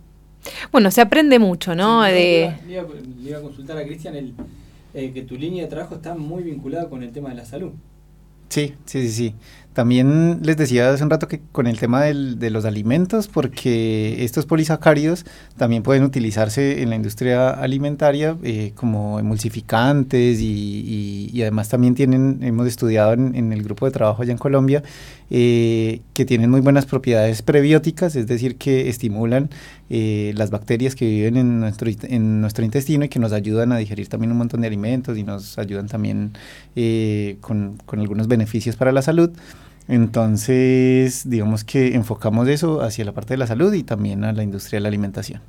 Bueno, 0.72 0.90
se 0.90 1.00
aprende 1.00 1.38
mucho, 1.38 1.74
¿no? 1.74 2.04
Sí, 2.04 2.12
de... 2.12 2.54
le, 2.66 2.72
iba, 2.74 2.82
le, 3.22 3.30
iba, 3.30 3.38
a 3.38 3.42
consultar 3.42 3.78
a 3.78 3.84
Cristian 3.84 4.14
el, 4.14 4.34
eh, 4.94 5.12
que 5.12 5.22
tu 5.22 5.36
línea 5.36 5.64
de 5.64 5.70
trabajo 5.70 5.96
está 5.96 6.14
muy 6.14 6.42
vinculada 6.42 6.88
con 6.88 7.02
el 7.02 7.12
tema 7.12 7.30
de 7.30 7.36
la 7.36 7.44
salud. 7.44 7.72
Sí, 8.48 8.74
sí, 8.84 9.02
sí, 9.02 9.10
sí. 9.10 9.34
También 9.78 10.40
les 10.42 10.56
decía 10.56 10.92
hace 10.92 11.04
un 11.04 11.10
rato 11.10 11.28
que 11.28 11.40
con 11.52 11.68
el 11.68 11.78
tema 11.78 12.02
de 12.02 12.50
los 12.50 12.64
alimentos, 12.64 13.28
porque 13.28 14.24
estos 14.24 14.44
polisacáridos 14.44 15.24
también 15.56 15.84
pueden 15.84 16.02
utilizarse 16.02 16.82
en 16.82 16.90
la 16.90 16.96
industria 16.96 17.50
alimentaria 17.50 18.36
eh, 18.42 18.72
como 18.74 19.20
emulsificantes 19.20 20.40
y, 20.40 21.30
además 21.42 21.68
también 21.68 21.94
tienen, 21.94 22.40
hemos 22.42 22.66
estudiado 22.66 23.12
en, 23.12 23.52
el 23.52 23.62
grupo 23.62 23.86
de 23.86 23.92
trabajo 23.92 24.20
allá 24.20 24.32
en 24.32 24.38
Colombia, 24.38 24.82
eh, 25.30 26.00
que 26.12 26.24
tienen 26.24 26.50
muy 26.50 26.60
buenas 26.60 26.84
propiedades 26.84 27.42
prebióticas, 27.42 28.16
es 28.16 28.26
decir, 28.26 28.56
que 28.56 28.88
estimulan 28.88 29.48
eh, 29.90 30.32
las 30.34 30.50
bacterias 30.50 30.96
que 30.96 31.04
viven 31.08 31.36
en 31.36 31.60
nuestro, 31.60 31.88
en 32.02 32.40
nuestro 32.40 32.64
intestino 32.64 33.04
y 33.04 33.08
que 33.08 33.20
nos 33.20 33.30
ayudan 33.30 33.70
a 33.70 33.76
digerir 33.76 34.08
también 34.08 34.32
un 34.32 34.38
montón 34.38 34.60
de 34.62 34.66
alimentos 34.66 35.16
y 35.16 35.22
nos 35.22 35.56
ayudan 35.56 35.86
también 35.86 36.32
eh, 36.74 37.36
con 37.40 37.78
algunos 37.92 38.26
beneficios 38.26 38.74
para 38.74 38.90
la 38.90 39.02
salud. 39.02 39.30
Entonces, 39.88 41.28
digamos 41.28 41.64
que 41.64 41.94
enfocamos 41.94 42.46
eso 42.48 42.82
hacia 42.82 43.04
la 43.04 43.12
parte 43.12 43.34
de 43.34 43.38
la 43.38 43.46
salud 43.46 43.72
y 43.72 43.82
también 43.82 44.22
a 44.24 44.32
la 44.32 44.42
industria 44.42 44.76
de 44.76 44.82
la 44.82 44.88
alimentación. 44.88 45.40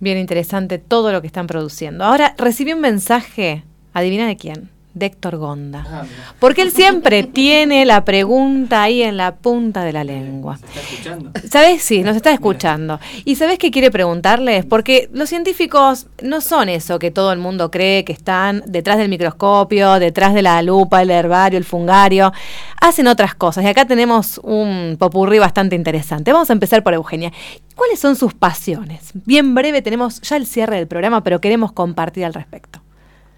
Bien 0.00 0.16
interesante 0.16 0.78
todo 0.78 1.12
lo 1.12 1.20
que 1.20 1.26
están 1.26 1.46
produciendo. 1.46 2.04
Ahora, 2.04 2.34
recibí 2.38 2.72
un 2.72 2.80
mensaje, 2.80 3.64
adivina 3.92 4.26
de 4.26 4.36
quién 4.36 4.77
de 4.98 5.06
Héctor 5.06 5.36
Gonda. 5.36 5.86
Ah, 5.88 6.04
porque 6.38 6.62
él 6.62 6.72
siempre 6.72 7.22
tiene 7.32 7.84
la 7.84 8.04
pregunta 8.04 8.82
ahí 8.82 9.02
en 9.02 9.16
la 9.16 9.36
punta 9.36 9.84
de 9.84 9.92
la 9.92 10.04
lengua. 10.04 10.58
¿Se 10.58 10.66
está 10.66 10.80
escuchando? 10.80 11.30
¿Sabes? 11.50 11.82
Sí, 11.82 12.02
nos 12.02 12.16
está 12.16 12.32
escuchando. 12.32 13.00
¿Y 13.24 13.36
sabes 13.36 13.58
qué 13.58 13.70
quiere 13.70 13.90
preguntarles? 13.90 14.64
Porque 14.64 15.08
los 15.12 15.28
científicos 15.28 16.06
no 16.22 16.40
son 16.40 16.68
eso 16.68 16.98
que 16.98 17.10
todo 17.10 17.32
el 17.32 17.38
mundo 17.38 17.70
cree 17.70 18.04
que 18.04 18.12
están 18.12 18.62
detrás 18.66 18.98
del 18.98 19.08
microscopio, 19.08 19.98
detrás 19.98 20.34
de 20.34 20.42
la 20.42 20.60
lupa, 20.62 21.02
el 21.02 21.10
herbario, 21.10 21.58
el 21.58 21.64
fungario. 21.64 22.32
Hacen 22.80 23.06
otras 23.06 23.34
cosas. 23.34 23.64
Y 23.64 23.68
acá 23.68 23.84
tenemos 23.84 24.40
un 24.42 24.96
popurrí 24.98 25.38
bastante 25.38 25.76
interesante. 25.76 26.32
Vamos 26.32 26.50
a 26.50 26.52
empezar 26.52 26.82
por 26.82 26.94
Eugenia. 26.94 27.32
¿Cuáles 27.74 28.00
son 28.00 28.16
sus 28.16 28.34
pasiones? 28.34 29.10
Bien 29.14 29.54
breve, 29.54 29.82
tenemos 29.82 30.20
ya 30.22 30.36
el 30.36 30.46
cierre 30.46 30.76
del 30.76 30.88
programa, 30.88 31.22
pero 31.22 31.40
queremos 31.40 31.72
compartir 31.72 32.24
al 32.24 32.34
respecto. 32.34 32.80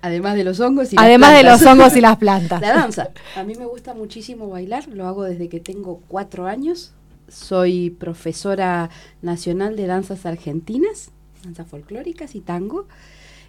Además 0.02 0.34
de 0.36 0.44
los 0.44 0.60
hongos 0.60 0.92
y 0.92 0.96
Además 0.98 1.30
las 1.32 1.40
plantas. 1.42 1.60
de 1.60 1.66
los 1.66 1.72
hongos 1.72 1.96
y 1.96 2.00
las 2.00 2.16
plantas. 2.18 2.60
La 2.60 2.72
danza. 2.74 3.10
A 3.36 3.44
mí 3.44 3.54
me 3.54 3.66
gusta 3.66 3.94
muchísimo 3.94 4.48
bailar, 4.48 4.88
lo 4.88 5.06
hago 5.06 5.24
desde 5.24 5.48
que 5.48 5.60
tengo 5.60 6.00
cuatro 6.08 6.46
años. 6.46 6.92
Soy 7.28 7.90
profesora 7.90 8.90
nacional 9.22 9.76
de 9.76 9.86
danzas 9.86 10.26
argentinas, 10.26 11.10
danzas 11.44 11.66
folclóricas 11.68 12.34
y 12.34 12.40
tango. 12.40 12.86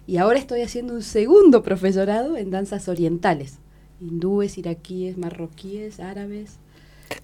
Y 0.06 0.16
ahora 0.18 0.38
estoy 0.38 0.62
haciendo 0.62 0.94
un 0.94 1.02
segundo 1.02 1.62
profesorado 1.62 2.36
en 2.36 2.50
danzas 2.50 2.88
orientales. 2.88 3.58
Hindúes, 4.00 4.58
iraquíes, 4.58 5.16
marroquíes, 5.16 6.00
árabes. 6.00 6.56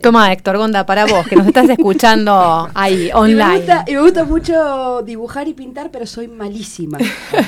Toma, 0.00 0.32
Héctor 0.32 0.58
Gonda, 0.58 0.86
para 0.86 1.06
vos, 1.06 1.26
que 1.26 1.36
nos 1.36 1.46
estás 1.46 1.68
escuchando 1.68 2.68
ahí, 2.74 3.10
online. 3.12 3.42
Y 3.42 3.44
me, 3.44 3.56
gusta, 3.56 3.84
y 3.86 3.94
me, 3.94 4.00
gusta, 4.02 4.24
mucho 4.24 5.02
dibujar 5.02 5.48
y 5.48 5.54
pintar, 5.54 5.90
pero 5.90 6.06
soy 6.06 6.28
malísima. 6.28 6.98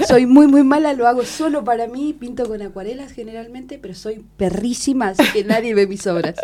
soy 0.08 0.26
muy, 0.26 0.46
muy 0.46 0.62
mala, 0.62 0.92
lo 0.94 1.06
hago 1.06 1.24
solo 1.24 1.64
para 1.64 1.86
mí, 1.86 2.14
pinto 2.18 2.46
con 2.48 2.62
acuarelas 2.62 3.12
generalmente, 3.12 3.78
pero 3.78 3.94
soy 3.94 4.24
perrísima, 4.36 5.08
así 5.08 5.22
que 5.32 5.44
nadie 5.44 5.74
ve 5.74 5.86
mis 5.86 6.06
obras. 6.06 6.36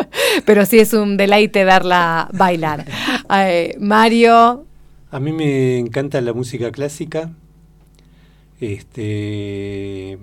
pero 0.45 0.65
sí 0.67 0.79
es 0.79 0.93
un 0.93 1.17
deleite 1.17 1.65
verla 1.65 2.29
bailar. 2.33 2.85
Eh, 3.31 3.77
Mario. 3.81 4.65
A 5.11 5.21
mí 5.21 5.33
me 5.33 5.79
encanta 5.79 6.21
la 6.21 6.33
música 6.33 6.71
clásica. 6.71 7.31
Este. 8.61 10.19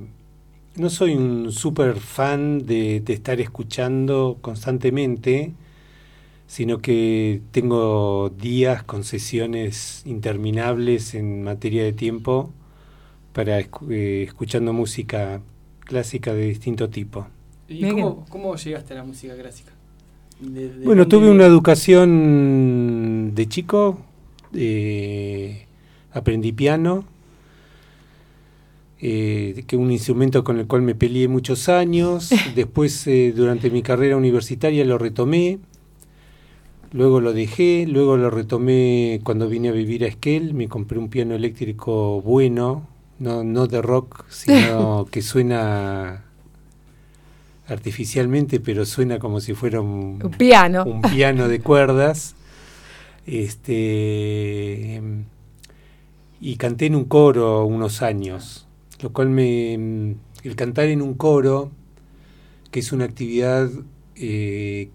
No 0.76 0.89
soy 0.89 1.13
un 1.15 1.51
súper 1.51 1.97
fan 1.97 2.65
de, 2.65 2.99
de 2.99 3.13
estar 3.13 3.39
escuchando 3.39 4.38
constantemente 4.41 5.53
sino 6.48 6.80
que 6.80 7.41
tengo 7.52 8.30
días 8.30 8.84
con 8.84 9.04
sesiones 9.04 10.04
interminables 10.06 11.16
en 11.16 11.44
materia 11.44 11.84
de 11.84 11.94
tiempo 11.94 12.52
para 13.34 13.60
eh, 13.60 14.24
escuchando 14.28 14.74
música 14.74 15.41
clásica 15.80 16.34
de 16.34 16.46
distinto 16.48 16.89
tipo. 16.89 17.28
¿Y 17.68 17.89
cómo, 17.89 18.26
cómo, 18.30 18.56
llegaste 18.56 18.94
a 18.94 18.98
la 18.98 19.04
música 19.04 19.36
clásica? 19.36 19.72
De, 20.39 20.70
de 20.70 20.86
bueno, 20.86 21.08
tuve 21.08 21.30
una 21.30 21.46
educación 21.46 23.32
de 23.34 23.48
chico, 23.48 24.00
eh, 24.54 25.66
aprendí 26.12 26.52
piano, 26.52 27.06
eh, 29.06 29.66
que 29.68 29.76
un 29.76 29.91
instrumento 29.91 30.46
con 30.46 30.60
el 30.60 30.66
cual 30.66 30.82
me 30.82 30.96
peleé 30.96 31.28
muchos 31.28 31.68
años, 31.68 32.30
después 32.56 33.06
eh, 33.08 33.34
durante 33.36 33.70
mi 33.70 33.82
carrera 33.82 34.16
universitaria 34.16 34.86
lo 34.86 34.98
retomé, 34.98 35.60
Luego 36.94 37.20
lo 37.20 37.34
dejé, 37.34 37.86
luego 37.88 38.18
lo 38.18 38.30
retomé 38.30 39.20
cuando 39.24 39.50
vine 39.50 39.70
a 39.70 39.72
vivir 39.72 40.04
a 40.04 40.08
Esquel, 40.08 40.54
me 40.54 40.68
compré 40.68 41.00
un 41.00 41.10
piano 41.10 41.34
eléctrico 41.34 42.22
bueno, 42.22 42.88
no, 43.18 43.44
no 43.44 43.66
de 43.66 43.82
rock, 43.82 44.26
sino 44.30 45.06
que 45.12 45.24
suena 45.24 46.24
artificialmente, 47.68 48.60
pero 48.60 48.86
suena 48.86 49.18
como 49.18 49.39
si 49.39 49.56
fuera 49.56 49.82
un, 49.82 50.20
un 50.24 50.32
piano. 50.32 50.84
Un 50.86 51.02
piano 51.02 51.48
de 51.48 51.60
cuerdas. 51.60 52.36
Este 53.26 55.02
y 56.41 56.58
canté 56.58 56.88
en 56.88 56.96
un 56.96 57.06
coro 57.06 57.64
unos 57.66 58.02
años, 58.02 58.68
lo 59.00 59.14
cual 59.14 59.30
me 59.30 59.76
el 60.44 60.56
cantar 60.58 60.88
en 60.88 61.02
un 61.02 61.14
coro, 61.14 61.72
que 62.70 62.82
es 62.82 62.91
una 62.91 63.06
actividad 63.06 63.70
eh, 64.18 64.89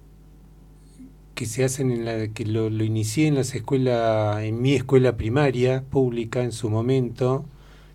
que 1.39 1.47
se 1.47 1.62
hacen 1.62 1.93
en 1.93 2.05
la 2.05 2.26
que 2.26 2.45
lo, 2.45 2.68
lo 2.68 2.82
inicié 2.82 3.28
en 3.28 3.36
las 3.36 3.55
escuelas 3.55 4.43
en 4.43 4.61
mi 4.61 4.74
escuela 4.74 5.16
primaria 5.16 5.84
pública 5.89 6.43
en 6.43 6.51
su 6.51 6.68
momento 6.68 7.45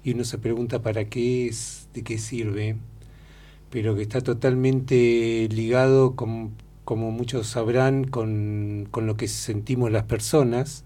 y 0.01 0.13
uno 0.13 0.23
se 0.23 0.37
pregunta 0.37 0.81
para 0.81 1.09
qué 1.09 1.47
es 1.47 1.89
de 1.93 2.03
qué 2.03 2.19
sirve 2.19 2.77
pero 3.69 3.97
que 3.97 4.01
está 4.01 4.21
totalmente 4.21 5.49
ligado 5.51 6.15
con, 6.15 6.51
como 6.85 7.11
muchos 7.11 7.47
sabrán 7.47 8.05
con, 8.05 8.87
con, 8.91 9.07
lo 9.07 9.17
que 9.17 9.27
sentimos 9.27 9.91
las 9.91 10.03
personas 10.03 10.85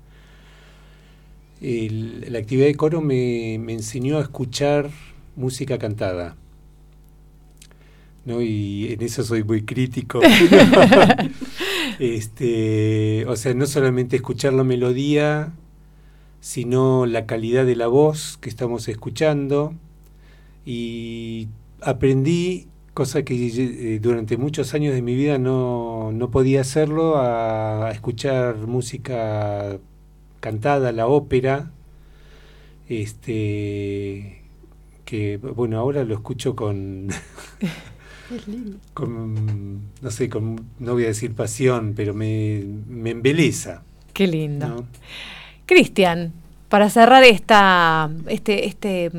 El, 1.62 2.26
la 2.32 2.40
actividad 2.40 2.66
de 2.66 2.74
coro 2.76 3.02
me, 3.02 3.60
me 3.60 3.74
enseñó 3.74 4.18
a 4.18 4.22
escuchar 4.22 4.90
música 5.36 5.78
cantada 5.78 6.36
¿no? 8.26 8.42
Y 8.42 8.92
en 8.92 9.02
eso 9.02 9.24
soy 9.24 9.44
muy 9.44 9.64
crítico. 9.64 10.20
este, 12.00 13.26
o 13.28 13.36
sea, 13.36 13.54
no 13.54 13.66
solamente 13.66 14.16
escuchar 14.16 14.54
la 14.54 14.64
melodía, 14.64 15.54
sino 16.40 17.06
la 17.06 17.26
calidad 17.26 17.66
de 17.66 17.76
la 17.76 17.88
voz 17.88 18.38
que 18.38 18.50
estamos 18.50 18.88
escuchando. 18.88 19.74
Y 20.66 21.50
aprendí, 21.82 22.68
cosa 22.94 23.24
que 23.24 23.36
eh, 23.36 24.00
durante 24.00 24.38
muchos 24.38 24.74
años 24.74 24.94
de 24.94 25.02
mi 25.02 25.16
vida 25.16 25.38
no, 25.38 26.12
no 26.12 26.32
podía 26.32 26.62
hacerlo, 26.62 27.18
a, 27.18 27.88
a 27.88 27.92
escuchar 27.92 28.58
música 28.68 29.80
cantada, 30.40 30.92
la 30.92 31.08
ópera. 31.08 31.72
Este 32.90 34.44
que 35.08 35.38
bueno, 35.38 35.80
ahora 35.80 36.04
lo 36.04 36.14
escucho 36.14 36.56
con 36.56 37.08
con, 38.94 39.82
no 40.02 40.12
sé, 40.12 40.30
con, 40.30 40.66
no 40.80 40.94
voy 40.94 41.06
a 41.06 41.08
decir 41.08 41.34
pasión, 41.34 41.94
pero 41.96 42.14
me, 42.14 42.64
me 42.88 43.12
embeleza. 43.12 43.84
Qué 44.14 44.28
lindo. 44.28 44.68
¿no? 44.68 44.88
Cristian, 45.66 46.34
para 46.70 46.90
cerrar 46.90 47.24
esta, 47.24 48.10
este, 48.28 48.66
este, 48.68 49.12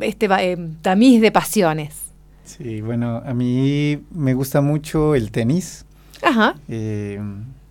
este 0.00 0.28
eh, 0.40 0.56
tamiz 0.82 1.20
de 1.20 1.32
pasiones, 1.32 2.06
Sí, 2.44 2.80
bueno, 2.80 3.22
a 3.24 3.32
mí 3.32 4.02
me 4.10 4.34
gusta 4.34 4.60
mucho 4.60 5.14
el 5.14 5.30
tenis. 5.30 5.84
Ajá. 6.20 6.56
Eh, 6.68 7.20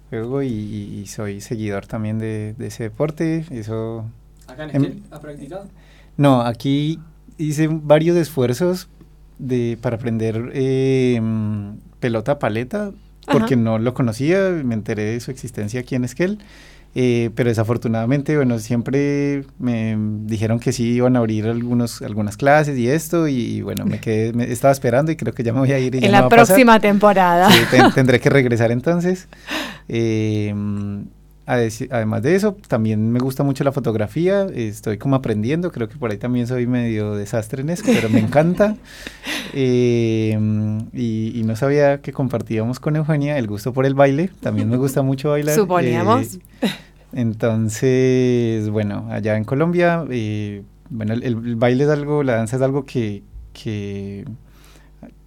juego 0.10 0.42
y, 0.42 0.48
y 0.50 1.06
soy 1.08 1.42
seguidor 1.42 1.86
también 1.86 2.18
de, 2.18 2.56
de 2.58 2.68
ese 2.68 2.84
deporte. 2.84 3.46
Eso. 3.52 4.06
¿Acá 4.48 4.64
en 4.64 4.70
Em- 4.78 4.84
Esquel 4.84 5.04
has 5.12 5.20
practicado? 5.20 5.68
No, 6.16 6.42
aquí 6.42 6.98
hice 7.38 7.68
varios 7.70 8.16
esfuerzos 8.16 8.88
de 9.40 9.78
para 9.82 9.96
aprender 9.96 10.52
eh, 10.54 11.20
pelota 12.00 12.38
paleta 12.40 12.92
porque 13.32 13.56
Ajá. 13.56 13.64
no 13.64 13.80
lo 13.80 13.94
conocía, 13.94 14.50
me 14.64 14.74
enteré 14.76 15.04
de 15.04 15.20
su 15.20 15.32
existencia 15.32 15.80
aquí 15.82 15.96
en 15.96 16.04
Esquel. 16.04 16.40
eh, 16.96 17.30
pero 17.36 17.50
desafortunadamente, 17.50 18.36
bueno, 18.36 18.58
siempre 18.58 19.44
me 19.60 19.96
dijeron 20.26 20.60
que 20.60 20.72
sí 20.74 20.86
iban 20.94 21.16
a 21.16 21.20
abrir 21.20 21.46
algunos, 21.46 22.02
algunas 22.02 22.36
clases 22.38 22.76
y 22.80 22.90
esto, 22.90 23.28
y, 23.28 23.62
bueno, 23.62 23.86
me 23.86 24.00
quedé, 24.00 24.34
me 24.34 24.52
estaba 24.52 24.72
esperando 24.72 25.12
y 25.12 25.16
creo 25.16 25.34
que 25.34 25.44
ya 25.44 25.54
me 25.54 25.60
voy 25.60 25.72
a 25.72 25.78
ir. 25.78 25.94
Y 25.94 26.00
ya 26.00 26.08
En 26.08 26.12
no 26.14 26.18
la 26.18 26.22
va 26.22 26.28
a 26.28 26.30
pasar. 26.32 26.48
próxima 26.48 26.80
temporada. 26.80 27.52
Sí, 27.52 27.60
ten- 27.70 27.92
tendré 27.94 28.20
que 28.20 28.32
regresar 28.32 28.72
entonces. 28.72 29.28
Eh, 29.88 30.54
además 31.50 32.22
de 32.22 32.36
eso, 32.36 32.56
también 32.68 33.12
me 33.12 33.20
gusta 33.20 33.44
mucho 33.44 33.64
la 33.64 33.72
fotografía. 33.72 34.46
Estoy 34.54 34.98
como 34.98 35.16
aprendiendo. 35.16 35.72
Creo 35.72 35.90
que 35.90 35.98
por 35.98 36.12
ahí 36.12 36.18
también 36.18 36.48
soy 36.48 36.68
medio 36.68 37.16
desastre 37.16 37.62
en 37.62 37.72
eso, 37.72 37.84
pero 37.86 38.10
me 38.10 38.20
encanta. 38.20 38.76
Eh, 39.52 40.38
y, 40.94 41.32
y 41.34 41.44
no 41.44 41.56
sabía 41.56 42.02
que 42.02 42.14
compartíamos 42.14 42.80
con 42.80 42.96
Eugenia 42.96 43.36
el 43.40 43.48
gusto 43.48 43.74
por 43.74 43.88
el 43.88 43.96
baile. 43.96 44.30
También 44.42 44.70
me 44.70 44.78
gusta 44.78 45.02
mucho 45.02 45.32
bailar. 45.32 45.56
Suponíamos. 45.56 46.36
Eh, 46.36 46.40
entonces, 47.14 48.70
bueno, 48.70 49.08
allá 49.10 49.38
en 49.38 49.46
Colombia, 49.46 50.06
eh, 50.12 50.62
bueno, 50.92 51.14
el, 51.14 51.24
el 51.24 51.56
baile 51.56 51.86
es 51.86 51.90
algo, 51.90 52.22
la 52.22 52.36
danza 52.36 52.58
es 52.58 52.62
algo 52.62 52.86
que, 52.86 53.24
que 53.52 54.26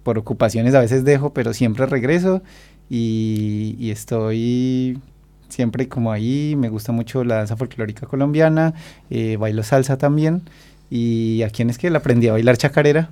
por 0.03 0.17
ocupaciones 0.17 0.73
a 0.73 0.79
veces 0.79 1.03
dejo, 1.03 1.33
pero 1.33 1.53
siempre 1.53 1.85
regreso 1.85 2.41
y, 2.89 3.75
y 3.79 3.91
estoy 3.91 4.99
siempre 5.53 5.87
como 5.87 6.11
ahí. 6.11 6.55
Me 6.57 6.69
gusta 6.69 6.91
mucho 6.91 7.23
la 7.23 7.35
danza 7.35 7.55
folclórica 7.55 8.07
colombiana, 8.07 8.73
eh, 9.09 9.37
bailo 9.37 9.63
salsa 9.63 9.97
también. 9.97 10.41
Y 10.89 11.41
aquí 11.43 11.61
en 11.61 11.69
Esquel 11.69 11.95
aprendí 11.95 12.27
a 12.27 12.33
bailar 12.33 12.57
chacarera. 12.57 13.09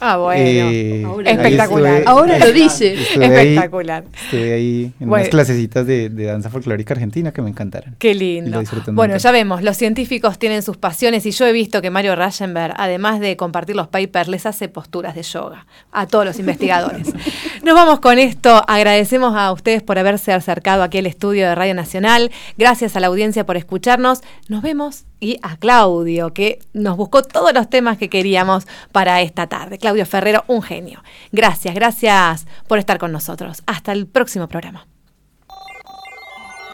Ah, 0.00 0.16
bueno. 0.16 0.40
Eh, 0.42 1.02
Espectacular. 1.26 1.94
estuve- 1.94 2.10
Ahora 2.10 2.38
lo 2.38 2.52
dice. 2.52 2.94
estuve 2.94 3.24
ahí- 3.26 3.48
Espectacular. 3.54 4.04
Estuve 4.24 4.52
ahí 4.52 4.92
en 5.00 5.08
Bueno. 5.08 5.22
unas 5.22 5.28
clasecitas 5.28 5.86
de, 5.86 6.08
de 6.10 6.24
danza 6.24 6.50
folclórica 6.50 6.94
argentina 6.94 7.32
que 7.32 7.42
me 7.42 7.50
encantaron. 7.50 7.94
Qué 7.98 8.14
lindo. 8.14 8.62
Bueno, 8.92 9.16
ya 9.16 9.30
vemos, 9.30 9.62
los 9.62 9.76
científicos 9.76 10.38
tienen 10.38 10.62
sus 10.62 10.76
pasiones 10.76 11.24
y 11.26 11.30
yo 11.30 11.46
he 11.46 11.52
visto 11.52 11.80
que 11.80 11.90
Mario 11.90 12.16
Rayenberg, 12.16 12.74
además 12.76 13.20
de 13.20 13.36
compartir 13.36 13.76
los 13.76 13.88
papers, 13.88 14.28
les 14.28 14.46
hace 14.46 14.68
posturas 14.68 15.14
de 15.14 15.22
yoga 15.22 15.66
a 15.92 16.06
todos 16.06 16.24
los 16.24 16.38
investigadores. 16.38 17.12
Nos 17.62 17.74
vamos 17.74 18.00
con 18.00 18.18
esto. 18.18 18.62
Agradecemos 18.68 19.34
a 19.36 19.52
ustedes 19.52 19.82
por 19.82 19.98
haberse 19.98 20.32
acercado 20.32 20.82
aquí 20.82 20.98
al 20.98 21.06
estudio 21.06 21.46
de 21.48 21.54
Radio 21.54 21.74
Nacional. 21.74 22.30
Gracias 22.58 22.96
a 22.96 23.00
la 23.00 23.06
audiencia 23.06 23.46
por 23.46 23.56
escucharnos. 23.56 24.20
Nos 24.48 24.62
vemos 24.62 25.04
y 25.20 25.38
a 25.42 25.56
Claudio, 25.56 26.34
que 26.34 26.58
nos 26.74 26.98
buscó 26.98 27.22
todos 27.22 27.54
los 27.54 27.70
temas 27.70 27.96
que 27.96 28.10
queríamos 28.10 28.66
para 28.92 29.22
esta 29.22 29.46
tarde. 29.46 29.78
Claudio 29.84 30.06
Ferrero, 30.06 30.44
un 30.46 30.62
genio. 30.62 31.02
Gracias, 31.30 31.74
gracias 31.74 32.46
por 32.66 32.78
estar 32.78 32.96
con 32.96 33.12
nosotros. 33.12 33.62
Hasta 33.66 33.92
el 33.92 34.06
próximo 34.06 34.48
programa. 34.48 34.86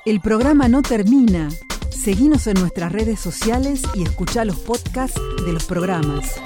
El 0.06 0.20
programa 0.20 0.68
no 0.68 0.82
termina. 0.82 1.48
Seguinos 1.90 2.46
en 2.46 2.60
nuestras 2.60 2.92
redes 2.92 3.18
sociales 3.18 3.82
y 3.96 4.04
escucha 4.04 4.44
los 4.44 4.60
podcasts 4.60 5.20
de 5.44 5.52
los 5.52 5.64
programas. 5.64 6.40